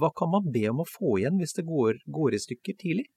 hva 0.00 0.12
kan 0.16 0.32
man 0.34 0.52
be 0.52 0.66
om 0.70 0.84
å 0.84 0.88
få 0.88 1.18
igjen 1.20 1.40
hvis 1.40 1.56
det 1.58 1.66
går, 1.68 2.02
går 2.18 2.36
i 2.36 2.42
stykker 2.46 2.78
tidlig? 2.80 3.08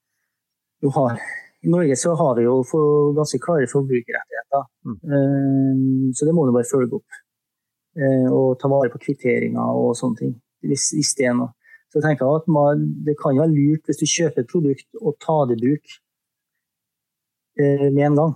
Du 0.79 0.87
har 0.95 1.19
i 1.61 1.69
Norge 1.69 1.95
så 1.95 2.13
har 2.15 2.35
vi 2.35 2.45
jo 2.45 2.61
ganske 3.15 3.39
klare 3.43 3.67
forbrukerrettigheter, 3.67 4.67
mm. 4.85 4.97
Eh, 5.15 6.11
så 6.15 6.25
det 6.25 6.35
må 6.35 6.45
du 6.47 6.53
bare 6.55 6.71
følge 6.71 6.99
opp. 6.99 7.17
Eh, 7.99 8.27
og 8.31 8.59
ta 8.61 8.69
vare 8.71 8.91
på 8.93 9.01
kvitteringer 9.03 9.79
og 9.81 9.97
sånne 9.99 10.21
ting. 10.21 10.35
Hvis, 10.63 10.91
hvis 10.95 11.15
det 11.17 11.27
er 11.27 11.35
noe. 11.35 11.51
Så 11.89 11.99
jeg 11.99 12.05
tenker 12.05 12.29
at 12.29 12.45
man, 12.51 12.83
Det 13.05 13.15
kan 13.17 13.37
være 13.39 13.49
lurt 13.49 13.87
hvis 13.87 13.97
du 13.97 14.05
kjøper 14.05 14.43
et 14.43 14.51
produkt 14.51 14.99
å 15.01 15.15
ta 15.17 15.37
det 15.49 15.57
i 15.57 15.61
bruk 15.63 15.93
eh, 17.59 17.87
med 17.89 18.03
en 18.07 18.19
gang. 18.21 18.33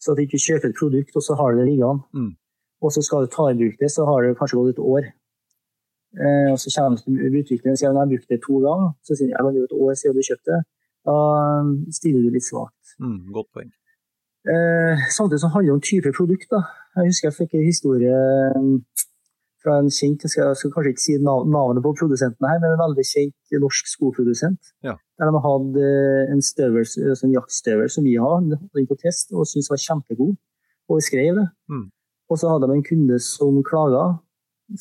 Så 0.00 0.12
at 0.12 0.18
du 0.18 0.24
ikke 0.24 0.40
kjøper 0.40 0.70
et 0.70 0.78
produkt 0.80 1.18
og 1.18 1.26
så 1.26 1.36
har 1.38 1.52
du 1.52 1.60
det 1.60 1.68
liggende. 1.68 2.06
Mm. 2.16 2.32
Og 2.80 2.94
så 2.94 3.04
skal 3.04 3.26
du 3.26 3.30
ta 3.30 3.50
i 3.50 3.58
bruk 3.58 3.76
det, 3.78 3.90
så 3.92 4.08
har 4.08 4.24
det 4.24 4.38
kanskje 4.40 4.58
gått 4.58 4.74
et 4.74 4.84
år. 4.94 5.10
og 6.50 6.58
så 6.58 6.70
kommer 6.74 7.38
utvikleren 7.38 7.76
og 7.76 7.78
sier 7.78 7.90
at 7.90 7.94
jeg 7.94 8.02
har 8.02 8.12
brukt 8.12 8.30
det 8.32 8.40
to 8.42 8.62
ganger. 8.64 8.94
Så 9.04 9.14
sier 9.14 9.28
jeg 9.30 9.38
at 9.38 9.52
det 9.54 9.60
er 9.60 9.68
et 9.68 9.80
år 9.84 9.98
siden 10.00 10.16
du 10.16 10.26
kjøpte 10.26 10.56
det 10.56 10.62
da 11.08 11.18
stiller 11.94 12.24
du 12.24 12.34
litt 12.34 12.46
svakt. 12.46 12.96
Mm, 13.00 13.32
godt 13.34 13.50
poeng. 13.54 13.70
Eh, 14.48 14.96
samtidig 15.16 15.40
som 15.40 15.52
handler 15.52 15.70
det 15.72 15.78
om 15.78 15.86
type 15.90 16.12
produkt. 16.16 16.48
Da. 16.54 16.60
Jeg 16.96 17.10
husker 17.10 17.28
jeg 17.28 17.38
fikk 17.38 17.54
en 17.54 17.70
historie 17.72 18.16
mm, 18.56 18.76
fra 19.62 19.76
en 19.80 19.90
kjent 19.92 20.24
Jeg 20.24 20.32
skal, 20.32 20.56
skal 20.56 20.72
kanskje 20.72 20.92
ikke 20.94 21.04
si 21.04 21.16
navnet 21.20 21.84
på 21.84 21.92
produsenten 22.00 22.48
her, 22.48 22.60
men 22.62 22.72
en 22.72 22.84
veldig 22.84 23.06
kjent 23.12 23.60
norsk 23.64 23.90
skoprodusent. 23.94 24.72
Ja. 24.86 24.94
Der 25.20 25.32
de 25.34 25.42
hadde 25.48 25.86
eh, 25.92 26.32
en, 26.32 26.42
støvel, 26.42 26.84
altså 27.12 27.26
en 27.26 27.36
jaktstøvel 27.36 27.90
som 27.92 28.04
vi 28.08 28.16
har, 28.24 28.40
den 28.40 28.88
på 28.88 28.98
test, 29.04 29.32
og 29.36 29.48
syntes 29.48 29.72
var 29.72 29.84
kjempegod. 29.86 30.36
Og 30.88 30.98
vi 30.98 31.06
skrev 31.06 31.36
det. 31.40 31.48
Mm. 31.68 31.86
Og 32.30 32.38
så 32.38 32.48
hadde 32.50 32.68
de 32.70 32.78
en 32.78 32.88
kunde 32.90 33.18
som 33.22 33.60
klaga. 33.70 34.04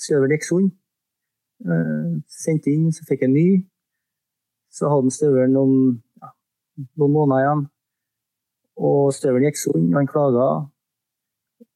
Støvel 0.06 0.32
gikk 0.36 0.48
sund. 0.48 0.72
Eh, 1.68 2.12
sendte 2.32 2.72
inn, 2.72 2.94
så 2.96 3.04
fikk 3.10 3.26
jeg 3.26 3.32
en 3.32 3.36
ny. 3.36 3.50
Så 4.72 4.88
hadde 4.88 5.10
han 5.10 5.14
støvelen 5.14 5.56
noen 5.58 5.80
noen 7.00 7.16
måneder 7.16 7.44
igjen. 7.44 7.66
Og 8.90 9.12
støvelen 9.16 9.50
gikk 9.50 9.60
sund, 9.60 9.90
han 9.96 10.08
klaga. 10.10 10.48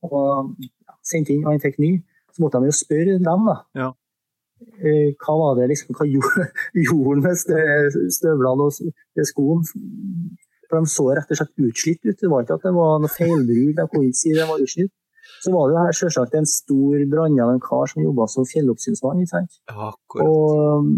Og 0.07 0.53
ja, 0.63 0.95
sendte 1.03 1.35
inn, 1.35 1.43
og 1.45 1.53
han 1.53 1.63
fikk 1.63 1.81
ny. 1.83 1.91
Så 2.33 2.43
måtte 2.43 2.61
de 2.63 2.71
jo 2.71 2.77
spørre 2.77 3.19
dem, 3.19 3.49
da. 3.49 3.57
Ja. 3.77 3.89
Eh, 4.79 5.11
hva 5.19 5.35
var 5.37 5.59
det 5.59 5.67
liksom, 5.73 5.95
hva 5.97 6.07
gjorde 6.07 6.47
han 7.09 7.23
med 7.25 7.35
støvlene 8.15 8.69
og 8.69 9.27
skoen? 9.27 9.65
For 10.69 10.79
de 10.79 10.89
så 10.89 11.09
rett 11.11 11.31
og 11.33 11.39
slett 11.39 11.65
utslitt 11.67 12.01
ut. 12.07 12.19
Det 12.19 12.31
var 12.31 12.45
ikke 12.45 12.57
at 12.57 12.67
det 12.67 12.75
var 12.77 13.01
noe 13.03 13.11
feilbruk, 13.11 13.75
de 13.77 13.87
kunne 13.91 14.09
ikke 14.09 14.21
si 14.23 14.35
det 14.37 14.47
var 14.49 14.63
utslitt. 14.63 14.93
Så 15.43 15.51
var 15.51 15.67
det 15.67 15.81
her 15.81 15.95
selvsagt 15.97 16.35
en 16.39 16.45
stor 16.47 17.01
brannmann, 17.11 17.57
en 17.57 17.63
kar 17.63 17.89
som 17.91 18.03
jobba 18.03 18.29
som 18.31 18.45
fjelloppsynsmann. 18.47 19.25
Og 20.23 20.61
um, 20.79 20.91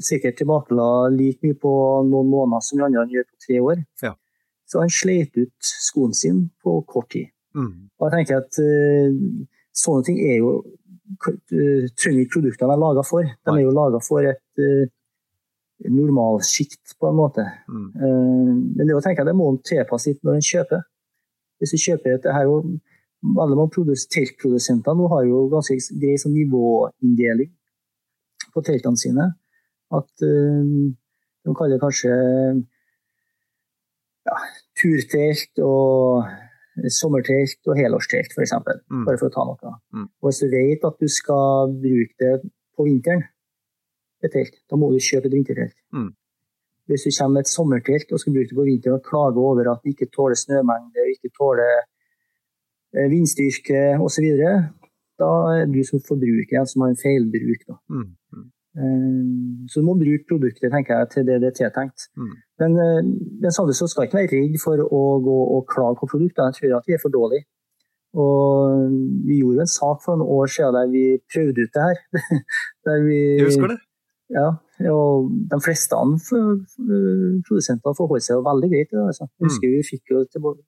sikkert 0.00 0.38
tilbakela 0.40 1.10
like 1.12 1.44
mye 1.44 1.58
på 1.60 1.72
noen 2.08 2.30
måneder 2.32 2.64
som 2.64 2.80
de 2.80 2.86
andre 2.86 3.04
gjør 3.12 3.26
på 3.28 3.42
tre 3.44 3.58
år. 3.60 3.82
Ja. 4.06 4.14
Så 4.64 4.80
han 4.80 4.92
sleit 4.92 5.36
ut 5.36 5.52
skoen 5.68 6.16
sin 6.16 6.46
på 6.64 6.78
kort 6.88 7.10
tid. 7.12 7.28
Mm. 7.52 7.90
Og 8.00 8.06
jeg 8.06 8.14
tenker 8.16 8.40
at 8.40 8.60
uh, 8.64 9.20
sånne 9.76 10.08
ting 10.08 10.22
er 10.24 10.40
jo 10.40 10.54
uh, 10.64 11.84
trenger 11.92 12.24
ikke 12.24 12.38
produktene 12.38 12.72
er 12.72 12.82
laga 12.86 13.04
for. 13.04 13.28
De 13.28 13.56
er 13.58 13.62
jo 13.66 13.76
laga 13.76 14.00
for 14.06 14.30
et 14.30 14.64
uh, 14.64 14.88
normalsjikt, 15.84 16.96
på 16.96 17.10
en 17.10 17.20
måte. 17.20 17.44
Mm. 17.68 17.86
Uh, 18.00 18.50
men 18.78 18.86
det, 18.86 18.96
å 18.96 19.04
tenke 19.04 19.20
at 19.20 19.28
det 19.28 19.36
må 19.36 19.52
en 19.52 19.60
tilpasse 19.60 20.14
litt 20.14 20.24
når 20.24 20.40
en 20.40 20.50
kjøper. 20.54 20.88
Hvis 21.60 21.76
du 21.76 21.84
kjøper 21.84 22.16
et, 22.16 22.24
det 22.24 22.32
her 22.32 22.48
jo 22.48 22.62
alle 23.40 23.56
mange 23.56 23.96
teltprodusenter 24.12 24.96
nå 24.96 25.08
har 25.12 25.24
jo 25.28 25.46
ganske 25.52 25.76
grei 26.00 26.16
sånn 26.20 26.34
nivåinndeling 26.36 27.50
på 28.54 28.62
teltene 28.66 29.00
sine. 29.00 29.28
At 29.94 30.24
uh, 30.26 30.64
de 31.44 31.54
kaller 31.56 31.80
kanskje 31.82 32.10
ja, 34.24 34.40
turtelt 34.80 35.62
og 35.64 36.24
sommertelt 36.90 37.70
og 37.70 37.78
helårstelt, 37.78 38.34
f.eks. 38.34 38.54
Mm. 38.90 39.04
Bare 39.06 39.20
for 39.20 39.30
å 39.30 39.34
ta 39.34 39.46
noe. 39.46 39.76
Mm. 39.94 40.08
Og 40.20 40.28
hvis 40.28 40.42
du 40.42 40.48
vet 40.50 40.84
at 40.88 40.98
du 40.98 41.08
skal 41.12 41.72
bruke 41.78 42.18
det 42.20 42.34
på 42.74 42.88
vinteren, 42.88 43.22
et 44.24 44.32
telt, 44.32 44.56
da 44.72 44.78
må 44.80 44.88
du 44.90 44.98
kjøpe 45.04 45.28
et 45.28 45.36
vintertelt. 45.36 45.76
Mm. 45.94 46.10
Hvis 46.88 47.04
du 47.06 47.12
kommer 47.12 47.38
med 47.38 47.44
et 47.44 47.52
sommertelt 47.52 48.12
og 48.12 48.20
skal 48.20 48.34
bruke 48.34 48.50
det 48.50 48.58
på 48.58 48.66
vinteren 48.66 48.98
og 48.98 49.06
klager 49.06 49.44
over 49.52 49.70
at 49.70 49.84
det 49.84 49.94
ikke 49.94 50.10
tåler 50.12 50.40
snømengde, 50.40 51.04
ikke 51.14 51.32
tåler 51.36 51.84
Eh, 51.84 51.93
vindstyrke 52.94 53.84
osv. 54.04 54.26
Da 55.20 55.30
er 55.54 55.70
du 55.70 55.80
som 55.86 56.02
forbruker 56.08 56.66
som 56.66 56.84
har 56.84 56.92
en 56.92 57.02
feilbruk. 57.04 57.62
Da. 57.68 57.78
Mm. 57.90 58.10
Mm. 58.34 58.50
Eh, 58.74 59.66
så 59.70 59.80
du 59.80 59.86
må 59.86 59.94
bruke 59.98 60.26
produktet 60.30 60.72
tenker 60.74 60.98
jeg, 60.98 61.10
til 61.12 61.26
det 61.28 61.40
det 61.42 61.50
er 61.52 61.58
tiltenkt. 61.60 62.08
Mm. 62.18 62.34
Men, 62.60 62.78
eh, 62.84 63.00
men 63.42 63.54
samtidig 63.54 63.78
så 63.80 63.90
skal 63.90 64.08
ikke 64.08 64.20
være 64.20 64.32
redd 64.34 64.56
for 64.64 64.82
å 64.82 65.02
gå 65.28 65.38
og 65.56 65.66
klage 65.74 66.00
på 66.00 66.10
produkter. 66.12 66.50
Jeg 66.50 66.58
tror 66.58 66.78
at 66.80 66.88
vi 66.88 66.96
er 66.96 67.02
for 67.02 67.14
dårlige. 67.14 67.46
Og 68.24 68.90
vi 69.26 69.40
gjorde 69.40 69.66
en 69.66 69.76
sak 69.80 69.98
for 70.04 70.18
noen 70.18 70.34
år 70.38 70.50
siden 70.54 70.76
der 70.76 70.92
vi 70.96 71.04
prøvde 71.32 71.66
ut 71.66 71.74
det 71.74 71.86
her. 71.88 71.98
vi, 73.08 73.18
jeg 73.38 73.48
husker 73.48 73.74
det. 73.74 73.80
Ja, 74.34 74.48
og 74.90 75.30
de 75.50 75.58
fleste 75.62 75.98
produsenter 77.46 77.96
forholdt 77.98 78.26
seg 78.26 78.46
veldig 78.46 78.70
greit 78.72 78.88
til 78.90 78.98
det. 79.00 79.08
Altså. 79.10 79.26
Jeg 79.38 79.50
husker 79.50 79.68
mm. 79.68 79.74
vi 79.74 79.88
fikk 79.90 80.14
jo 80.14 80.22
tilbake 80.30 80.62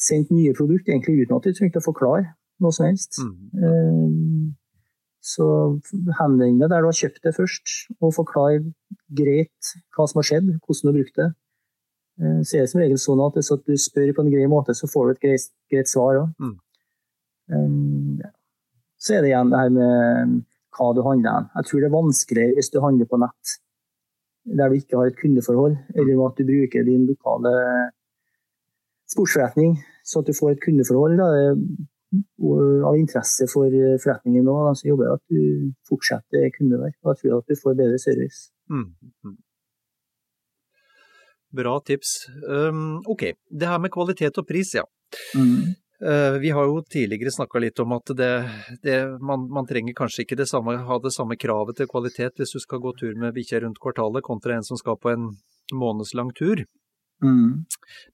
sendt 0.00 0.32
nye 0.34 0.54
produkter 0.56 0.94
egentlig 0.94 1.24
uten 1.24 1.36
at 1.36 1.46
de 1.46 1.54
trengte 1.56 1.80
å 1.80 1.84
forklare 1.84 2.34
noe 2.62 2.74
som 2.74 2.86
helst. 2.88 3.20
Mm. 3.22 3.64
Eh, 3.64 4.52
så 5.24 5.46
henvend 6.18 6.60
deg 6.60 6.68
der 6.68 6.84
du 6.84 6.90
har 6.90 6.98
kjøpt 6.98 7.22
det 7.24 7.32
først, 7.36 7.74
og 8.00 8.14
forklar 8.18 8.58
greit 9.08 9.72
hva 9.96 10.06
som 10.10 10.20
har 10.20 10.28
skjedd, 10.28 10.52
hvordan 10.60 10.84
du 10.84 10.90
har 10.90 10.98
brukt 10.98 11.20
det. 11.20 11.28
Eh, 12.20 12.40
så 12.44 12.58
er 12.58 12.64
det 12.64 12.72
som 12.72 12.82
regel 12.82 13.00
sånn 13.00 13.24
at 13.24 13.38
hvis 13.38 13.52
du 13.64 13.76
spør 13.80 14.14
på 14.16 14.24
en 14.24 14.32
grei 14.34 14.48
måte, 14.50 14.76
så 14.76 14.90
får 14.90 15.06
du 15.06 15.14
et 15.14 15.24
greit, 15.26 15.50
greit 15.72 15.90
svar 15.90 16.22
òg. 16.22 16.34
Mm. 16.42 16.56
Eh, 17.54 18.32
så 19.04 19.16
er 19.16 19.24
det 19.24 19.32
igjen 19.32 19.52
det 19.52 19.60
her 19.60 19.72
med 19.74 20.40
hva 20.74 20.86
du 20.96 21.04
handler 21.06 21.44
Jeg 21.54 21.66
tror 21.68 21.82
det 21.82 21.86
er 21.86 21.92
vanskeligere 21.92 22.54
hvis 22.56 22.70
du 22.72 22.80
handler 22.82 23.06
på 23.06 23.20
nett 23.22 23.58
der 24.44 24.68
du 24.68 24.76
ikke 24.76 24.98
har 24.98 25.08
et 25.08 25.16
kundeforhold, 25.16 25.76
eller 25.96 26.26
at 26.26 26.36
du 26.36 26.44
bruker 26.44 26.84
din 26.84 27.06
lokale 27.08 27.52
sportsforretning, 29.12 29.76
så 30.04 30.22
at 30.22 30.30
du 30.30 30.36
får 30.36 30.54
et 30.54 30.64
kundeforhold 30.64 31.18
da, 31.20 31.28
av 32.88 32.98
interesse 32.98 33.46
for 33.50 33.72
forretningen 34.02 34.48
òg, 34.50 34.74
så 34.78 34.90
jobber 34.90 35.08
jeg 35.08 35.18
at 35.18 35.24
du 35.34 35.40
fortsetter 35.88 36.50
kunde 36.56 36.80
der. 36.80 36.94
Og 37.04 37.12
jeg 37.12 37.22
tror 37.22 37.40
at 37.40 37.50
du 37.50 37.58
får 37.62 37.80
bedre 37.80 38.00
service. 38.02 38.50
Mm. 38.70 38.92
mm. 39.24 39.38
Bra 41.54 41.78
tips. 41.86 42.26
Um, 42.50 43.00
ok, 43.06 43.28
det 43.50 43.70
her 43.70 43.78
med 43.78 43.92
kvalitet 43.94 44.38
og 44.40 44.46
pris, 44.48 44.74
ja. 44.74 44.82
Mm. 45.38 45.74
Uh, 46.02 46.36
vi 46.42 46.50
har 46.50 46.66
jo 46.66 46.80
tidligere 46.90 47.30
snakka 47.30 47.60
litt 47.62 47.78
om 47.80 47.94
at 47.94 48.10
det, 48.18 48.30
det, 48.82 48.96
man, 49.22 49.46
man, 49.54 49.66
trenger 49.68 49.94
kanskje 49.96 50.24
ikke 50.24 50.40
det 50.40 50.48
samme, 50.50 50.74
ha 50.88 50.96
det 51.00 51.14
samme 51.14 51.38
kravet 51.38 51.78
til 51.78 51.88
kvalitet 51.88 52.40
hvis 52.40 52.56
du 52.56 52.58
skal 52.60 52.82
gå 52.82 52.92
tur 52.98 53.14
med 53.20 53.36
bikkja 53.36 53.62
rundt 53.62 53.78
kvartalet, 53.80 54.26
kontra 54.26 54.56
en 54.56 54.66
som 54.66 54.80
skal 54.80 54.98
på 54.98 55.14
en 55.14 55.30
månedslang 55.72 56.34
tur. 56.34 56.64
Mm. 57.22 57.64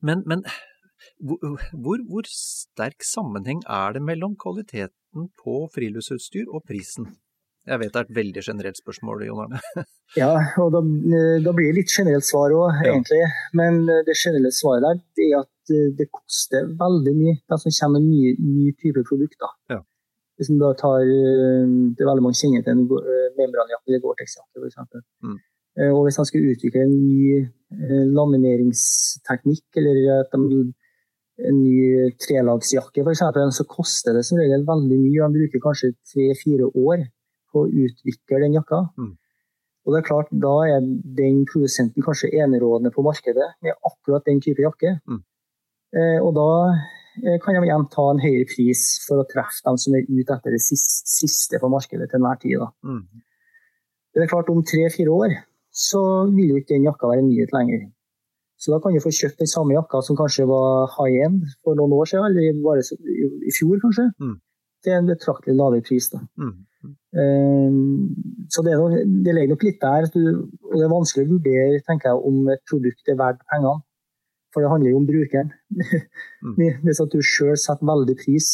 Men, 0.05 0.23
men 0.29 0.45
hvor, 1.21 2.05
hvor, 2.11 2.29
sterk 2.31 3.05
sammenheng 3.07 3.65
er 3.69 3.97
det 3.97 4.05
mellom 4.05 4.37
kvaliteten 4.41 5.31
på 5.41 5.65
friluftsutstyr 5.75 6.49
og 6.49 6.65
prisen? 6.69 7.11
Jeg 7.69 7.81
vet 7.83 7.93
det 7.93 8.01
er 8.01 8.07
et 8.09 8.17
veldig 8.17 8.43
generelt 8.43 8.79
spørsmål, 8.81 9.27
Jon 9.27 9.43
Arne. 9.45 9.61
ja, 10.21 10.31
og 10.63 10.73
da, 10.75 10.81
da, 11.45 11.53
blir 11.53 11.69
det 11.69 11.83
litt 11.83 11.93
generelt 11.93 12.25
svar 12.25 12.55
òg, 12.57 12.81
ja. 12.81 12.95
egentlig. 12.95 13.21
Men 13.59 13.83
eh, 13.85 14.01
det 14.07 14.17
generelle 14.17 14.53
svaret 14.55 14.87
der 14.87 15.27
er 15.27 15.37
at 15.43 15.75
eh, 15.75 15.91
det 15.99 16.09
koster 16.15 16.71
veldig 16.81 17.15
mye. 17.19 17.37
De 17.53 17.61
som 17.61 17.77
kommer 17.77 18.03
nye, 18.05 18.33
nye 18.41 18.73
typer 18.81 19.05
produkter. 19.07 19.53
Ja. 19.73 19.83
Hvis 20.41 20.49
man 20.55 20.63
da 20.65 20.73
tar, 20.81 21.05
eh, 21.05 21.69
Det 21.93 22.01
er 22.01 22.11
veldig 22.11 22.25
mange 22.25 22.41
kjenner 22.41 22.65
til 22.65 22.79
en 22.79 22.85
membranjakke 23.39 23.93
eller 23.93 24.05
Gore-Tex-jakke, 24.07 24.65
f.eks. 24.65 25.05
Mm. 25.21 25.39
Og 25.95 26.01
hvis 26.05 26.19
man 26.19 26.27
skal 26.29 26.47
utvikle 26.51 26.81
en 26.83 26.97
ny 26.99 27.45
lamineringsteknikk, 28.17 29.69
eller 29.79 30.01
at 30.17 30.35
de 30.35 30.65
en 31.49 31.63
ny 31.63 32.11
trelagsjakke 32.21 33.05
f.eks., 33.05 33.23
så 33.57 33.67
koster 33.69 34.17
det 34.17 34.25
som 34.29 34.41
regel 34.41 34.67
veldig 34.69 34.99
mye. 35.01 35.25
Man 35.25 35.37
bruker 35.37 35.63
kanskje 35.63 35.95
tre-fire 36.13 36.69
år 36.69 37.07
på 37.51 37.65
å 37.65 37.71
utvikle 37.87 38.43
den 38.45 38.57
jakka. 38.59 38.85
Mm. 38.99 39.13
Og 39.87 39.95
det 39.95 40.01
er 40.01 40.07
klart, 40.07 40.31
Da 40.31 40.55
er 40.69 40.87
den 41.19 41.45
produsenten 41.49 42.05
kanskje 42.05 42.33
enerådende 42.45 42.93
på 42.95 43.03
markedet 43.03 43.49
med 43.63 43.75
akkurat 43.87 44.25
den 44.29 44.41
type 44.41 44.63
jakke. 44.63 44.99
Mm. 45.09 45.23
Eh, 45.97 46.19
og 46.23 46.35
da 46.37 46.51
eh, 47.25 47.39
kan 47.43 47.57
de 47.57 47.65
igjen 47.67 47.89
ta 47.91 48.05
en 48.11 48.23
høyere 48.23 48.47
pris 48.47 49.01
for 49.07 49.23
å 49.23 49.29
treffe 49.31 49.65
dem 49.67 49.79
som 49.81 49.97
er 49.97 50.07
ute 50.07 50.37
etter 50.37 50.55
det 50.55 50.63
siste 50.63 51.59
på 51.59 51.73
markedet 51.73 52.11
til 52.11 52.21
enhver 52.21 52.39
tid. 52.43 52.67
Mm. 52.87 53.03
Det 54.15 54.23
er 54.23 54.31
klart 54.31 54.51
Om 54.51 54.63
tre-fire 54.67 55.11
år 55.11 55.35
så 55.71 56.03
vil 56.31 56.53
jo 56.53 56.61
ikke 56.61 56.75
den 56.75 56.87
jakka 56.89 57.11
være 57.11 57.25
en 57.25 57.31
nyhet 57.31 57.53
lenger. 57.55 57.89
Så 58.61 58.73
da 58.73 58.79
kan 58.81 58.93
du 58.93 59.01
få 59.01 59.13
kjøpt 59.15 59.41
den 59.41 59.49
samme 59.49 59.73
jakka 59.73 60.03
som 60.05 60.19
kanskje 60.19 60.45
var 60.49 60.91
high 60.99 61.25
end 61.27 61.45
for 61.65 61.79
noen 61.79 61.95
år 61.97 62.09
siden, 62.11 62.27
eller 62.29 62.59
bare 62.65 62.83
i 63.49 63.53
fjor 63.57 63.79
kanskje, 63.81 64.11
mm. 64.21 64.35
til 64.85 64.97
en 64.97 65.09
betraktelig 65.09 65.55
lavere 65.57 65.85
pris. 65.87 66.11
da. 66.13 66.21
Mm. 66.37 66.59
Um, 67.21 68.49
så 68.53 68.63
det, 68.65 68.75
noe, 68.79 69.01
det, 69.25 69.33
ligger 69.35 69.55
nok 69.55 69.65
litt 69.67 69.81
der, 69.83 70.09
og 70.13 70.75
det 70.77 70.85
er 70.85 70.93
vanskelig 70.93 71.25
å 71.27 71.31
vurdere 71.35 71.81
tenker 71.87 72.11
jeg, 72.11 72.21
om 72.31 72.51
et 72.53 72.63
produkt 72.69 73.09
er 73.09 73.19
verdt 73.21 73.41
pengene. 73.53 73.81
For 74.51 74.65
det 74.65 74.71
handler 74.73 74.93
jo 74.93 75.01
om 75.03 75.09
brukeren. 75.09 75.55
Mm. 76.41 76.55
Hvis 76.87 77.03
at 77.03 77.13
du 77.13 77.21
sjøl 77.21 77.53
setter 77.61 77.85
veldig 77.85 78.15
pris 78.17 78.47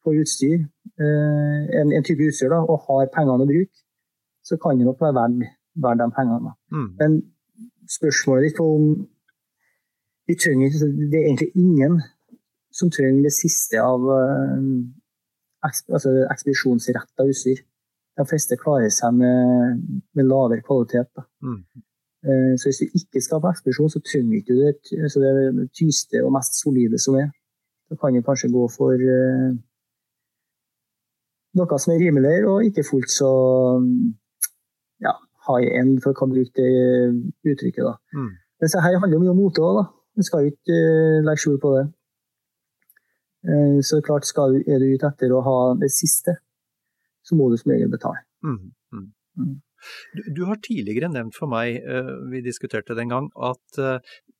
på 0.00 0.14
utstyr, 0.16 0.62
uh, 0.96 1.58
en, 1.76 1.90
en, 1.92 2.04
type 2.08 2.24
utstyr, 2.24 2.48
da, 2.48 2.62
og 2.64 2.86
har 2.86 3.10
pengene 3.12 3.44
å 3.44 3.48
bruke, 3.50 3.82
så 4.40 4.56
kan 4.62 4.80
det 4.80 4.86
nok 4.88 5.02
være 5.04 5.16
verdt, 5.18 5.50
verdt 5.84 6.00
de 6.00 6.06
pengene. 6.16 6.54
Mm. 6.72 6.86
Men 7.02 7.18
spørsmålet 7.90 8.50
ditt 8.50 8.60
om 8.62 8.94
vi 10.26 10.34
trenger, 10.34 10.70
Det 10.70 11.18
er 11.18 11.26
egentlig 11.28 11.52
ingen 11.54 12.00
som 12.74 12.90
trenger 12.90 13.22
det 13.22 13.32
siste 13.32 13.80
av 13.80 14.02
uh, 14.02 14.58
altså 15.64 16.12
ekspedisjonsretta 16.32 17.26
utstyr. 17.30 17.62
De 18.16 18.24
fleste 18.26 18.58
klarer 18.58 18.90
seg 18.90 19.14
med, 19.14 19.84
med 20.16 20.26
lavere 20.26 20.64
kvalitet. 20.66 21.12
Mm. 21.42 21.62
Uh, 22.26 22.52
så 22.58 22.68
hvis 22.68 22.82
du 22.82 22.98
ikke 22.98 23.22
skal 23.22 23.40
på 23.40 23.52
ekspedisjon, 23.54 23.92
så 23.92 24.02
trenger 24.02 24.32
du 24.32 24.36
ikke 24.40 24.58
det, 24.58 24.74
altså 25.06 25.22
det 25.22 25.70
tyste 25.78 26.24
og 26.24 26.34
mest 26.36 26.58
solide 26.58 26.98
som 26.98 27.18
er. 27.22 27.30
Da 27.86 27.96
kan 28.00 28.14
du 28.14 28.22
kanskje 28.26 28.50
gå 28.50 28.66
for 28.74 28.98
uh, 28.98 29.54
noe 31.56 31.78
som 31.80 31.94
er 31.94 32.02
rimeligere 32.02 32.50
og 32.50 32.66
ikke 32.66 32.84
fullt 32.90 33.12
så 33.14 33.30
ja, 35.04 35.12
high 35.46 35.68
end, 35.80 36.00
for 36.04 36.16
å 36.16 36.28
bruke 36.30 36.52
det 36.58 36.70
uttrykket. 37.46 37.84
da. 37.84 37.96
Mm. 38.16 38.32
Men 38.60 38.72
så 38.72 38.82
her 38.84 38.98
handler 39.00 39.20
det 39.20 39.30
om 39.32 39.38
mote 39.40 39.62
òg, 39.64 39.78
da. 39.80 39.84
Vi 40.16 40.24
skal 40.24 40.46
jo 40.46 40.54
ikke 40.54 40.76
uh, 40.80 41.20
legge 41.26 41.42
skjul 41.42 41.60
på 41.60 41.74
det. 41.76 41.84
Uh, 43.46 43.78
så 43.84 44.00
klart 44.04 44.28
skal, 44.28 44.56
er 44.64 44.80
du 44.80 44.88
ute 44.88 45.10
etter 45.10 45.34
å 45.34 45.44
ha 45.44 45.58
det 45.80 45.92
siste, 45.92 46.38
så 47.26 47.36
må 47.36 47.50
du 47.52 47.58
som 47.60 47.74
regel 47.74 47.92
betale. 47.92 48.24
Mm. 48.46 48.72
Mm. 48.94 49.06
mm. 49.42 49.54
Du, 50.16 50.22
du, 50.38 50.40
har 50.48 50.56
tidligere 50.64 51.10
nevnt 51.12 51.36
for 51.36 51.52
meg, 51.52 51.76
uh, 51.84 52.16
vi 52.32 52.40
diskuterte 52.42 52.96
det 52.96 53.04
en 53.04 53.12
gang, 53.12 53.26
at 53.36 53.82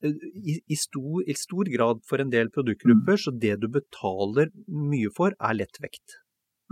i, 0.03 0.57
i, 0.57 0.79
stor, 0.81 1.21
i, 1.29 1.37
stor, 1.37 1.69
grad 1.73 2.01
for 2.09 2.25
en 2.25 2.33
del 2.33 2.49
produktgrupper, 2.55 3.19
mm. 3.19 3.23
så 3.27 3.35
det 3.45 3.59
du 3.63 3.69
betaler 3.73 4.51
mye 4.67 5.13
for, 5.15 5.37
er 5.37 5.61
lettvekt. 5.61 6.19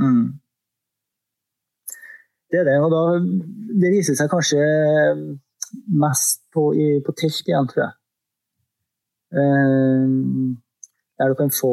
Mm. 0.01 0.41
Det 2.55 2.61
er 2.62 2.68
det. 2.68 2.78
Og 2.86 2.90
da, 2.94 3.02
det 3.82 3.90
viser 3.90 4.14
seg 4.14 4.30
kanskje 4.30 4.62
mest 5.98 6.44
på, 6.55 6.68
i, 6.78 6.86
på 7.02 7.14
telt 7.18 7.48
igjen, 7.50 7.66
tror 7.70 7.82
jeg. 7.82 7.94
Uh, 9.34 10.55
der 11.18 11.32
du 11.32 11.34
kan 11.34 11.50
få 11.50 11.72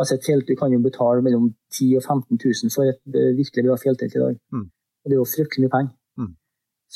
altså 0.00 0.14
et 0.16 0.24
telt, 0.24 0.48
Du 0.48 0.54
kan 0.56 0.72
jo 0.72 0.80
betale 0.80 1.20
mellom 1.22 1.50
10 1.72 1.90
000 1.92 2.00
og 2.00 2.02
15 2.02 2.40
000 2.40 2.72
for 2.72 2.88
et 2.88 3.02
uh, 3.12 3.36
virkelig 3.36 3.64
bra 3.66 3.76
fjelltelt 3.82 4.16
i 4.16 4.22
dag. 4.24 4.38
Mm. 4.52 4.64
Og 5.02 5.04
det 5.04 5.14
er 5.16 5.20
jo 5.20 5.32
fryktelig 5.34 5.64
mye 5.64 5.74
penger. 5.76 5.92
Mm. 6.20 6.32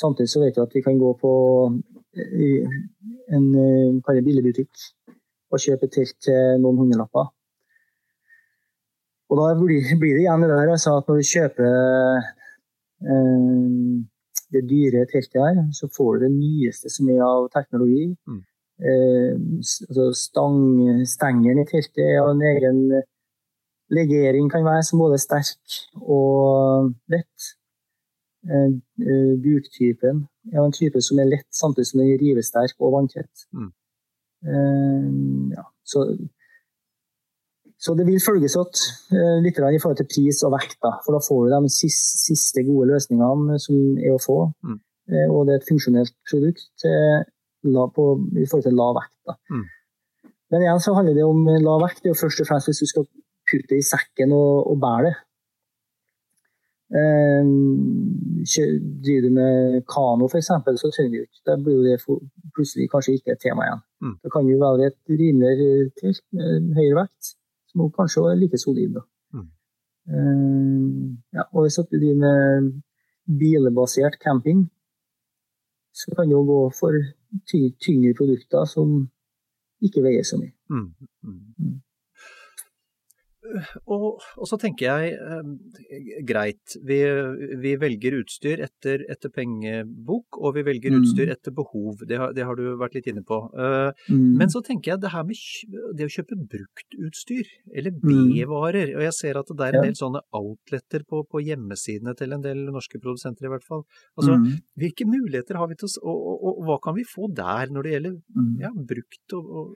Samtidig 0.01 0.29
så 0.33 0.41
vet 0.41 0.57
du 0.57 0.61
at 0.63 0.73
vi 0.73 0.81
kan 0.81 0.97
gå 0.97 1.11
på 1.21 1.33
uh, 1.69 2.65
en 3.35 3.45
billigbutikk 4.25 4.73
og 5.51 5.61
kjøpe 5.61 5.93
telt 5.93 6.17
til 6.25 6.57
noen 6.63 6.81
hundrelapper. 6.81 7.29
Og 9.31 9.39
da 9.39 9.51
blir, 9.55 9.85
blir 10.01 10.17
det 10.17 10.25
igjen 10.25 10.43
det 10.43 10.51
der 10.51 10.73
altså, 10.75 10.97
at 10.99 11.07
når 11.07 11.21
du 11.21 11.29
kjøper 11.29 11.69
eh, 13.07 13.99
det 14.51 14.63
dyre 14.67 15.05
teltet 15.07 15.39
her, 15.39 15.61
så 15.77 15.87
får 15.95 16.17
du 16.17 16.25
det 16.25 16.33
nyeste 16.35 16.91
som 16.91 17.09
er 17.13 17.23
av 17.23 17.47
teknologi. 17.55 18.09
Mm. 18.27 18.41
Eh, 18.81 19.33
altså 19.87 20.09
stang, 20.17 20.59
stengeren 21.07 21.63
i 21.63 21.67
teltet 21.69 22.03
er 22.03 22.19
av 22.25 22.33
en 22.33 22.43
egen 22.51 22.83
legering 23.91 24.51
kan 24.51 24.65
være 24.65 24.83
som 24.87 24.99
både 25.03 25.19
sterk 25.21 25.79
og 26.01 26.91
lett. 27.11 27.51
Eh, 28.51 28.71
eh 29.07 29.33
buktypen 29.45 30.25
er 30.51 30.63
en 30.65 30.75
type 30.75 31.01
som 31.01 31.19
er 31.19 31.29
lett 31.29 31.49
samtidig 31.53 31.87
som 31.87 31.99
den 32.01 32.13
er 32.13 32.21
rivesterk 32.23 32.75
og 32.79 32.95
vanntett. 32.97 33.47
Mm. 33.53 33.71
Eh, 34.51 35.09
ja, 35.55 35.65
så 35.83 36.07
så 37.81 37.95
det 37.97 38.05
vil 38.05 38.21
følges 38.21 38.55
opp 38.61 38.77
eh, 39.15 39.39
litt 39.41 39.57
i 39.57 39.79
forhold 39.81 39.97
til 39.97 40.09
pris 40.09 40.43
og 40.45 40.53
vekt. 40.53 40.77
For 41.01 41.15
da 41.15 41.21
får 41.25 41.47
du 41.47 41.53
de 41.55 41.71
siste 41.73 42.63
gode 42.67 42.91
løsningene 42.91 43.57
som 43.63 43.97
er 43.97 44.13
å 44.13 44.21
få. 44.21 44.37
Mm. 44.61 44.77
Eh, 45.09 45.25
og 45.33 45.47
det 45.47 45.55
er 45.55 45.63
et 45.63 45.71
funksjonelt 45.71 46.13
produkt 46.29 46.85
på, 46.85 48.05
i 48.37 48.45
forhold 48.45 48.67
til 48.67 48.77
lav 48.77 48.93
vekt. 48.99 49.33
Mm. 49.49 49.65
Men 50.53 50.67
igjen 50.67 50.83
så 50.83 50.93
handler 50.93 51.17
det 51.17 51.25
om 51.25 51.41
lav 51.65 51.81
vekt. 51.87 52.03
Det 52.03 52.11
er 52.11 52.13
jo 52.13 52.21
først 52.21 52.45
og 52.45 52.51
fremst 52.51 52.69
hvis 52.69 52.83
du 52.83 52.91
skal 52.91 53.09
putte 53.49 53.79
i 53.79 53.89
sekken 53.89 54.37
og, 54.37 54.69
og 54.69 54.79
bære 54.85 55.09
det. 55.09 55.17
Um, 56.91 58.41
driver 58.43 59.21
du 59.23 59.29
med 59.31 59.81
kano 59.87 60.27
f.eks., 60.27 60.49
så 60.51 60.89
trenger 60.91 61.13
du 61.13 61.21
ikke 61.23 61.45
Da 61.47 61.53
blir 61.55 61.85
det 61.85 62.01
plutselig 62.03 62.89
kanskje 62.91 63.15
ikke 63.15 63.33
et 63.33 63.41
tema 63.41 63.65
igjen. 63.65 63.85
Mm. 64.03 64.17
Da 64.21 64.31
kan 64.33 64.45
du 64.45 64.57
være 64.59 64.89
et 64.91 64.99
rimeligere 65.07 65.93
telt 65.97 66.25
med 66.35 66.75
høyere 66.75 67.05
vekt 67.05 67.37
som 67.71 67.91
kanskje 67.95 68.27
er 68.29 68.39
like 68.39 68.59
solid. 68.59 68.99
Mm. 69.33 69.47
Uh, 70.11 71.17
ja, 71.33 71.47
og 71.51 71.65
hvis 71.65 71.79
du 71.79 71.97
driver 71.97 72.19
med 72.25 72.71
bilbasert 73.39 74.19
camping, 74.23 74.65
så 75.93 76.13
kan 76.15 76.29
du 76.29 76.39
gå 76.45 76.61
for 76.79 76.95
tyngre 77.85 78.13
produkter 78.17 78.65
som 78.65 79.09
ikke 79.81 80.03
veier 80.03 80.23
så 80.27 80.39
mye. 80.39 80.53
Mm. 80.69 80.89
Mm. 81.23 81.81
Og, 83.85 84.21
og, 84.37 84.45
så 84.49 84.57
tenker 84.61 84.87
jeg, 84.87 85.15
eh, 85.17 86.21
greit, 86.27 86.75
vi, 86.87 86.99
vi 87.61 87.75
velger 87.81 88.17
utstyr 88.21 88.63
etter, 88.65 89.05
etter, 89.11 89.31
pengebok, 89.33 90.39
og 90.39 90.55
vi 90.57 90.65
velger 90.67 90.93
mm. 90.93 90.99
utstyr 91.01 91.31
etter 91.33 91.55
behov. 91.55 92.03
Det 92.07 92.19
har, 92.19 92.35
det 92.35 92.45
har, 92.47 92.59
du 92.59 92.75
vært 92.79 92.97
litt 92.97 93.09
inne 93.11 93.23
på. 93.27 93.37
Uh, 93.55 93.91
mm. 94.11 94.37
Men 94.41 94.51
så 94.51 94.61
tenker 94.65 94.93
jeg 94.93 95.03
det 95.03 95.13
her 95.13 95.25
med 95.27 95.77
det 95.97 96.07
å 96.07 96.13
kjøpe 96.15 96.37
bruktutstyr, 96.51 97.51
eller 97.73 97.95
mm. 97.95 98.03
B-varer. 98.05 98.95
Og 98.97 99.05
jeg 99.07 99.17
ser 99.17 99.39
at 99.39 99.51
det 99.51 99.67
er 99.67 99.79
en 99.79 99.87
del 99.87 99.97
sånne 99.99 100.23
outletter 100.37 101.05
på, 101.07 101.23
på, 101.29 101.43
hjemmesidene 101.45 102.15
til 102.19 102.35
en 102.35 102.43
del 102.43 102.65
norske 102.69 102.99
produsenter, 103.01 103.47
i 103.47 103.53
hvert 103.53 103.67
fall. 103.67 103.85
Altså, 104.19 104.37
mm. 104.37 104.49
Hvilke 104.81 105.07
muligheter 105.09 105.59
har 105.59 105.71
vi 105.71 105.79
til 105.79 105.87
å 105.87 106.11
og, 106.11 106.19
og, 106.27 106.41
og, 106.51 106.59
hva 106.67 106.77
kan 106.83 106.97
vi 106.97 107.07
få 107.07 107.29
der 107.35 107.71
når 107.73 107.87
det 107.87 107.95
gjelder 107.95 108.17
mm. 108.17 108.51
ja, 108.61 108.71
brukt 108.91 109.35
og, 109.37 109.55
og 109.61 109.71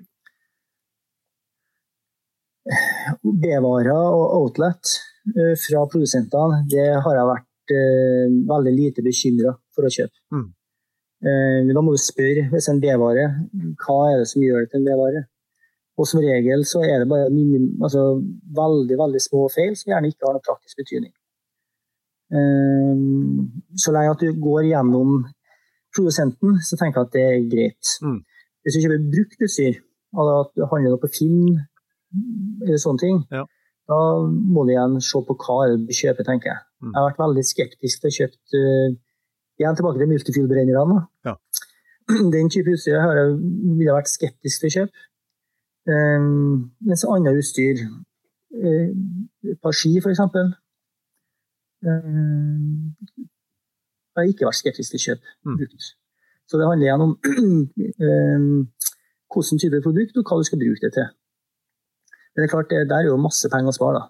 B-varer 2.66 3.94
og 3.94 4.36
outlet 4.40 4.96
eh, 5.36 5.54
fra 5.60 5.84
produsentene, 5.90 6.64
det 6.70 6.88
har 7.06 7.18
jeg 7.18 7.30
vært 7.30 7.74
eh, 7.76 8.38
veldig 8.50 8.74
lite 8.74 9.06
bekymra 9.06 9.54
for 9.76 9.86
å 9.86 9.92
kjøpe. 9.94 10.18
Mm. 10.34 10.48
Eh, 11.26 11.60
da 11.70 11.84
må 11.86 11.94
du 11.94 12.02
spørre 12.02 12.48
hvis 12.52 12.70
en 12.72 12.82
B-vare, 12.82 13.28
hva 13.84 14.00
er 14.12 14.24
det 14.24 14.30
som 14.32 14.46
gjør 14.46 14.66
det 14.66 14.72
til 14.74 14.82
en 14.82 14.88
B-vare? 14.90 15.26
Og 15.96 16.10
som 16.10 16.20
regel 16.20 16.66
så 16.68 16.82
er 16.84 17.04
det 17.04 17.12
bare 17.12 17.32
minim, 17.32 17.70
altså, 17.80 18.18
veldig 18.58 18.98
veldig 19.00 19.22
små 19.24 19.46
feil 19.54 19.78
som 19.80 19.94
gjerne 19.94 20.10
ikke 20.12 20.28
har 20.28 20.36
noen 20.36 20.44
praktisk 20.44 20.82
betydning. 20.82 21.14
Så 23.80 23.94
lenge 23.96 24.12
at 24.12 24.26
du 24.26 24.42
går 24.44 24.66
gjennom 24.74 25.22
produsenten, 25.96 26.58
så 26.68 26.76
tenker 26.76 27.00
jeg 27.00 27.08
at 27.08 27.14
det 27.14 27.24
er 27.24 27.48
greit. 27.54 27.94
Mm. 28.04 28.18
Hvis 28.60 28.76
du 28.76 28.82
kjøper 28.84 29.08
brukt 29.14 29.46
utstyr, 29.48 29.80
altså 30.18 30.36
at 30.42 30.52
du 30.58 30.66
handler 30.74 31.00
på 31.00 31.14
Finn 31.16 31.62
eller 32.64 32.82
sånne 32.82 33.02
ting, 33.02 33.22
ja. 33.34 33.44
da 33.92 34.00
må 34.26 34.66
du 34.66 34.74
igjen 34.74 35.00
se 35.04 35.22
på 35.28 35.36
hva 35.42 35.58
du 35.76 35.92
kjøper, 35.94 36.28
tenker 36.28 36.52
jeg. 36.52 36.62
Mm. 36.82 36.92
Jeg 36.92 36.98
har 37.00 37.10
vært 37.10 37.24
veldig 37.24 37.46
skeptisk 37.50 38.02
til 38.02 38.12
å 38.12 38.18
kjøpe 38.20 38.62
uh, 38.62 39.02
Igjen 39.56 39.78
tilbake 39.78 40.02
til 40.02 40.10
multifuel-brennerne. 40.12 40.98
Ja. 41.24 41.34
Den 42.34 42.50
type 42.52 42.74
utstyr 42.76 43.00
har 43.00 43.16
jeg 43.16 43.38
ville 43.78 43.94
vært 43.96 44.12
skeptisk 44.12 44.60
til 44.62 44.68
å 44.68 44.74
kjøpe. 44.74 45.06
Um, 45.86 46.74
mens 46.84 47.06
annet 47.08 47.40
utstyr, 47.40 47.86
uh, 48.60 48.90
et 49.48 49.62
par 49.64 49.78
ski 49.80 49.94
f.eks., 50.02 50.20
um, 51.88 52.92
har 54.16 54.28
ikke 54.28 54.48
vært 54.50 54.60
skeptisk 54.60 54.96
til 54.96 55.00
å 55.00 55.06
kjøpe 55.06 55.34
mm. 55.48 55.56
brukt. 55.62 55.92
Så 56.46 56.60
det 56.60 56.68
handler 56.70 56.90
igjen 56.90 57.06
om 57.06 57.16
um, 57.16 58.60
hvilken 59.36 59.62
type 59.64 59.82
produkt 59.88 60.20
og 60.20 60.28
hva 60.28 60.40
du 60.42 60.50
skal 60.50 60.62
bruke 60.62 60.84
det 60.84 60.94
til. 60.98 61.08
Men 62.36 62.44
det 62.44 62.48
er 62.50 62.54
klart, 62.54 62.70
det, 62.72 62.82
der 62.90 63.04
er 63.04 63.10
jo 63.10 63.18
masse 63.22 63.50
penger 63.52 63.72
å 63.72 63.76
spare. 63.78 64.00
da. 64.02 64.10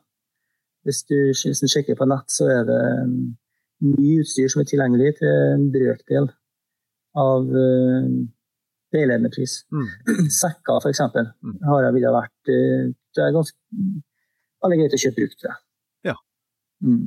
Hvis 0.85 1.03
du, 1.09 1.15
hvis 1.33 1.61
du 1.61 1.67
sjekker 1.69 1.97
på 1.97 2.07
nett, 2.09 2.29
så 2.33 2.47
er 2.49 2.63
det 2.67 2.79
um, 3.05 3.35
mye 3.85 4.21
utstyr 4.23 4.49
som 4.49 4.61
er 4.63 4.69
tilgjengelig 4.69 5.15
til 5.19 5.29
en 5.53 5.67
brøkdel 5.73 6.27
av 7.21 7.45
uh, 7.49 8.07
veiledende 8.95 9.31
pris. 9.33 9.59
Mm. 9.73 9.87
Sekker, 10.41 10.89
eksempel, 10.89 11.29
Mm. 11.45 11.57
har 11.69 11.83
jeg 11.87 11.95
villet 11.99 12.15
vært 12.15 12.51
uh, 12.53 12.93
Det 13.15 13.23
er 13.25 13.35
ganske 13.35 13.57
veldig 14.65 14.79
greit 14.81 14.97
å 14.97 15.01
kjøpe 15.05 15.21
brukt, 15.21 15.37
tror 15.41 15.51
jeg. 15.53 15.61
Ja. 16.09 16.15
Mm. 16.85 17.03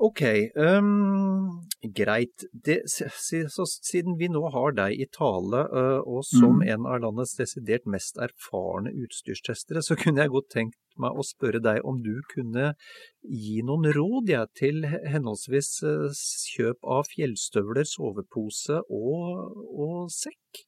Ok, 0.00 0.22
um, 0.54 1.62
greit. 1.96 2.44
Det, 2.52 2.82
så 2.86 3.66
siden 3.66 4.16
vi 4.18 4.28
nå 4.28 4.42
har 4.52 4.74
deg 4.76 4.96
i 5.00 5.06
tale, 5.12 5.62
uh, 5.72 6.00
og 6.04 6.24
som 6.26 6.60
Mm. 6.60 6.68
en 6.72 6.86
av 6.86 7.00
landets 7.00 7.36
desidert 7.36 7.86
mest 7.86 8.18
erfarne 8.18 8.92
utstyrstestere, 8.92 9.82
så 9.82 9.96
kunne 9.96 10.20
jeg 10.20 10.30
godt 10.30 10.50
tenkt 10.52 10.78
meg 10.98 11.12
å 11.12 11.24
spørre 11.24 11.60
deg 11.62 11.80
om 11.84 12.02
du 12.02 12.20
kunne 12.32 12.74
gi 13.22 13.62
noen 13.62 13.92
råd 13.92 14.28
ja, 14.28 14.46
til 14.54 14.84
henholdsvis 14.84 15.82
uh, 15.84 16.10
kjøp 16.56 16.78
av 16.82 17.06
fjellstøvler, 17.12 17.84
sovepose 17.84 18.82
og, 18.90 19.54
og 19.72 20.10
sekk. 20.12 20.66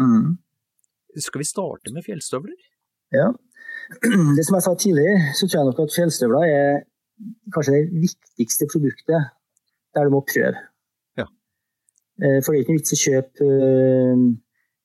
Mm. 0.00 0.38
Skal 1.16 1.44
vi 1.44 1.46
starte 1.46 1.92
med 1.94 2.02
fjellstøvler? 2.06 2.58
Ja. 3.14 3.30
Det 4.36 4.44
som 4.46 4.56
jeg 4.58 4.66
sa 4.66 4.74
tidligere, 4.74 5.30
så 5.34 5.46
tror 5.46 5.60
jeg 5.60 5.70
nok 5.70 5.84
at 5.84 5.94
fjellstøvler 5.94 6.50
er 6.50 6.82
kanskje 7.54 7.74
det 7.76 8.02
viktigste 8.02 8.66
produktet 8.72 9.30
der 9.94 10.08
du 10.08 10.10
må 10.14 10.20
prøve. 10.26 10.58
Ja. 11.20 11.26
Eh, 12.22 12.40
For 12.42 12.52
det 12.52 12.58
er 12.58 12.64
ikke 12.64 12.74
noe 12.74 12.80
vits 12.82 12.96
å 12.96 13.00
kjøpe 13.00 13.48
eh, 13.48 14.24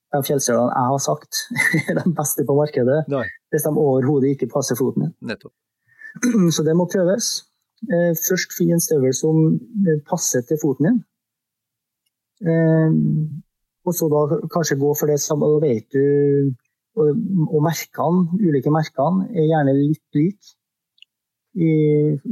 de 0.10 0.22
fjellstølene 0.26 0.74
jeg 0.74 0.92
har 0.94 1.02
sagt 1.06 1.42
er 1.90 2.00
de 2.00 2.14
beste 2.18 2.46
på 2.46 2.56
markedet, 2.58 3.02
Nei. 3.14 3.26
hvis 3.54 3.66
de 3.68 3.74
overhodet 3.74 4.36
ikke 4.36 4.50
passer 4.54 4.78
foten 4.80 5.08
din. 5.08 5.14
Nettopp. 5.32 5.54
Så 6.56 6.66
det 6.66 6.74
må 6.78 6.88
prøves. 6.90 7.32
Eh, 7.90 8.12
Først 8.28 8.54
finn 8.58 8.74
en 8.76 8.82
støvel 8.84 9.14
som 9.18 9.60
passer 10.10 10.42
til 10.50 10.58
foten 10.62 10.90
din. 10.90 11.04
Og 13.88 13.96
så 13.96 14.08
da 14.12 14.20
kanskje 14.54 14.78
gå 14.80 14.90
for 14.96 15.10
det 15.12 15.18
samme, 15.20 15.48
og 15.50 15.62
vet 15.64 15.88
du 15.92 16.54
og 17.00 17.62
merkene, 17.64 18.26
ulike 18.44 18.72
merkene, 18.74 19.26
er 19.32 19.48
gjerne 19.50 19.74
litt 19.76 20.04
like 20.18 20.54
i, 21.60 21.72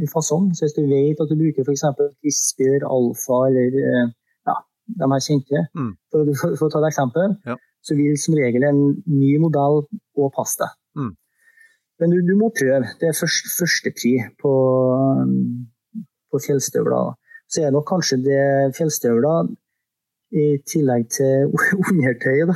i 0.03 0.07
fasong. 0.13 0.49
Så 0.55 0.65
hvis 0.65 0.75
du 0.77 0.83
vet 0.87 1.19
at 1.23 1.29
du 1.31 1.35
bruker 1.39 1.65
f.eks. 1.67 1.83
Crispir, 2.21 2.85
Alfa 2.87 3.39
eller 3.49 3.75
eh, 3.83 4.09
ja, 4.47 4.55
de 5.01 5.09
her 5.13 5.23
kjente, 5.27 5.65
Mm. 5.75 5.91
for, 6.11 6.31
for, 6.41 6.55
for 6.59 6.67
å 6.69 6.73
ta 6.75 6.83
et 6.85 6.89
eksempel, 6.93 7.35
Ja. 7.51 7.57
så 7.83 7.95
vil 7.99 8.17
som 8.19 8.35
regel 8.39 8.63
en 8.67 8.81
ny 9.11 9.33
modell 9.43 9.83
òg 10.17 10.31
passe 10.35 10.59
deg. 10.63 10.73
Mm. 11.01 11.13
Men 11.99 12.11
du, 12.13 12.17
du 12.29 12.33
må 12.37 12.51
prøve. 12.53 12.83
Det 13.01 13.07
er 13.09 13.15
først, 13.17 13.47
førstepri 13.57 14.11
på, 14.41 14.51
på 16.31 16.41
fjellstøvler. 16.45 17.15
Så 17.47 17.61
er 17.61 17.69
det 17.69 17.77
nok 17.77 17.87
kanskje 17.89 18.19
det 18.25 18.41
fjellstøvler, 18.77 19.53
i 20.35 20.57
tillegg 20.67 21.05
til 21.15 21.53
undertøy, 21.89 22.41
da, 22.49 22.55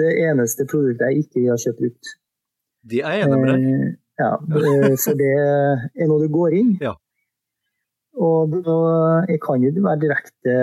det 0.00 0.12
eneste 0.30 0.64
produktet 0.64 1.10
jeg 1.10 1.26
ikke 1.26 1.42
vil 1.42 1.50
ha 1.52 1.56
kjøpt 1.60 1.82
brukt. 1.82 2.12
Det 2.88 3.02
er 3.04 3.18
jeg 3.18 3.26
enig 3.26 3.40
med 3.42 3.50
deg. 3.52 3.90
Eh, 4.22 4.24
Ja, 4.24 4.32
eh, 4.38 4.96
for 5.02 5.18
det 5.18 5.32
er 5.36 6.10
noe 6.10 6.22
du 6.22 6.28
går 6.32 6.58
inn. 6.58 6.74
Ja. 6.82 6.94
Og 8.22 8.52
da 8.64 8.78
kan 9.42 9.62
jo 9.64 9.72
være 9.78 10.00
direkte 10.02 10.56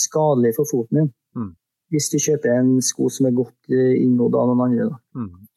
skadelig 0.00 0.54
for 0.56 0.68
foten 0.70 1.02
din. 1.02 1.10
Mm. 1.36 1.50
Hvis 1.92 2.08
du 2.12 2.18
kjøper 2.20 2.54
en 2.58 2.78
sko 2.84 3.10
som 3.12 3.28
er 3.28 3.36
godt 3.36 3.72
innvodd 3.72 4.36
av 4.36 4.50
noen 4.50 4.64
andre. 4.66 4.88
Da. 4.88 4.98
Mm. 5.20 5.48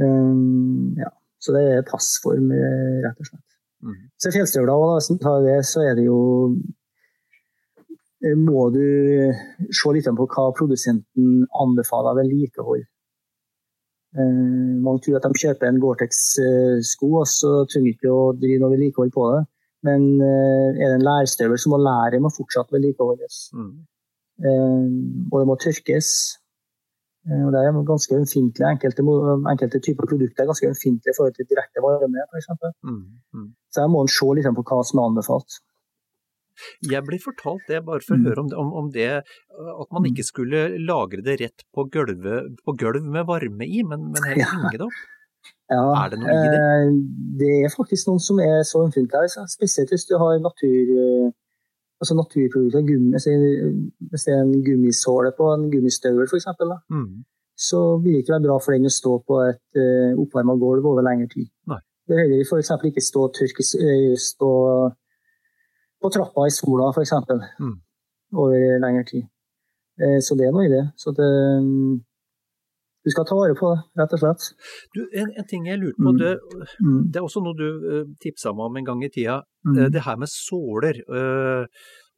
Um, 0.00 0.94
ja. 1.00 1.10
Så 1.40 1.54
det 1.56 1.62
er 1.72 1.86
passform, 1.88 2.50
eh, 2.52 3.00
rett 3.06 3.20
og 3.20 3.30
slett. 3.30 3.46
Mm. 3.80 3.96
Så 4.20 4.32
fjellstøvler, 4.34 4.76
òg, 4.76 4.98
hvis 4.98 5.08
du 5.08 5.16
tar 5.22 5.40
det, 5.46 5.56
så 5.64 5.80
er 5.88 5.94
det 5.96 6.04
jo 6.04 6.20
eh, 8.20 8.36
Må 8.36 8.68
du 8.74 8.84
se 9.72 9.92
litt 9.96 10.10
på 10.18 10.26
hva 10.28 10.50
produsenten 10.58 11.46
anbefaler 11.64 12.12
av 12.12 12.20
vedlikehold. 12.20 12.84
Eh, 14.18 14.74
mange 14.82 15.04
tror 15.04 15.20
at 15.20 15.28
de 15.28 15.42
kjøper 15.44 15.68
en 15.68 15.80
Gore-Tex-sko, 15.82 17.10
og 17.22 17.26
så 17.30 17.52
trenger 17.70 17.90
de 17.90 17.94
ikke 17.94 18.10
å 18.10 18.32
drive 18.34 18.62
noe 18.62 18.74
vedlikehold 18.74 19.14
på 19.14 19.30
det. 19.34 19.40
Men 19.86 20.10
eh, 20.20 20.68
er 20.76 20.90
det 20.90 20.98
en 20.98 21.06
lærstøvel, 21.06 21.58
så 21.60 21.72
må 21.72 21.80
læret 21.80 22.26
fortsatt 22.36 22.74
vedlikeholdes. 22.74 23.38
Mm. 23.56 23.72
Eh, 24.44 24.86
og 25.30 25.36
det 25.40 25.48
må 25.48 25.56
tørkes. 25.62 26.10
Eh, 27.28 27.42
og 27.46 27.54
det 27.54 27.62
er 27.62 27.80
ganske 27.92 28.18
ømfintlig. 28.18 28.66
Enkelte, 28.66 29.06
enkelte 29.54 29.82
typer 29.86 30.10
produkter 30.10 30.44
er 30.44 30.50
ganske 30.52 30.70
ømfintlige 30.72 31.14
i 31.14 31.18
forhold 31.18 31.34
til 31.38 31.48
direkte 31.52 31.84
varme, 31.84 32.26
f.eks. 32.28 32.50
Mm. 32.84 33.02
Mm. 33.36 33.48
Så 33.72 33.84
her 33.84 33.92
må 33.92 34.04
en 34.04 34.14
se 34.18 34.30
litt 34.36 34.48
på 34.58 34.66
hva 34.68 34.82
som 34.84 35.00
er 35.00 35.10
anbefalt. 35.12 35.60
Jeg 36.90 37.04
blir 37.06 37.20
fortalt 37.22 37.64
det, 37.68 37.84
bare 37.86 38.00
for 38.00 38.14
å 38.16 38.18
Mm. 38.20 38.26
høre 38.28 38.40
om 38.44 38.48
det, 38.50 38.56
om, 38.58 38.72
om 38.82 38.90
det, 38.90 39.08
at 39.82 39.90
man 39.92 40.04
ikke 40.10 40.24
skulle 40.26 40.78
lagre 40.78 41.22
det 41.22 41.40
rett 41.40 41.64
på, 41.74 41.86
gulvet, 41.90 42.56
på 42.64 42.76
gulv 42.76 43.02
med 43.04 43.26
varme 43.26 43.64
i, 43.66 43.82
men, 43.82 44.10
men 44.12 44.22
heller 44.28 44.44
henge 44.54 44.72
det 44.78 44.86
opp. 44.88 45.00
Ja, 45.70 46.04
Er 46.04 46.10
det 46.10 46.18
noe 46.20 46.30
i 46.36 46.48
det? 46.52 46.58
eh, 46.60 46.90
Det 47.40 47.52
er 47.64 47.70
faktisk 47.72 48.08
noen 48.10 48.20
som 48.20 48.38
er 48.40 48.60
så 48.66 48.82
ømfintlige. 48.84 49.46
Spesielt 49.48 49.88
hvis 49.94 50.04
du 50.08 50.16
har 50.18 50.38
natur, 50.42 51.32
altså 52.00 52.14
naturprodukter. 52.18 52.82
Gummi, 52.86 53.12
hvis 53.14 54.24
det 54.26 54.32
er 54.34 54.42
en 54.42 54.64
gummisåle 54.64 55.32
på 55.36 55.48
en 55.54 55.70
gummistøvel 55.72 56.26
f.eks., 56.28 56.46
Mm. 56.90 57.24
så 57.56 57.80
vil 58.02 58.12
det 58.14 58.22
ikke 58.24 58.34
være 58.36 58.46
bra 58.48 58.58
for 58.58 58.72
den 58.72 58.88
å 58.88 58.92
stå 58.92 59.18
på 59.28 59.36
et 59.48 59.60
uh, 59.76 60.12
oppvarma 60.22 60.54
gulv 60.58 60.84
over 60.86 61.02
lengre 61.04 61.28
tid. 61.28 61.48
Nei. 61.68 61.78
Det 62.08 62.16
heller 62.18 62.40
f.eks. 62.44 62.70
ikke 62.90 63.02
stå, 63.04 63.26
tørk, 63.36 63.60
stå 64.18 64.50
på 66.00 66.10
trappa 66.12 66.46
i 66.48 66.54
sola 66.54 66.90
f.eks. 66.94 67.12
Mm. 67.60 67.74
over 68.34 68.78
lengre 68.80 69.04
tid. 69.08 69.24
Eh, 70.00 70.18
Så 70.24 70.36
det 70.38 70.46
er 70.48 70.52
noe 70.54 70.64
i 70.68 70.72
det. 70.72 70.84
Så 70.96 71.12
det 71.16 71.26
mm, 71.64 71.98
Du 73.04 73.08
skal 73.10 73.24
ta 73.24 73.34
vare 73.34 73.54
på 73.56 73.68
det, 73.72 73.80
rett 73.96 74.12
og 74.12 74.20
slett. 74.20 74.42
Du, 74.94 75.00
en, 75.16 75.30
en 75.40 75.46
ting 75.48 75.64
jeg 75.66 75.78
lurte 75.80 75.96
på, 76.04 76.10
Mm. 76.12 76.18
det, 76.20 76.32
Mm. 76.84 76.98
det 77.12 77.16
er 77.16 77.24
også 77.24 77.40
noe 77.40 77.56
du 77.56 77.68
uh, 77.92 78.04
tipsa 78.20 78.52
meg 78.52 78.66
om 78.66 78.76
en 78.76 78.84
gang 78.84 79.04
i 79.04 79.08
tida. 79.08 79.38
Mm. 79.64 79.78
Eh, 79.78 79.88
det 79.88 80.02
her 80.04 80.16
med 80.20 80.28
såler. 80.28 81.00
eh, 81.08 81.64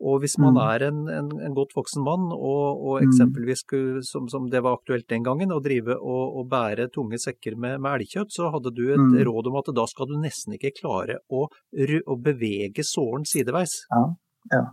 og 0.03 0.20
hvis 0.20 0.34
man 0.42 0.55
Mm. 0.55 0.61
er 0.72 0.82
en, 0.88 0.98
en, 1.09 1.28
en 1.46 1.55
godt 1.55 1.72
voksen 1.76 2.03
mann, 2.03 2.24
og, 2.32 2.82
og 2.82 3.00
Mm. 3.03 3.07
eksempelvis 3.09 3.62
som, 4.11 4.28
som 4.28 4.50
det 4.50 4.62
var 4.62 4.76
aktuelt 4.76 5.07
den 5.09 5.22
gangen, 5.22 5.50
å 5.55 5.62
drive 5.62 5.94
og, 5.96 6.36
og 6.40 6.48
bære 6.50 6.90
tunge 6.92 7.18
sekker 7.22 7.57
med, 7.57 7.80
med 7.80 8.00
elgkjøtt, 8.00 8.30
så 8.34 8.50
hadde 8.53 8.74
du 8.74 8.92
et 8.92 8.98
Mm. 8.98 9.22
råd 9.30 9.46
om 9.46 9.57
at 9.62 9.70
da 9.74 9.86
skal 9.86 10.07
du 10.07 10.16
nesten 10.18 10.55
ikke 10.59 10.72
klare 10.82 11.18
å, 11.30 11.46
å 11.46 12.14
bevege 12.20 12.82
såren 12.82 13.24
sideveis. 13.24 13.86
Ja, 13.90 14.05
ja. 14.53 14.64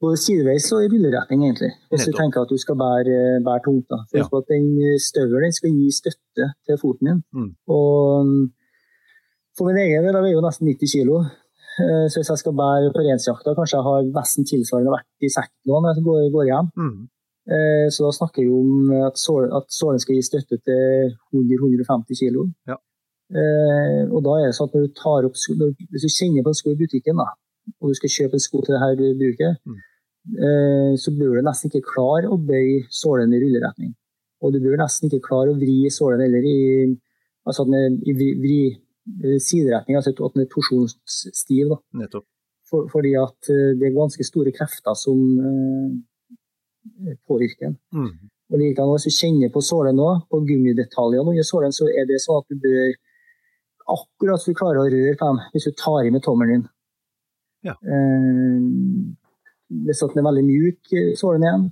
Både 0.00 0.18
sideveis 0.20 0.66
og 0.76 0.82
i 0.84 0.88
rulleretning, 0.92 1.40
egentlig. 1.46 1.70
Hvis 1.90 2.02
Nettopp. 2.04 2.12
du 2.12 2.18
tenker 2.20 2.42
at 2.42 2.48
du 2.52 2.58
skal 2.60 2.76
bære, 2.76 3.16
bære 3.46 3.62
tungt. 3.64 3.86
da. 3.88 3.96
For 4.10 4.18
Ja. 4.18 4.24
at 4.40 4.46
den 4.52 4.98
støvelen 5.00 5.52
skal 5.56 5.70
gi 5.72 5.88
støtte 5.90 6.50
til 6.66 6.76
foten 6.76 7.06
din. 7.08 7.22
Mm. 7.32 7.56
Og 7.68 8.26
mm, 8.26 8.50
for 9.56 9.64
min 9.70 9.76
egen 9.80 10.04
del, 10.04 10.12
jeg 10.12 10.22
veier 10.26 10.36
jo 10.36 10.44
nesten 10.44 10.68
90 10.68 10.92
kilo. 10.92 11.24
Eh, 11.80 12.06
Så 12.08 12.20
hvis 12.20 12.30
jeg 12.32 12.38
skal 12.42 12.52
bære 12.56 12.92
på 12.94 13.02
reinsjakta, 13.04 13.54
kanskje 13.58 13.76
jeg 13.78 13.84
har 13.88 14.02
nesten 14.16 14.44
tilsvarende 14.48 14.94
vekt 14.96 15.26
i 15.28 15.28
sekken 15.28 15.68
nå 15.68 15.80
når 15.84 15.94
jeg 15.98 16.04
går, 16.08 16.20
går 16.36 16.46
hjem. 16.50 16.68
Mm. 16.80 16.98
Eh, 17.52 17.86
Så 17.94 18.00
da 18.06 18.10
snakker 18.16 18.42
vi 18.42 18.50
om 18.50 18.92
at 19.08 19.16
sål, 19.20 19.48
at 19.58 19.66
sålen 19.70 20.00
skal 20.00 20.16
gi 20.16 20.22
støtte 20.24 20.56
til 20.64 21.12
100-150 21.34 22.16
kilo. 22.22 22.46
Ja. 22.66 22.76
Eh, 23.34 24.02
og 24.08 24.22
da 24.24 24.32
er 24.40 24.46
det 24.48 24.54
sånn 24.56 24.68
at 24.70 24.74
når 24.78 24.86
du 24.86 24.92
tar 25.02 25.26
opp 25.28 25.36
sko, 25.36 25.52
Hvis 25.90 26.04
du 26.06 26.10
kjenner 26.16 26.42
på 26.46 26.52
en 26.54 26.60
sko 26.60 26.70
i 26.72 26.78
butikken, 26.80 27.16
da, 27.20 27.28
og 27.82 27.90
du 27.90 27.94
skal 27.98 28.08
kjøpe 28.16 28.34
en 28.38 28.44
sko 28.46 28.60
til 28.62 28.74
det 28.74 28.82
her 28.84 28.94
bruket, 29.20 29.58
Mm. 29.66 30.96
så 30.98 31.10
bør 31.14 31.36
du 31.38 31.42
nesten 31.46 31.70
ikke 31.70 31.86
klare 31.92 32.26
å 32.26 32.36
bøye 32.38 32.86
sålen 32.90 33.30
i 33.34 33.38
rulleretning. 33.38 33.92
Og 34.42 34.52
du 34.52 34.58
bør 34.60 34.76
nesten 34.80 35.06
ikke 35.08 35.22
klare 35.28 35.52
å 35.52 35.58
vri 35.58 35.86
sålen 35.90 36.20
heller 36.24 36.42
i, 36.42 36.96
altså 37.46 37.62
i 38.10 38.12
vri, 38.12 38.76
sideretning, 39.40 39.96
altså 39.96 40.12
at 40.12 40.34
den 40.34 40.44
er 40.44 40.50
torsjonsstiv. 40.52 41.68
da. 41.72 41.78
Nettopp. 42.02 42.26
For, 42.70 42.88
fordi 42.90 43.12
at 43.14 43.50
eh, 43.54 43.74
det 43.78 43.88
er 43.88 43.94
ganske 43.94 44.24
store 44.26 44.52
krefter 44.54 44.94
som 44.98 45.20
eh, 45.38 47.14
påvirker 47.28 47.68
den. 47.68 47.76
Mm. 47.94 48.30
Og 48.50 48.58
likedan 48.60 48.90
hvis 48.92 49.06
du 49.08 49.14
kjenner 49.14 49.52
på 49.54 49.62
sålen 49.62 49.98
nå, 49.98 50.08
på 50.30 50.42
gummidetaljene 50.48 51.30
under 51.34 51.46
sålen, 51.46 51.74
så 51.74 51.86
er 51.90 52.08
det 52.10 52.22
sånn 52.22 52.42
at 52.42 52.50
du 52.50 52.58
bør 52.62 52.94
akkurat 53.96 54.42
så 54.42 54.50
du 54.50 54.58
klarer 54.58 54.82
å 54.82 54.90
røre 54.90 55.14
på 55.18 55.30
dem 55.30 55.40
hvis 55.54 55.68
du 55.68 55.76
tar 55.78 56.02
i 56.06 56.12
med 56.14 56.24
tommelen 56.26 56.56
din. 56.56 56.68
Ja. 57.70 57.74
Eh, 57.86 58.60
hvis 59.86 60.02
den 60.02 60.22
er 60.22 60.28
veldig 60.28 60.46
mjuk, 60.46 60.92
eh, 60.92 61.14
sålen 61.18 61.46
igjen, 61.46 61.66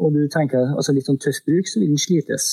og 0.00 0.14
du 0.14 0.22
tenker 0.30 0.74
altså 0.76 0.94
litt 0.94 1.10
sånn 1.10 1.20
tøff 1.22 1.42
bruk, 1.46 1.68
så 1.68 1.82
vil 1.82 1.92
den 1.92 2.02
slites 2.02 2.46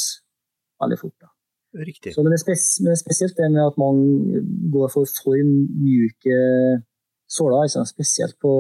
veldig 0.82 1.00
fort. 1.02 1.18
da. 1.22 1.34
Riktig. 1.78 2.14
Så, 2.16 2.24
men, 2.26 2.32
det 2.34 2.40
spes, 2.42 2.80
men 2.82 2.90
det 2.92 2.98
er 2.98 3.04
spesielt 3.06 3.38
det 3.38 3.52
med 3.54 3.62
at 3.68 3.78
man 3.78 4.00
går 4.74 4.90
for 4.94 5.06
for 5.06 5.38
myke 5.38 6.38
såler, 7.30 7.62
altså, 7.68 7.84
spesielt 7.86 8.38
på 8.42 8.52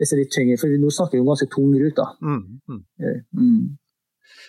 hvis 0.00 0.10
det 0.10 0.16
er 0.16 0.20
litt 0.24 0.32
tyngre, 0.34 0.56
for 0.58 0.72
nå 0.82 0.88
snakker 0.90 1.14
vi 1.18 1.20
om 1.22 1.28
ganske 1.30 1.46
tung 1.52 1.70
rut. 1.78 1.94
da. 1.98 2.08
Mm. 2.22 2.60
Mm. 2.68 2.82
Eh, 3.06 3.20
Mm. 3.36 3.78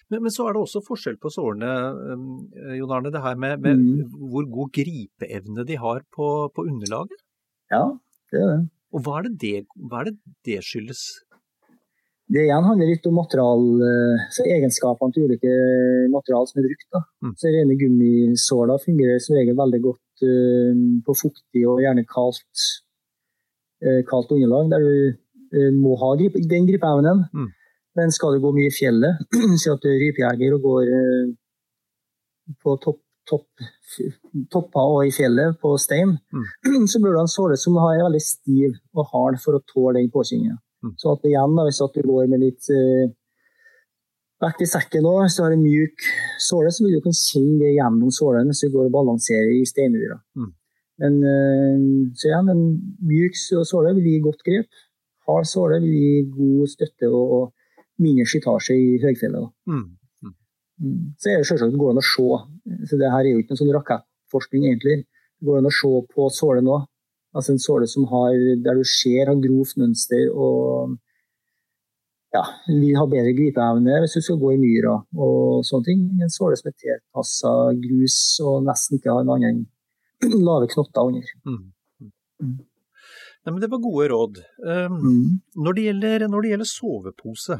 Men, 0.09 0.23
men 0.23 0.31
så 0.33 0.47
er 0.47 0.53
det 0.55 0.61
også 0.63 0.81
forskjell 0.87 1.17
på 1.21 1.29
sårene, 1.29 1.69
um, 2.13 2.49
Jon 2.77 2.91
Arne. 2.95 3.11
Det 3.13 3.21
her 3.21 3.35
med, 3.35 3.59
med 3.61 3.77
Mm. 3.77 4.09
hvor 4.31 4.45
god 4.49 4.71
gripeevne 4.73 5.65
de 5.67 5.75
har 5.77 6.01
på, 6.15 6.49
på 6.55 6.65
underlaget. 6.65 7.19
Ja, 7.71 7.83
det 8.31 8.39
er 8.41 8.47
det. 8.53 8.69
Og 8.93 9.01
hva 9.03 9.19
er 9.19 9.27
det 9.27 9.35
det, 9.41 9.65
hva 9.89 9.99
er 10.01 10.09
det, 10.09 10.15
det 10.45 10.57
skyldes? 10.63 11.03
Det 12.31 12.45
igjen 12.45 12.65
handler 12.65 12.87
litt 12.87 13.05
om 13.09 13.17
material, 13.19 13.65
så 14.31 14.45
egenskapene 14.47 15.11
til 15.13 15.25
ulike 15.27 15.51
materialer 16.13 16.47
som 16.49 16.61
er 16.61 16.69
brukt. 16.69 16.87
Da. 16.95 17.01
Mm. 17.25 17.33
Så 17.37 17.51
Rene 17.51 17.75
gummisåler 17.77 18.79
fungerer 18.81 19.19
som 19.21 19.35
regel 19.37 19.57
veldig 19.59 19.81
godt 19.83 20.23
uh, 20.23 20.73
på 21.05 21.15
fuktig 21.19 21.65
og 21.67 21.81
gjerne 21.83 22.05
kaldt, 22.09 22.65
uh, 23.85 24.01
kaldt 24.09 24.33
underlag, 24.35 24.71
der 24.71 24.87
du 24.87 25.59
uh, 25.59 25.71
må 25.75 25.97
ha 26.01 26.13
grip, 26.19 26.39
den 26.49 26.67
gripeevnen. 26.69 27.25
Mm. 27.33 27.51
Men 27.99 28.13
skal 28.15 28.35
du 28.35 28.43
gå 28.43 28.53
mye 28.55 28.71
i 28.71 28.73
fjellet, 28.73 29.23
si 29.61 29.69
at 29.69 29.83
du 29.83 29.89
er 29.91 30.01
rypejeger 30.01 30.55
og 30.55 30.67
går 30.67 30.93
på 32.63 32.75
topp, 32.81 32.99
topp, 33.29 33.47
topper 34.51 34.95
og 34.95 35.07
i 35.07 35.13
fjellet 35.15 35.59
på 35.61 35.75
stein, 35.81 36.17
Mm. 36.33 36.87
så 36.89 36.99
bør 36.99 37.13
du 37.13 37.19
ha 37.21 37.25
en 37.27 37.31
såle 37.31 37.57
som 37.61 37.77
er 37.77 38.01
veldig 38.01 38.23
stiv 38.25 38.73
og 38.97 39.09
hard 39.11 39.37
for 39.43 39.59
å 39.59 39.65
tåle 39.69 39.99
den 39.99 40.09
påkjenninga. 40.13 40.57
Mm. 40.83 40.95
Så 40.99 41.13
at 41.15 41.27
igjen, 41.29 41.55
da, 41.57 41.65
hvis 41.67 41.81
at 41.85 41.95
du 41.95 42.07
går 42.07 42.27
med 42.31 42.43
litt 42.43 42.69
uh, 42.75 43.05
vekt 44.43 44.65
i 44.65 44.69
sekken 44.69 45.05
nå, 45.07 45.15
så 45.31 45.45
har 45.45 45.55
en 45.55 45.63
mjuk 45.63 46.07
såle, 46.43 46.73
så 46.73 46.85
vil 46.85 46.97
du 46.97 47.05
kunne 47.05 47.19
kjenne 47.19 47.61
det 47.61 47.73
gjennom 47.77 48.11
sålen 48.13 48.51
hvis 48.51 48.65
du 48.65 48.73
går 48.73 48.89
og 48.89 48.97
balanserer 48.97 49.55
i 49.55 49.63
steinura. 49.69 50.19
Mm. 50.35 50.51
Men 51.03 51.19
uh, 51.23 51.87
så 52.19 52.29
igjen, 52.29 52.53
en 52.53 52.63
mjuk 53.09 53.39
såle 53.39 53.95
vil 53.97 54.11
gi 54.11 54.21
godt 54.27 54.45
grep. 54.45 54.85
Hard 55.27 55.47
såle 55.47 55.79
vil 55.83 55.95
gi 55.95 56.15
god 56.35 56.71
støtte 56.71 57.09
og, 57.09 57.35
og 57.37 58.03
mindre 58.03 58.27
slitasje 58.27 58.75
i 58.75 58.95
høgfjellet. 59.03 59.43
da. 59.43 59.73
Mm. 59.73 60.33
Mm. 60.83 61.13
Så 61.19 61.31
er 61.31 61.39
det 61.39 61.47
selvsagt 61.47 61.77
går 61.79 61.93
an 61.93 62.01
å 62.01 62.05
se. 62.05 62.39
Så 62.89 62.99
det 62.99 63.11
her 63.11 63.23
er 63.23 63.31
jo 63.31 63.43
ikke 63.43 63.53
noen 63.53 63.61
sånn 63.61 63.75
rakettforskning, 63.77 64.65
egentlig. 64.67 64.97
Det 65.39 65.47
går 65.47 65.61
an 65.61 65.69
å 65.69 65.75
se 65.77 65.91
på 66.11 66.27
såle 66.33 66.63
nå. 66.65 66.79
Altså 67.33 67.53
en 67.55 67.61
såle 67.63 67.87
som 67.89 68.05
har, 68.11 68.35
der 68.61 68.77
du 68.77 68.83
ser 68.85 69.25
har 69.31 69.39
grovt 69.41 69.77
mønster 69.81 70.27
og 70.33 70.97
ja, 72.33 72.43
vil 72.67 72.95
ha 72.97 73.05
bedre 73.09 73.33
gripeevne 73.37 73.99
hvis 74.03 74.15
du 74.17 74.21
skal 74.25 74.37
gå 74.41 74.51
i 74.55 74.59
myra 74.61 74.93
og 75.17 75.63
sånne 75.65 75.87
ting. 75.87 76.03
En 76.21 76.33
såle 76.33 76.57
som 76.59 76.69
er 76.71 76.75
tilpassa 76.81 77.53
grus 77.81 78.17
og 78.45 78.63
nesten 78.67 78.99
ikke 78.99 79.13
har 79.17 79.25
noen 79.25 79.47
annen 79.49 80.37
lave 80.47 80.69
knotter 80.71 81.09
under. 81.09 81.33
Mm. 81.45 81.59
Mm. 82.43 82.55
Nei, 83.43 83.51
men 83.51 83.59
det 83.59 83.69
var 83.73 83.81
gode 83.83 84.07
råd. 84.13 84.37
Um, 84.63 84.97
Mm. 85.03 85.41
når, 85.59 85.73
det 85.75 85.83
gjelder, 85.89 86.27
når 86.31 86.41
det 86.45 86.51
gjelder 86.53 86.69
sovepose, 86.69 87.57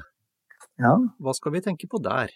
Ja. 0.80 0.94
hva 1.22 1.34
skal 1.38 1.52
vi 1.54 1.62
tenke 1.66 1.90
på 1.92 2.00
der? 2.02 2.32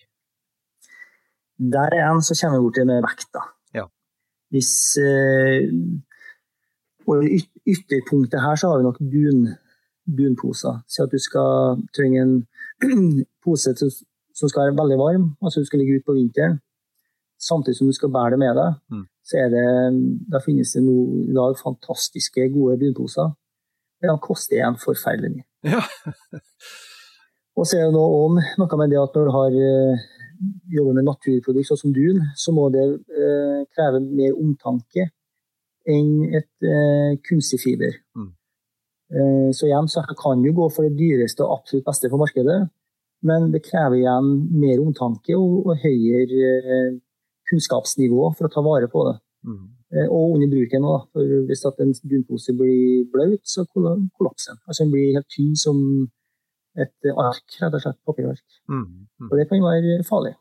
Der 1.57 1.93
igjen 1.95 2.21
så 2.21 2.35
kommer 2.37 2.59
vi 2.59 2.65
bort 2.67 2.75
til 2.77 2.85
med 2.89 3.01
vekta. 3.05 3.41
Ja. 3.73 3.85
Hvis 4.53 4.73
eh, 5.01 5.65
Og 7.07 7.23
i 7.23 7.39
ytterpunktet 7.71 8.43
her 8.43 8.59
så 8.59 8.69
har 8.69 8.79
vi 8.79 8.87
nok 8.87 8.99
dun, 8.99 9.47
dunposer. 10.17 10.81
Si 10.91 11.01
at 11.03 11.11
du 11.11 11.19
skal 11.21 11.81
trenge 11.95 12.23
en 12.23 12.35
pose 13.43 13.73
til, 13.79 13.91
som 14.35 14.51
skal 14.51 14.67
være 14.67 14.79
veldig 14.81 14.97
varm, 14.99 15.27
altså 15.41 15.63
du 15.63 15.69
skal 15.69 15.81
ligge 15.81 15.99
ute 15.99 16.07
på 16.07 16.17
vinteren. 16.17 16.59
Samtidig 17.39 17.77
som 17.77 17.87
du 17.87 17.95
skal 17.95 18.11
bære 18.11 18.33
det 18.33 18.39
med 18.41 18.55
deg. 18.57 18.77
Mm. 18.91 19.05
Så 19.27 19.39
er 19.43 19.49
det, 19.53 19.65
da 20.31 20.41
finnes 20.43 20.71
det 20.73 20.83
nå 20.83 20.95
i 21.27 21.35
dag 21.37 21.57
fantastiske, 21.59 22.49
gode 22.53 22.79
dunposer. 22.81 23.33
Men 24.01 24.13
de 24.13 24.21
koster 24.21 24.59
igjen 24.59 24.77
forferdelig 24.81 25.33
mye. 25.35 25.45
Ja. 25.67 25.81
Og 27.57 27.65
så 27.65 27.79
er 27.79 27.87
det 27.87 27.95
noe, 27.95 28.21
om, 28.25 28.37
noe 28.37 28.79
med 28.79 28.91
det 28.93 28.99
at 29.01 29.15
når 29.17 29.27
du 29.27 29.33
har 29.33 29.55
eh, 29.67 30.03
jobber 30.75 30.97
med 30.97 31.07
naturprodukt 31.07 31.69
sånn 31.69 31.79
som 31.81 31.93
dun, 31.95 32.19
så 32.37 32.53
må 32.53 32.67
det 32.73 32.83
eh, 32.85 33.63
kreve 33.73 34.03
mer 34.05 34.35
omtanke 34.37 35.07
enn 35.87 36.35
et 36.35 36.67
eh, 36.67 37.13
kunstig 37.27 37.61
fiber. 37.63 37.95
Mm. 38.17 38.31
Eh, 39.07 39.49
så 39.55 39.69
igjen 39.69 39.87
så 39.91 40.03
kan 40.19 40.43
jo 40.43 40.55
gå 40.55 40.67
for 40.73 40.87
det 40.87 40.97
dyreste 40.99 41.45
og 41.45 41.61
absolutt 41.61 41.87
beste 41.87 42.11
for 42.11 42.21
markedet, 42.21 42.59
men 43.27 43.49
det 43.53 43.63
krever 43.65 44.01
igjen 44.01 44.27
mer 44.59 44.81
omtanke 44.83 45.37
og, 45.37 45.69
og 45.71 45.79
høyere 45.83 46.51
eh, 46.57 46.97
kunnskapsnivå 47.47 48.31
for 48.35 48.47
å 48.47 48.53
ta 48.53 48.63
vare 48.65 48.91
på 48.91 49.05
det. 49.07 49.17
Mm. 49.47 49.65
Eh, 49.95 50.09
og 50.11 50.35
under 50.35 50.51
bruken 50.51 50.87
òg. 50.87 51.07
For 51.15 51.47
hvis 51.47 51.63
en 51.69 51.95
dunpose 52.03 52.55
blir 52.57 53.07
blaut, 53.13 53.43
så 53.47 53.65
kollapser 53.71 54.53
den. 54.53 54.63
Altså 54.67 54.83
den 54.83 54.93
blir 54.93 55.15
helt 55.15 55.31
tynn 55.31 55.55
som 55.55 55.79
et 56.77 57.09
ark, 57.15 57.45
rett 57.61 57.73
og 57.73 57.81
slett. 57.81 58.01
Papirark. 58.05 58.43
Mm. 58.69 58.83
Mm. 59.23 59.31
Og 59.31 59.39
det 59.39 59.47
kan 59.49 59.63
være 59.63 60.01
farlig. 60.07 60.35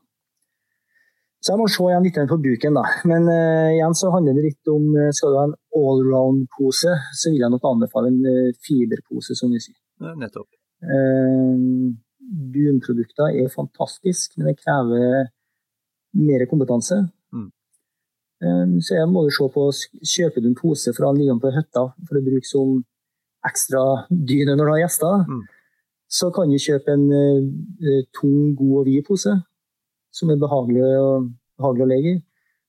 Så 1.47 1.53
jeg 1.55 1.61
må 1.61 1.67
se 1.71 1.85
igjen 1.87 2.03
litt 2.03 2.17
på 2.27 2.37
bruken, 2.43 2.75
da. 2.75 2.83
Men 3.07 3.29
uh, 3.31 3.69
igjen 3.71 3.93
så 3.95 4.09
handler 4.11 4.35
det 4.35 4.49
litt 4.49 4.71
om 4.73 4.89
uh, 4.97 5.13
Skal 5.15 5.31
du 5.31 5.37
ha 5.39 5.45
en 5.47 5.53
allround-pose, 5.79 6.95
så 7.15 7.31
vil 7.31 7.45
jeg 7.45 7.53
nok 7.53 7.69
anbefale 7.71 8.11
en 8.11 8.19
uh, 8.27 8.57
fiberpose, 8.67 9.37
som 9.39 9.53
vi 9.55 9.61
sier. 9.63 9.77
Ja, 10.03 10.17
Nettopp. 10.19 10.49
Uh, 10.83 11.95
Dunprodukter 12.57 13.31
er 13.39 13.53
fantastisk, 13.55 14.35
men 14.35 14.51
det 14.51 14.57
krever 14.59 15.29
mer 16.19 16.47
kompetanse. 16.51 17.05
Mm. 17.31 17.49
Uh, 18.43 18.77
så 18.83 18.99
jeg 18.99 19.13
må 19.15 19.29
jo 19.29 19.35
se 19.39 19.51
på 19.55 19.71
Kjøper 20.17 20.43
du 20.43 20.51
en 20.51 20.59
pose 20.59 20.99
fra 20.99 21.13
en 21.15 21.21
liggende 21.21 21.47
på 21.47 21.55
hytta 21.55 21.89
for 22.09 22.19
å 22.19 22.27
bruke 22.27 22.51
som 22.51 22.81
ekstra 23.47 23.85
dyne 24.11 24.57
når 24.59 24.67
du 24.67 24.75
har 24.75 24.83
gjester, 24.89 25.21
Mm. 25.31 25.45
så 26.11 26.33
kan 26.35 26.51
du 26.51 26.59
kjøpe 26.59 26.91
en 26.91 27.07
tung, 28.17 28.57
god 28.59 28.81
og 28.81 28.89
vid 28.89 29.07
pose 29.07 29.37
som 30.17 30.31
er 30.33 30.41
behagelig, 30.41 30.83
å- 31.03 31.29
behagelig 31.61 31.85
å 31.87 31.91
legge 31.93 32.15
i. 32.17 32.23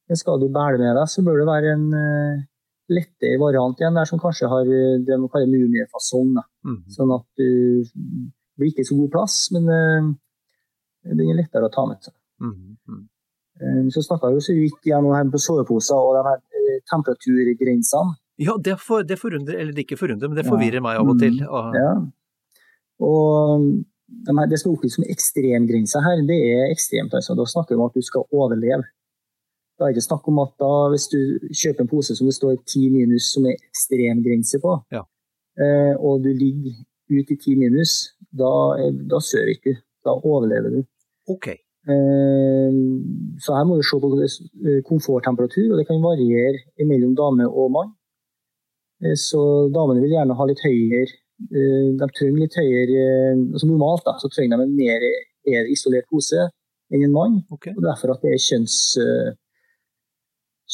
Men 0.07 0.19
skal 0.19 0.39
du 0.39 0.47
bære 0.51 0.77
med 0.79 0.95
deg, 0.99 1.07
så 1.11 1.23
bør 1.25 1.41
det 1.41 1.47
være 1.49 1.71
en 1.75 1.87
uh, 1.95 2.43
lettere 2.91 3.39
variant 3.41 3.79
igjen, 3.81 3.95
der 3.99 4.07
som 4.07 4.19
kanskje 4.23 4.47
har 4.51 4.69
eh, 4.71 4.99
det 5.03 5.17
man 5.19 5.27
kaller 5.33 5.49
mumiefasong. 5.51 6.37
Mm. 6.63 6.77
Sånn 6.95 7.11
at 7.15 7.25
du 7.35 7.83
blir 8.57 8.71
ikke 8.71 8.85
så 8.87 8.95
god 9.01 9.11
plass, 9.17 9.35
men 9.55 9.67
uh, 9.67 10.07
den 11.11 11.27
er 11.31 11.39
lettere 11.41 11.67
å 11.67 11.73
ta 11.73 11.83
med 11.89 11.99
seg. 12.07 12.15
Mm. 12.39 13.03
Eh, 13.59 13.81
Så 13.91 14.03
snakka 14.05 14.31
vi 14.35 14.39
så 14.45 14.55
vidt 14.55 14.87
gjennom 14.87 15.15
her 15.17 15.27
på 15.33 15.39
soveposer 15.43 15.97
og 15.99 16.15
de 16.15 16.23
her 16.29 16.39
eh, 16.61 16.79
temperaturgrensene. 16.91 18.15
Ja, 18.39 18.53
det, 18.61 18.77
for, 18.79 19.03
det 19.03 19.17
forundrer, 19.19 19.59
eller 19.59 19.73
det 19.75 19.83
ikke 19.87 19.97
forundrer, 19.99 20.29
men 20.31 20.37
det 20.39 20.45
forvirrer 20.47 20.83
meg 20.85 20.99
av 21.01 21.09
og 21.11 21.19
til. 21.19 21.39
Mm. 21.41 21.51
Ah, 21.51 21.71
Ja. 21.75 21.91
Og 23.03 23.67
de 24.07 24.33
her, 24.37 24.47
det 24.47 24.59
som 24.59 24.71
er 24.71 24.77
oppgitt 24.77 24.93
som 24.95 25.03
ekstremgrenser 25.07 26.03
her, 26.05 26.21
det 26.27 26.37
er 26.53 26.71
ekstremt. 26.71 27.13
altså. 27.13 27.35
Da 27.35 27.43
snakker 27.45 27.75
vi 27.75 27.79
om 27.81 27.89
at 27.89 27.97
du 27.97 28.01
skal 28.01 28.23
overleve. 28.31 28.83
Da 29.77 29.83
er 29.85 29.91
det 29.91 29.97
ikke 29.97 30.07
snakk 30.09 30.27
om 30.31 30.39
at 30.41 30.53
da, 30.57 30.69
hvis 30.93 31.07
du 31.11 31.19
kjøper 31.53 31.81
en 31.83 31.91
pose 31.91 32.15
som 32.17 32.25
det 32.29 32.33
står 32.37 32.55
10 32.65 32.89
minus, 32.95 33.27
som 33.33 33.45
er 33.45 33.57
ekstremgrense 33.59 34.57
på, 34.63 34.71
Ja. 34.95 35.03
eh, 35.59 35.93
og 35.99 36.23
du 36.23 36.29
ligger 36.33 36.73
ut 37.11 37.31
i 37.31 37.35
10 37.35 37.55
minus, 37.55 38.13
da, 38.33 38.49
da 39.11 39.19
sør 39.19 39.51
ikke 39.53 39.75
du. 39.75 39.81
Da 40.07 40.15
overlever 40.23 40.69
du. 40.71 40.83
Ok. 41.27 41.47
Eh, 41.51 42.71
Så 43.43 43.53
her 43.53 43.65
må 43.67 43.75
du 43.77 43.83
se 43.83 43.99
på 43.99 44.09
eh, 44.23 44.81
komforttemperatur, 44.87 45.71
og 45.73 45.77
det 45.77 45.87
kan 45.87 46.01
variere 46.01 46.63
mellom 46.87 47.13
dame 47.15 47.45
og 47.47 47.71
mann. 47.71 47.91
Så 49.15 49.69
damene 49.69 50.01
vil 50.01 50.09
gjerne 50.15 50.33
ha 50.33 50.45
litt 50.49 50.63
høyere 50.65 51.11
De 51.39 52.07
trenger 52.17 52.39
litt 52.41 52.55
høyere 52.57 53.01
eh, 53.01 53.35
altså 53.53 53.67
Normalt 53.69 54.03
da, 54.07 54.15
så 54.17 54.29
trenger 54.33 54.57
de 54.57 54.63
en 54.63 54.75
mer 54.75 55.03
mer 55.47 55.67
isolert 55.71 56.07
pose 56.11 56.39
enn 56.91 57.03
en 57.05 57.11
mann. 57.13 57.35
Okay. 57.53 57.73
og 57.77 57.83
Derfor 57.85 58.11
at 58.15 58.21
det 58.25 58.33
er 58.33 58.41
kjønns, 58.41 58.75
eh, 58.99 59.29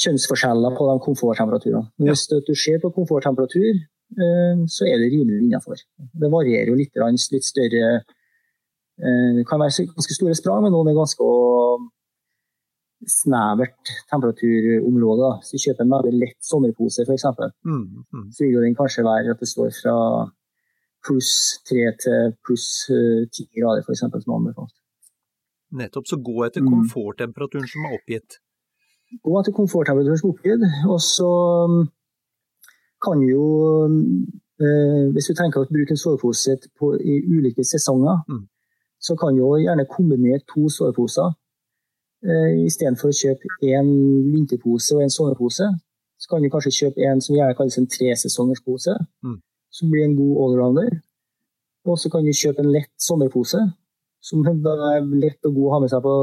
kjønnsforskjeller 0.04 0.74
på 0.78 0.88
de 0.90 0.96
komforttemperaturene. 1.06 1.84
Men 2.00 2.08
Ja. 2.08 2.14
Hvis 2.14 2.28
du- 2.30 2.56
ser 2.56 2.80
på 2.80 2.90
komforttemperatur, 2.96 3.74
eh, 4.18 4.56
så 4.76 4.88
er 4.88 4.98
det 4.98 5.12
rimelig 5.14 5.42
innenfor. 5.44 5.76
Det 6.22 6.32
varierer 6.32 6.68
jo 6.72 6.76
litt, 6.76 6.94
litt 7.32 7.44
større 7.44 8.02
eh, 9.04 9.32
Det 9.38 9.46
kan 9.48 9.60
være 9.60 9.86
ganske 9.94 10.14
store 10.16 10.36
sprang, 10.36 10.62
men 10.64 10.72
noen 10.72 10.88
er 10.90 10.94
ganske 10.94 11.26
snevert 13.06 13.90
temperaturområde. 14.12 15.30
Hvis 15.42 15.52
du 15.52 15.58
kjøper 15.66 15.82
en 15.86 15.90
veldig 15.92 16.14
lett 16.20 16.40
sommerpose, 16.42 17.02
f.eks., 17.06 17.26
Mm. 17.66 18.06
Mm. 18.14 18.32
så 18.32 18.40
vil 18.46 18.62
den 18.62 18.76
kanskje 18.76 19.04
være 19.04 19.32
at 19.32 19.40
det 19.40 19.48
står 19.50 19.72
fra 19.82 20.32
pluss 21.06 21.60
tre 21.68 21.84
til 22.04 22.34
pluss 22.46 22.68
eh, 22.90 23.26
ti 23.34 23.46
grader, 23.58 23.84
f.eks., 23.84 24.00
som 24.24 24.36
anbefalt. 24.38 24.74
Nettopp. 25.74 26.06
Så 26.08 26.18
gå 26.22 26.44
etter 26.46 26.62
Mm. 26.62 26.70
komforttemperaturen 26.74 27.68
som 27.68 27.86
er 27.90 27.98
oppgitt. 27.98 28.40
Gå 29.24 29.40
etter 29.40 29.52
komforttemperaturen 29.58 30.18
som 30.22 30.30
er 30.30 30.34
oppgitt, 30.36 30.64
og 30.90 31.00
så 31.02 31.30
mm, 31.70 31.84
kan 33.06 33.22
jo 33.28 33.46
eh, 34.64 35.06
Hvis 35.14 35.28
du 35.30 35.34
tenker 35.36 35.62
å 35.64 35.70
bruke 35.70 35.92
en 35.96 35.98
sovepose 35.98 36.54
i 37.04 37.16
ulike 37.36 37.64
sesonger, 37.66 38.22
Mm. 38.30 38.48
så 39.02 39.16
kan 39.20 39.36
du 39.36 39.42
gjerne 39.60 39.86
kombinere 39.90 40.40
to 40.48 40.70
soveposer. 40.70 41.34
Eh, 42.24 42.66
Istedenfor 42.70 43.10
å 43.10 43.18
kjøpe 43.22 43.50
én 43.76 43.90
vinterpose 44.32 44.96
og 44.96 45.02
en 45.04 45.10
sommerpose, 45.10 45.66
så 46.20 46.26
kan 46.30 46.42
du 46.42 46.50
kanskje 46.50 46.72
kjøpe 46.80 47.02
en 47.12 47.20
som 47.22 47.36
gjerne 47.36 47.56
kalles 47.58 47.78
en 47.78 47.88
tresesongerspose, 47.88 48.94
Mm. 49.24 49.42
Som 49.74 49.90
blir 49.92 50.06
en 50.06 50.18
god 50.18 50.42
allrounder. 50.46 51.00
Og 51.90 52.00
så 52.00 52.10
kan 52.12 52.24
du 52.24 52.32
kjøpe 52.32 52.64
en 52.64 52.72
lett 52.72 52.92
sommerpose, 53.02 53.60
som 54.24 54.44
da 54.46 54.74
er 54.94 55.08
lett 55.20 55.50
og 55.50 55.58
god 55.58 55.68
å 55.68 55.74
ha 55.74 55.80
med 55.84 55.92
seg 55.92 56.04
på 56.06 56.16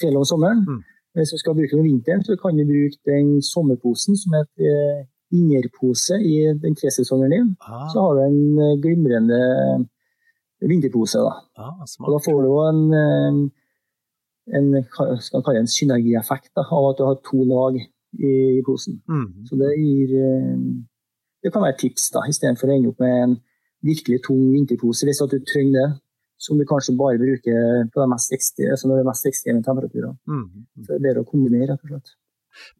fjellet 0.00 0.20
om 0.20 0.28
sommeren. 0.28 0.64
Mm. 0.66 0.80
Hvis 1.16 1.32
du 1.32 1.40
skal 1.40 1.56
bruke 1.56 1.72
den 1.72 1.80
om 1.80 1.88
vinteren, 1.88 2.24
så 2.24 2.36
kan 2.36 2.58
du 2.58 2.64
bruke 2.68 2.98
den 3.08 3.38
sommerposen 3.40 4.18
som 4.20 4.34
heter 4.36 4.66
eh, 4.68 5.06
innerpose 5.32 6.18
i 6.20 6.34
den 6.60 6.76
tresesongen 6.76 7.32
din. 7.32 7.54
Ah. 7.64 7.86
Så 7.92 8.02
har 8.04 8.18
du 8.18 8.24
en 8.26 8.58
eh, 8.60 8.74
glimrende 8.82 9.40
vinterpose. 10.60 11.22
Da. 11.24 11.38
Ah, 11.56 11.86
Og 12.04 12.10
da 12.12 12.20
får 12.26 12.42
du 12.42 12.50
jo 12.50 12.58
en, 12.66 12.82
eh, 13.00 13.40
en, 14.60 14.68
en 14.76 15.72
synergieffekt 15.72 16.52
da, 16.52 16.66
av 16.68 16.90
at 16.90 17.00
du 17.00 17.06
har 17.08 17.16
to 17.24 17.48
lag 17.48 17.80
i, 17.80 18.60
posen. 18.66 19.00
Mm. 19.08 19.46
Så 19.48 19.56
det 19.60 19.72
gir 19.80 20.12
Det 21.46 21.52
kan 21.54 21.62
være 21.62 21.76
et 21.76 21.82
tips, 21.84 22.08
da, 22.16 22.24
istedenfor 22.26 22.72
å 22.72 22.74
ende 22.74 22.90
opp 22.90 22.98
med 23.04 23.16
en 23.22 23.36
virkelig 23.86 24.18
tung 24.26 24.42
vinterpose 24.50 25.06
hvis 25.06 25.22
at 25.22 25.30
du 25.30 25.38
trenger 25.46 25.78
det. 25.78 25.88
Som 26.42 26.58
du 26.60 26.66
kanskje 26.68 26.92
bare 26.98 27.16
bruker 27.16 27.86
på 27.94 28.02
de 28.02 28.06
mest 28.12 28.32
ekstreme, 28.34 28.74
altså 28.74 28.88
når 28.90 28.98
det 28.98 29.02
er 29.06 29.08
mest 29.08 29.26
ekstreme 29.30 29.62
temperaturer. 29.64 30.10
Mm. 30.28 30.42
Mm. 30.44 30.64
Så 30.84 30.90
det 30.90 30.96
er 30.98 31.04
bedre 31.06 31.22
å 31.24 31.28
kombinere, 31.30 31.68
rett 31.70 31.84
og 31.86 31.92
slett. 31.94 32.10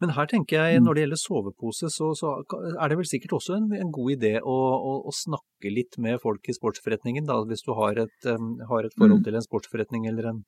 Men 0.01 0.11
her 0.13 0.27
tenker 0.29 0.57
jeg, 0.59 0.77
Mm. 0.77 0.85
når 0.85 0.93
det 0.97 1.01
gjelder 1.03 1.19
sovepose, 1.21 1.89
så, 1.93 2.11
så 2.17 2.33
er 2.81 2.89
det 2.89 2.97
vel 2.99 3.09
sikkert 3.09 3.33
også 3.39 3.55
en, 3.57 3.65
en 3.73 3.89
god 3.93 4.11
idé 4.13 4.31
å, 4.41 4.57
å, 4.91 4.93
å 5.09 5.13
snakke 5.13 5.71
litt 5.73 5.97
med 5.97 6.19
folk 6.21 6.45
i 6.49 6.53
sportsforretningen, 6.53 7.25
da, 7.25 7.39
hvis 7.49 7.65
du 7.65 7.73
har 7.77 7.97
et, 8.05 8.19
um, 8.29 8.59
har 8.69 8.85
et 8.85 8.93
forhold 8.97 9.21
Mm. 9.21 9.25
til 9.25 9.35
en 9.41 9.45
sportsforretning 9.47 10.05
eller 10.11 10.29
en 10.35 10.43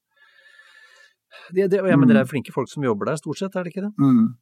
det, 1.53 1.67
det, 1.72 1.82
jeg 1.82 1.97
mener, 1.99 2.13
Det 2.13 2.22
er 2.26 2.30
flinke 2.30 2.53
folk 2.53 2.70
som 2.70 2.84
jobber 2.86 3.09
der, 3.09 3.17
stort 3.22 3.38
sett, 3.41 3.55
er 3.57 3.63
det 3.65 3.74
ikke 3.74 3.86
det? 3.88 3.93
Mm. 3.97 4.36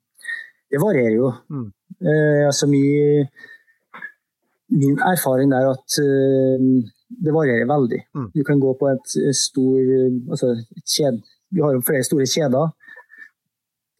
Det 0.71 0.79
varierer 0.83 1.15
jo. 1.15 1.31
Mm. 1.51 1.67
Eh, 2.03 2.43
altså 2.47 2.67
mi, 2.67 2.83
min 4.69 4.97
erfaring 4.99 5.53
er 5.55 5.69
at 5.71 5.99
eh, 6.03 6.65
det 7.23 7.33
varierer 7.33 7.69
veldig. 7.69 8.01
Mm. 8.15 8.27
Du 8.35 8.43
kan 8.43 8.59
gå 8.59 8.73
på 8.79 8.89
et 8.91 9.13
stor 9.35 9.77
altså 10.31 10.51
et 10.57 10.83
kjed, 10.95 11.21
Vi 11.51 11.61
har 11.63 11.71
jo 11.71 11.85
flere 11.87 12.03
store 12.03 12.27
kjeder. 12.27 12.73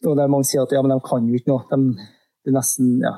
Og 0.06 0.16
der 0.16 0.30
mange 0.30 0.44
sier 0.44 0.62
at 0.62 0.72
ja, 0.72 0.82
men 0.82 0.92
de 0.92 1.00
kan 1.02 1.26
jo 1.26 1.38
ikke 1.38 1.50
noe. 1.50 1.64
De, 1.70 2.08
det 2.44 2.52
er 2.52 2.58
nesten, 2.58 2.98
ja. 3.02 3.16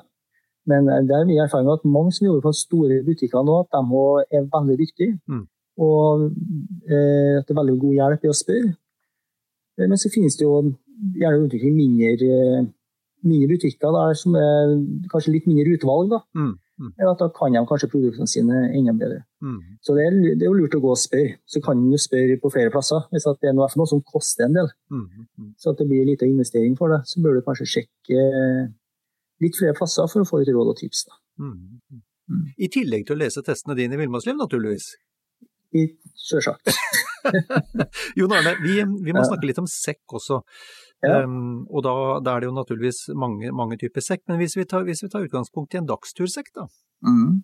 Men 0.70 0.88
eh, 0.88 1.03
det 1.09 1.16
er 1.16 1.28
min 1.28 1.42
erfaring 1.42 1.70
at 1.72 1.84
mange 1.84 2.12
som 2.14 2.26
jobber 2.26 2.48
på 2.48 2.57
store 2.57 3.01
butikker 3.07 3.44
nå, 3.46 3.62
at 3.64 3.74
de 3.74 4.36
er 4.38 4.46
veldig 4.55 4.78
dyktige. 4.80 5.18
Mm. 5.28 5.44
Og 5.80 6.26
eh, 6.90 7.38
at 7.40 7.48
det 7.48 7.55
er 7.55 7.61
veldig 7.61 7.78
god 7.84 7.98
hjelp 7.98 8.26
i 8.26 8.32
å 8.32 8.36
spørre. 8.36 8.74
Eh, 9.78 9.86
Men 9.86 10.01
så 10.01 10.12
finnes 10.12 10.36
det 10.38 10.46
jo 10.46 10.61
gjerne 11.20 11.46
utvikling 11.46 11.76
mindre, 11.76 12.40
eh, 12.40 12.66
mindre 13.24 13.53
butikker 13.55 13.94
der 13.96 14.18
som 14.22 14.36
er 14.36 14.76
kanskje 15.12 15.36
litt 15.36 15.48
mindre 15.48 15.76
utvalg. 15.76 16.12
Da. 16.14 16.20
Mm. 16.36 16.53
Mm. 16.81 16.93
At 17.11 17.18
da 17.20 17.26
kan 17.37 17.53
de 17.53 17.61
kanskje 17.68 17.91
produktene 17.93 18.26
sine 18.31 18.61
enda 18.72 18.95
bedre. 18.97 19.18
Mm. 19.45 19.59
Så 19.85 19.93
det 19.97 20.07
er, 20.07 20.14
det 20.39 20.47
er 20.47 20.49
jo 20.49 20.55
lurt 20.57 20.74
å 20.78 20.81
gå 20.81 20.91
og 20.95 20.99
spørre. 21.01 21.35
Så 21.45 21.61
kan 21.64 21.76
en 21.76 21.91
jo 21.93 21.99
spørre 22.01 22.39
på 22.41 22.51
flere 22.55 22.72
plasser. 22.72 23.03
Hvis 23.12 23.26
det 23.28 23.51
er 23.51 23.57
noe, 23.59 23.68
noe 23.76 23.87
som 23.91 24.01
koster 24.03 24.47
en 24.49 24.57
del, 24.57 24.70
Mm. 24.91 25.53
Så 25.61 25.70
at 25.74 25.78
det 25.78 25.87
blir 25.91 26.07
litt 26.09 26.22
av 26.24 26.28
investering 26.33 26.74
for 26.78 26.89
det, 26.93 27.03
så 27.07 27.20
bør 27.22 27.37
du 27.37 27.43
kanskje 27.47 27.66
sjekke 27.68 28.24
litt 29.45 29.57
flere 29.61 29.76
plasser 29.76 30.09
for 30.11 30.24
å 30.24 30.28
få 30.28 30.41
litt 30.41 30.51
råd 30.53 30.72
og 30.72 30.76
tips. 30.81 31.05
Mm. 31.41 31.81
Mm. 32.31 32.43
I 32.59 32.68
tillegg 32.72 33.07
til 33.07 33.16
å 33.16 33.20
lese 33.20 33.43
testene 33.45 33.76
dine 33.78 33.97
i 33.97 34.01
Villmarksliv, 34.01 34.37
naturligvis. 34.41 34.91
I, 35.76 35.85
selvsagt. 36.18 36.72
Jon 38.18 38.33
Arne, 38.35 38.57
vi, 38.64 38.81
vi 38.81 39.12
må 39.14 39.20
Ja. 39.22 39.28
snakke 39.28 39.47
litt 39.49 39.61
om 39.62 39.68
sekk 39.70 40.16
også. 40.18 40.41
Ja. 41.01 41.22
Um, 41.24 41.62
og 41.72 41.84
da, 41.86 41.92
da 42.20 42.34
er 42.34 42.42
det 42.42 42.51
jo 42.51 42.57
naturligvis 42.57 43.07
mange, 43.16 43.53
mange 43.57 43.78
typer 43.80 44.05
sekk. 44.05 44.26
Men 44.28 44.40
hvis 44.42 44.57
vi, 44.59 44.66
tar, 44.68 44.84
hvis 44.84 45.01
vi 45.05 45.09
tar 45.12 45.24
utgangspunkt 45.24 45.74
i 45.74 45.80
en 45.80 45.88
dagstursekk, 45.88 46.51
da. 46.59 46.66
Mm. 47.07 47.38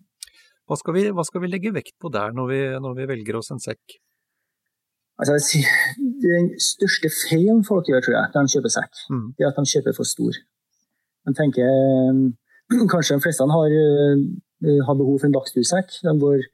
Hva 0.67 0.75
skal, 0.77 0.93
vi, 0.97 1.05
hva 1.15 1.23
skal 1.25 1.41
vi 1.41 1.49
legge 1.49 1.71
vekt 1.73 1.95
på 2.03 2.11
der 2.13 2.35
når 2.35 2.51
vi, 2.51 2.59
når 2.83 2.97
vi 2.99 3.07
velger 3.09 3.39
oss 3.39 3.53
en 3.55 3.63
sekk? 3.63 3.97
Altså, 5.17 5.37
den 6.21 6.51
største 6.61 7.09
feilen 7.09 7.63
folk 7.65 7.87
gjør, 7.89 8.03
tror 8.05 8.15
jeg, 8.17 8.33
når 8.35 8.45
de 8.45 8.53
kjøper 8.53 8.73
sekk, 8.75 8.99
Mm. 9.09 9.23
det 9.37 9.45
er 9.45 9.49
at 9.49 9.57
de 9.57 9.71
kjøper 9.71 9.95
for 9.97 10.05
stor. 10.05 10.37
De 11.25 11.33
tenker 11.33 11.65
eh, 11.65 12.83
kanskje 12.93 13.17
de 13.17 13.23
fleste 13.25 13.47
har, 13.49 13.73
eh, 13.73 14.81
har 14.85 14.99
behov 14.99 15.17
for 15.17 15.27
en 15.31 15.37
dagstursekk. 15.39 15.97
De 16.05 16.13
går 16.21 16.45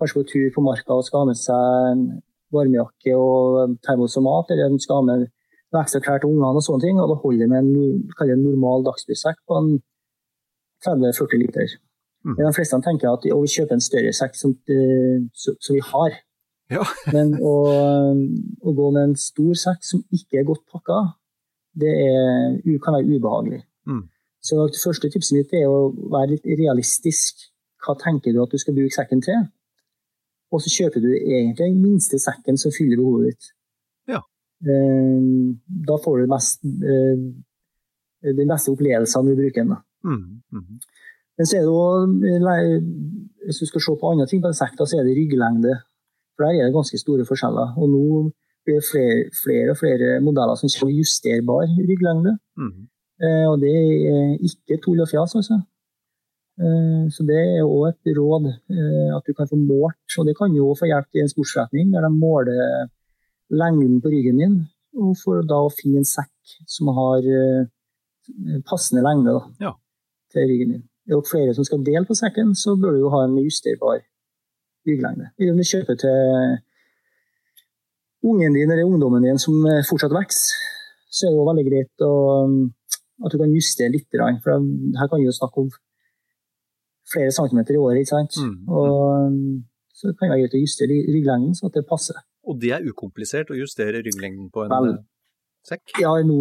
kanskje 0.00 0.18
på 0.18 0.26
tur 0.32 0.48
på 0.56 0.64
marka 0.66 0.96
og 0.96 1.04
skal 1.06 1.22
ha 1.22 1.28
med 1.30 1.38
seg 1.38 1.92
en 1.92 2.02
varmejakke 2.50 3.14
og 3.14 3.76
termos 3.86 4.16
og 4.18 4.26
mat, 4.26 4.50
eller 4.50 4.72
de 4.72 4.82
skal 4.82 5.02
ha 5.02 5.06
med 5.06 5.28
noe 5.72 5.84
ekstra 5.84 6.00
klær 6.04 6.22
til 6.22 6.32
ungene 6.32 6.58
og 6.58 6.64
sånne 6.66 6.84
ting. 6.86 6.98
Og 7.00 7.12
da 7.12 7.18
holder 7.22 7.44
det 7.44 7.50
med 7.52 7.62
en, 7.64 8.02
en 8.26 8.42
normal 8.44 8.86
dagstursekk 8.88 9.38
på 9.48 9.60
30-40 10.86 11.42
liter. 11.42 11.76
Mm. 12.24 12.34
Men 12.36 12.46
de 12.46 12.56
fleste 12.56 12.80
tenker 12.84 13.12
at 13.12 13.24
vi 13.24 13.54
kjøper 13.54 13.76
en 13.76 13.84
større 13.84 14.12
sekk 14.16 14.36
som, 14.36 14.56
eh, 14.68 15.22
så, 15.32 15.54
så 15.60 15.76
vi 15.76 15.84
har. 15.92 16.18
Ja. 16.70 16.84
Men 17.16 17.34
å, 17.40 17.54
å 18.60 18.74
gå 18.76 18.90
med 18.94 19.10
en 19.10 19.16
stor 19.18 19.54
sekk 19.58 19.84
som 19.86 20.02
ikke 20.14 20.40
er 20.40 20.48
godt 20.48 20.66
pakka, 20.70 21.00
det 21.80 21.92
er, 21.94 22.58
kan 22.82 22.98
være 22.98 23.16
ubehagelig. 23.16 23.62
Mm. 23.88 24.04
Så 24.44 24.58
det 24.72 24.80
første 24.82 25.10
tipset 25.12 25.36
mitt 25.36 25.54
er 25.56 25.68
å 25.68 25.90
være 26.12 26.34
litt 26.34 26.52
realistisk. 26.60 27.46
Hva 27.80 27.94
tenker 28.00 28.34
du 28.34 28.42
at 28.42 28.52
du 28.52 28.60
skal 28.60 28.76
bruke 28.76 28.94
sekken 28.94 29.22
til? 29.24 29.48
Og 30.50 30.62
så 30.64 30.72
kjøper 30.72 31.04
du 31.04 31.10
egentlig 31.14 31.60
den 31.60 31.80
minste 31.80 32.18
sekken 32.20 32.58
som 32.60 32.72
fyller 32.74 32.98
behovet 33.00 33.30
ditt. 33.30 33.50
Eh, 34.60 35.20
Da 35.88 35.96
får 36.04 36.18
du 36.20 36.26
mest, 36.30 36.64
eh, 36.64 37.16
den 38.36 38.48
beste 38.48 38.70
opplevelsen 38.72 39.26
du 39.26 39.36
bruker 39.36 39.64
den. 39.64 39.76
Mm. 40.04 40.42
Mm. 40.52 40.80
Men 41.36 41.46
så 41.46 41.56
er 41.56 41.62
det 41.64 41.72
også, 41.72 42.84
hvis 43.46 43.60
du 43.60 43.66
skal 43.66 43.80
se 43.80 43.96
på 44.00 44.10
andre 44.10 44.26
ting 44.26 44.42
på 44.42 44.48
en 44.48 44.60
sekk, 44.60 44.76
så 44.76 44.98
er 44.98 45.04
det 45.04 45.16
rygglengde. 45.16 45.74
For 46.36 46.44
der 46.44 46.60
er 46.60 46.66
det 46.68 46.76
ganske 46.76 46.98
store 47.00 47.24
forskjeller. 47.24 47.76
Og 47.80 47.88
nå 47.88 48.04
blir 48.64 48.76
det 48.80 48.88
flere, 48.92 49.30
flere 49.44 49.70
og 49.72 49.78
flere 49.80 50.20
modeller 50.20 50.56
som 50.60 50.68
kommer 50.68 50.98
justerbar 50.98 51.66
rygglengde. 51.88 52.36
Mm. 52.60 52.88
Eh, 53.24 53.46
og 53.50 53.56
det 53.60 53.72
er 53.72 54.36
ikke 54.48 54.80
tull 54.84 55.00
og 55.00 55.08
fjas, 55.08 55.34
altså. 55.40 55.60
Eh, 56.60 57.04
så 57.14 57.24
det 57.28 57.40
er 57.40 57.64
òg 57.64 57.88
et 57.88 58.16
råd 58.18 58.48
eh, 58.52 59.10
at 59.16 59.24
du 59.24 59.32
kan 59.36 59.48
få 59.48 59.56
målt, 59.56 60.16
og 60.18 60.26
det 60.28 60.36
kan 60.36 60.52
òg 60.52 60.76
få 60.76 60.88
hjelp 60.92 61.16
i 61.16 61.22
en 61.24 61.32
sportsretning 61.32 61.92
der 61.92 62.04
de 62.04 62.10
måler 62.12 62.88
lengden 63.50 64.00
på 64.02 64.10
ryggen 64.12 64.38
din, 64.38 64.54
og 65.00 65.16
for 65.18 65.42
da 65.46 65.58
å 65.66 65.70
finne 65.74 66.00
en 66.02 66.08
sekk 66.08 66.56
som 66.70 66.90
har 66.94 67.18
eh, 67.26 67.66
passende 68.68 69.02
lengde 69.06 69.34
da, 69.36 69.42
Ja. 69.66 69.72
til 70.32 70.48
ryggen 70.50 70.72
din. 70.76 70.84
Er 71.10 71.16
det 71.18 71.28
flere 71.30 71.54
som 71.54 71.64
skal 71.66 71.82
dele 71.84 72.06
på 72.06 72.14
sekken, 72.14 72.54
så 72.54 72.76
bør 72.78 72.92
du 72.94 73.00
jo 73.04 73.10
ha 73.10 73.24
en 73.24 73.36
justerbar 73.42 74.00
rygglengde. 74.86 75.30
Eller 75.38 75.52
om 75.52 75.58
du 75.58 75.64
kjøper 75.66 75.96
til 75.98 76.58
ungen 78.22 78.54
din 78.54 78.70
eller 78.70 78.84
ungdommen 78.84 79.22
din 79.24 79.38
som 79.38 79.54
eh, 79.66 79.82
fortsatt 79.88 80.12
vokser, 80.14 80.56
så 81.10 81.26
er 81.26 81.32
det 81.32 81.40
jo 81.40 81.46
veldig 81.48 81.66
greit 81.66 82.04
å, 82.06 82.12
at 83.24 83.32
du 83.32 83.38
kan 83.40 83.54
justere 83.56 83.90
litt. 83.90 84.06
For 84.44 84.52
her 85.00 85.08
kan 85.10 85.18
vi 85.18 85.26
jo 85.26 85.34
snakke 85.34 85.64
om 85.64 85.70
flere 87.10 87.32
centimeter 87.34 87.74
i 87.74 87.80
året. 87.82 88.04
ikke 88.04 88.14
sant? 88.14 88.36
Mm. 88.38 88.68
Og 88.70 89.64
så 89.96 90.12
kan 90.14 90.28
det 90.28 90.36
være 90.36 90.42
greit 90.44 90.54
å 90.54 90.62
justere 90.62 91.00
rygglengden 91.10 91.56
så 91.58 91.66
at 91.66 91.80
det 91.80 91.88
passer. 91.88 92.20
Og 92.50 92.58
det 92.60 92.74
er 92.74 92.86
ukomplisert 92.90 93.52
å 93.52 93.58
justere 93.58 94.02
rygglengden 94.02 94.50
på 94.50 94.66
en 94.66 94.72
Vel. 94.74 94.92
eh, 94.94 95.02
sekk? 95.70 95.96
Ja, 96.02 96.12
nå, 96.26 96.38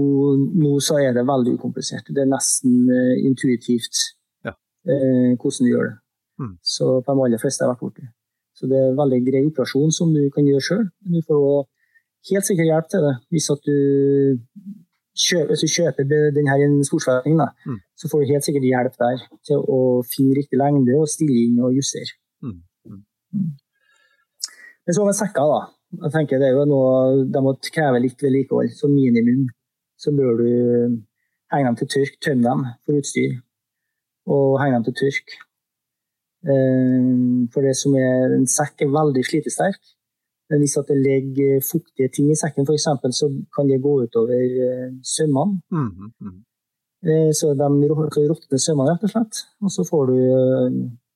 nå 0.57 0.76
så 0.84 0.99
er 1.03 1.14
det 1.18 1.28
veldig 1.30 1.57
ukomplisert. 1.60 2.10
Det 2.10 2.24
er 2.24 2.32
nesten 2.32 2.86
uh, 2.89 3.16
intuitivt 3.22 4.05
Ja. 4.47 4.55
uh, 4.89 5.36
hvordan 5.38 5.66
du 5.66 5.70
gjør 5.70 5.89
det. 5.91 5.97
Mm. 6.39 6.55
Så 6.64 6.88
på 7.03 7.16
de 7.16 7.26
aller 7.28 7.41
fleste 7.41 7.64
har 7.64 7.70
jeg 7.70 7.76
vært 7.76 7.86
borti. 7.86 8.07
Så 8.55 8.68
det 8.68 8.78
er 8.80 8.91
en 8.91 8.99
veldig 8.99 9.20
grei 9.28 9.41
operasjon 9.47 9.91
som 9.95 10.12
du 10.16 10.24
kan 10.36 10.47
gjøre 10.47 10.66
sjøl. 10.66 10.86
Du 11.07 11.20
får 11.28 11.68
helt 12.32 12.47
sikkert 12.47 12.72
hjelp 12.72 12.88
til 12.91 13.05
det 13.05 13.16
hvis, 13.32 13.47
du 13.64 13.76
kjøper, 15.16 15.51
hvis 15.53 15.64
du 15.64 15.74
kjøper 15.76 16.07
denne 16.10 16.32
den 16.36 16.49
i 16.51 16.66
en 16.66 16.78
sportsforretning. 16.88 17.39
Mm. 17.68 17.80
Så 17.99 18.12
får 18.12 18.24
du 18.24 18.34
helt 18.34 18.47
sikkert 18.47 18.68
hjelp 18.68 18.97
der 18.99 19.24
til 19.47 19.64
å 19.64 19.80
finne 20.07 20.36
riktig 20.39 20.60
lengde 20.60 20.97
og 20.99 21.07
stille 21.12 21.45
inn 21.45 21.60
og 21.64 21.76
justere. 21.78 22.18
Mm. 22.43 22.60
Mm. 22.88 23.03
Mm. 23.36 23.51
Men 24.86 24.97
så 24.97 25.05
med 25.05 25.20
sekker, 25.20 25.53
da. 25.53 25.62
Jeg 25.98 26.12
tenker 26.14 26.42
det 26.42 26.52
er 26.52 26.58
jo 26.58 26.66
noe, 26.70 27.26
De 27.26 27.42
må 27.42 27.56
kreve 27.74 28.02
litt 28.04 28.22
vedlikehold. 28.22 28.74
Som 28.78 28.94
minimum 28.94 29.48
så 30.00 30.14
bør 30.16 30.40
du 30.40 30.50
henge 31.52 31.70
dem 31.70 31.78
til 31.80 31.90
tørk, 31.96 32.20
tømme 32.24 32.46
dem 32.46 32.66
for 32.86 33.00
utstyr. 33.00 33.40
Og 34.30 34.60
henge 34.62 34.78
dem 34.78 34.90
til 34.90 34.98
tørk. 35.04 35.38
Eh, 36.46 37.48
For 37.54 37.66
det 37.66 37.76
som 37.80 37.96
er 38.00 38.36
en 38.38 38.46
sekk, 38.48 38.86
er 38.86 38.94
veldig 38.94 39.26
slitesterk. 39.28 39.82
Men 40.50 40.64
hvis 40.64 40.78
at 40.82 40.88
det 40.90 40.98
ligger 40.98 41.60
fuktige 41.62 42.10
ting 42.14 42.30
i 42.32 42.38
sekken, 42.38 42.66
f.eks., 42.66 42.88
så 43.18 43.28
kan 43.54 43.68
det 43.70 43.82
gå 43.84 44.00
utover 44.06 44.46
eh, 44.70 44.88
sømmene. 45.06 45.60
Mm. 45.70 46.14
Mm. 46.22 46.38
Så 47.38 47.54
de 47.56 47.68
råtner 47.90 48.60
sømmene, 48.60 48.92
rett 48.92 49.06
og 49.08 49.12
slett. 49.14 49.44
Og 49.64 49.72
så 49.72 49.86
får 49.88 50.10
du 50.10 50.18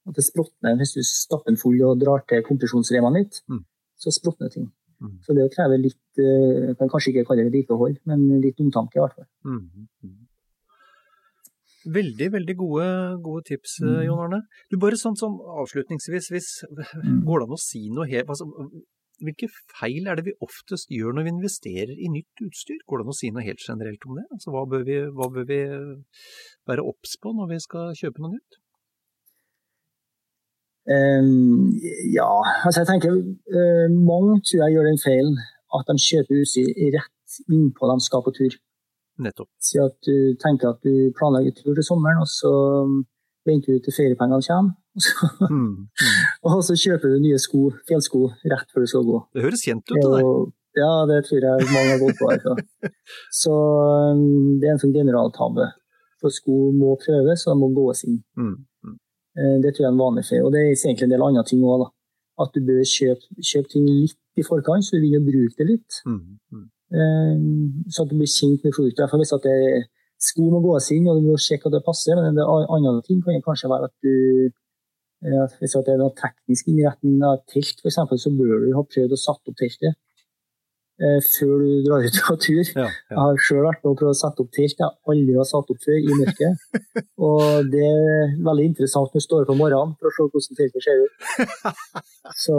at 0.07 0.15
det 0.15 0.25
språtner 0.25 0.77
hvis 0.79 0.93
du 0.95 1.01
stapper 1.03 1.51
den 1.51 1.59
full 1.59 1.79
og 1.87 1.99
drar 1.99 2.23
til 2.27 2.43
kompresjonsremene 2.45 3.23
litt. 3.23 3.41
Mm. 3.51 3.63
Så 4.03 4.11
språtner 4.11 4.51
ting. 4.53 4.67
Mm. 5.03 5.15
Så 5.25 5.35
det 5.35 5.49
krever 5.55 5.79
litt 5.81 6.19
eh, 6.21 6.69
Jeg 6.69 6.77
kan 6.79 6.91
kanskje 6.91 7.11
ikke 7.13 7.25
kalle 7.29 7.43
det 7.43 7.49
vedlikehold, 7.51 7.97
men 8.09 8.27
litt 8.43 8.59
omtanke, 8.63 8.99
i 8.99 9.03
hvert 9.03 9.15
fall. 9.17 9.27
Mm. 9.47 9.87
Mm. 10.03 10.19
Veldig, 11.93 12.27
veldig 12.31 12.55
gode, 12.55 12.87
gode 13.25 13.43
tips, 13.49 13.81
eh, 13.83 13.87
Mm. 13.91 14.03
Jon 14.07 14.19
Arne. 14.25 14.41
Du, 14.71 14.77
bare 14.79 14.95
sånn 14.95 15.17
som 15.19 15.35
avslutningsvis, 15.63 16.29
hvis, 16.31 16.49
Mm. 17.03 17.25
går 17.27 17.39
det 17.39 17.47
an 17.49 17.57
å 17.57 17.59
si 17.59 17.89
noe 17.89 18.07
helt 18.07 18.27
altså, 18.29 18.47
Hvilke 19.23 19.47
feil 19.79 20.07
er 20.09 20.15
det 20.17 20.25
vi 20.25 20.33
oftest 20.41 20.89
gjør 20.89 21.13
når 21.15 21.23
vi 21.23 21.31
investerer 21.31 21.95
i 21.95 22.07
nytt 22.11 22.41
utstyr? 22.43 22.79
Går 22.89 22.97
det 22.97 23.05
an 23.05 23.13
å 23.13 23.15
si 23.15 23.29
noe 23.31 23.43
helt 23.45 23.61
generelt 23.61 24.03
om 24.09 24.15
det? 24.17 24.25
Altså, 24.33 24.49
hva, 24.51 24.63
bør 24.67 24.83
vi, 24.83 24.95
hva 25.15 25.27
bør 25.31 25.45
vi 25.47 25.59
være 26.67 26.83
obs 26.83 27.15
på 27.21 27.31
når 27.31 27.47
vi 27.53 27.59
skal 27.63 27.93
kjøpe 27.93 28.19
noe 28.19 28.33
nytt? 28.33 28.57
Um, 30.83 31.71
ja, 32.11 32.27
altså 32.67 32.81
jeg 32.81 32.89
tenker 32.89 33.13
uh, 33.15 33.85
Mange 33.95 34.41
tror 34.43 34.65
jeg 34.65 34.73
gjør 34.73 34.89
den 34.89 34.99
feilen 34.99 35.37
at 35.77 35.87
de 35.87 35.95
kjøper 36.03 36.41
utstyr 36.41 36.73
rett 36.97 37.37
innpå 37.47 37.87
de 37.87 37.95
skal 38.03 38.23
på 38.25 38.33
tur. 38.35 38.57
Nettopp. 39.23 39.47
Si 39.63 39.79
at 39.81 39.95
du 40.05 40.35
tenker 40.41 40.73
at 40.73 40.81
du 40.85 41.13
planlegger 41.17 41.55
tur 41.57 41.73
til 41.77 41.85
sommeren, 41.87 42.19
og 42.21 42.29
så 42.29 42.51
venter 43.47 43.77
du 43.77 43.85
til 43.85 43.95
feriepengene 43.95 44.43
kommer. 44.47 44.75
Og 44.93 45.01
så, 45.01 45.29
Mm. 45.49 45.87
Mm. 45.87 45.87
og 46.51 46.59
så 46.67 46.75
kjøper 46.77 47.13
du 47.15 47.23
nye 47.23 47.39
sko, 47.41 47.71
fjellsko 47.89 48.27
rett 48.51 48.69
før 48.73 48.85
du 48.85 48.91
skal 48.91 49.07
gå. 49.07 49.21
Det 49.33 49.45
høres 49.47 49.65
kjent 49.65 49.87
ut, 49.89 49.95
det 49.97 50.11
der. 50.11 50.27
Ja, 50.77 50.91
det 51.09 51.23
tror 51.27 51.41
jeg 51.45 51.65
mange 51.69 51.89
har 51.93 52.01
gått 52.01 52.19
på. 52.19 52.29
Altså. 52.33 52.53
Så 53.43 53.53
um, 53.53 54.59
det 54.61 54.69
er 54.69 54.73
en 54.73 54.81
sånn 54.81 54.93
generaltabbe. 54.95 55.67
For 56.21 56.33
sko 56.33 56.71
må 56.73 56.95
prøves, 57.01 57.43
og 57.45 57.53
de 57.53 57.59
må 57.61 57.69
gås 57.77 58.05
inn. 58.07 58.21
Mm. 58.39 58.55
Eh, 59.37 59.57
Det 59.63 59.73
tror 59.73 59.83
jeg 59.83 59.89
er 59.89 59.95
en 59.95 60.05
vanlig 60.05 60.25
feil. 60.29 60.43
Og 60.45 60.51
det 60.53 60.59
er 60.61 60.69
egentlig 60.73 61.07
en 61.07 61.15
del 61.15 61.25
andre 61.27 61.43
ting 61.43 61.61
òg. 61.63 61.87
At 62.43 62.49
du 62.55 62.59
bør 62.65 62.81
kjøpe, 62.81 63.25
kjøpe 63.45 63.69
ting 63.69 63.85
litt 63.85 64.17
i 64.37 64.43
forkant, 64.45 64.85
så 64.85 64.95
du 64.97 65.01
begynner 65.03 65.21
å 65.21 65.29
bruke 65.29 65.57
det 65.59 65.67
litt. 65.69 65.91
Mm. 66.05 66.39
Mm. 66.53 66.67
Eh, 66.97 67.35
Så 67.93 68.03
at 68.03 68.09
du 68.09 68.15
blir 68.17 68.29
kjent 68.39 68.63
med 68.63 68.73
produktet. 68.73 69.09
For 69.09 69.17
hvis 69.21 69.33
at 69.37 69.43
det 69.45 69.85
sko 70.17 70.49
må 70.49 70.61
gås 70.63 70.89
inn, 70.95 71.07
og 71.07 71.21
du 71.21 71.27
må 71.27 71.37
sjekke 71.37 71.67
at 71.67 71.75
det 71.77 71.83
passer, 71.85 72.15
men 72.15 72.35
det 72.37 72.45
andre 72.47 73.01
ting 73.05 73.21
kan 73.21 73.41
kanskje 73.41 73.69
være 73.69 73.89
at 73.89 73.95
du 74.01 74.13
eh, 75.25 75.39
at 75.43 75.53
Hvis 75.59 75.75
at 75.77 75.85
det 75.85 75.93
er 75.93 76.01
noen 76.03 76.17
teknisk 76.17 76.67
innretning 76.67 77.21
av 77.23 77.43
telt, 77.47 77.77
f.eks., 77.83 77.95
så 78.25 78.29
bør 78.37 78.65
du 78.65 78.73
ha 78.75 78.83
prøvd 78.83 79.13
å 79.13 79.19
satt 79.25 79.47
opp 79.47 79.55
teltet 79.57 79.95
før 80.99 81.53
du 81.63 81.69
drar 81.87 82.05
ut 82.05 82.17
på 82.27 82.35
tur. 82.45 82.61
Ja, 82.75 82.85
Jeg 83.09 83.17
har 83.17 83.41
sjøl 83.41 83.65
vært 83.65 83.81
med 83.83 83.91
å 83.91 83.97
prøve 83.97 84.13
å 84.13 84.19
sette 84.19 84.43
opp 84.43 84.51
telt 84.53 84.79
jeg 84.79 84.89
aldri 85.09 85.35
har 85.39 85.49
satt 85.49 85.73
opp 85.73 85.81
før 85.83 85.97
i 85.97 86.17
mørket. 86.19 86.63
Og 87.27 87.69
det 87.73 87.83
er 87.87 88.33
veldig 88.45 88.69
interessant 88.71 89.09
når 89.13 89.23
du 89.23 89.25
står 89.25 89.45
opp 89.45 89.53
om 89.55 89.61
morgenen 89.63 89.95
for 89.97 90.09
å 90.09 90.13
se 90.13 90.27
hvordan 90.29 90.59
teltet 90.59 90.85
ser 90.85 91.03
ut. 91.03 91.13
Så, 92.45 92.55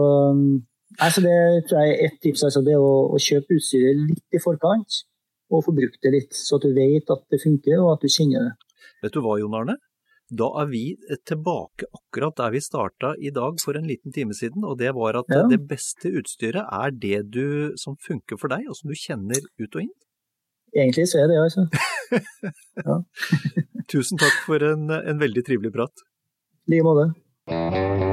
altså 0.98 1.24
det 1.24 1.38
tror 1.68 1.80
jeg 1.84 1.94
er 1.94 2.04
ett 2.08 2.20
tips. 2.26 2.44
Altså 2.50 2.64
det 2.66 2.76
å, 2.80 2.92
å 3.14 3.22
kjøpe 3.22 3.58
utstyret 3.58 4.04
litt 4.10 4.38
i 4.38 4.42
forkant, 4.42 5.04
og 5.52 5.64
få 5.66 5.74
brukt 5.76 6.00
det 6.02 6.12
litt, 6.14 6.32
så 6.34 6.58
at 6.58 6.64
du 6.66 6.72
vet 6.74 7.10
at 7.12 7.24
det 7.30 7.38
funker 7.42 7.82
og 7.82 7.94
at 7.94 8.04
du 8.04 8.10
kjenner 8.10 8.48
det. 8.48 8.54
Vet 9.04 9.14
du 9.14 9.20
hva, 9.22 9.36
Jon 9.38 9.54
Arne? 9.54 9.76
Da 10.32 10.46
er 10.62 10.66
vi 10.70 10.96
tilbake 11.28 11.84
akkurat 11.92 12.36
der 12.40 12.54
vi 12.54 12.60
starta 12.64 13.12
i 13.20 13.30
dag 13.34 13.58
for 13.60 13.76
en 13.76 13.86
liten 13.88 14.12
time 14.12 14.32
siden, 14.34 14.64
og 14.64 14.78
det 14.78 14.94
var 14.96 15.18
at 15.20 15.28
Ja. 15.28 15.42
det 15.48 15.60
beste 15.68 16.08
utstyret 16.08 16.64
er 16.64 16.90
det 16.90 17.30
du, 17.30 17.72
som 17.76 17.96
funker 17.96 18.38
for 18.40 18.48
deg, 18.48 18.64
og 18.68 18.76
som 18.76 18.88
du 18.88 18.94
kjenner 18.96 19.40
ut 19.60 19.76
og 19.76 19.82
inn. 19.82 19.92
Egentlig 20.74 21.06
så 21.08 21.22
er 21.22 21.28
det, 21.28 21.38
altså. 21.38 21.68
Tusen 23.92 24.18
takk 24.18 24.40
for 24.46 24.58
en, 24.64 24.90
en 24.90 25.20
veldig 25.20 25.44
trivelig 25.46 25.72
prat. 25.72 25.92
I 26.66 26.74
like 26.74 26.84
måte. 26.88 28.12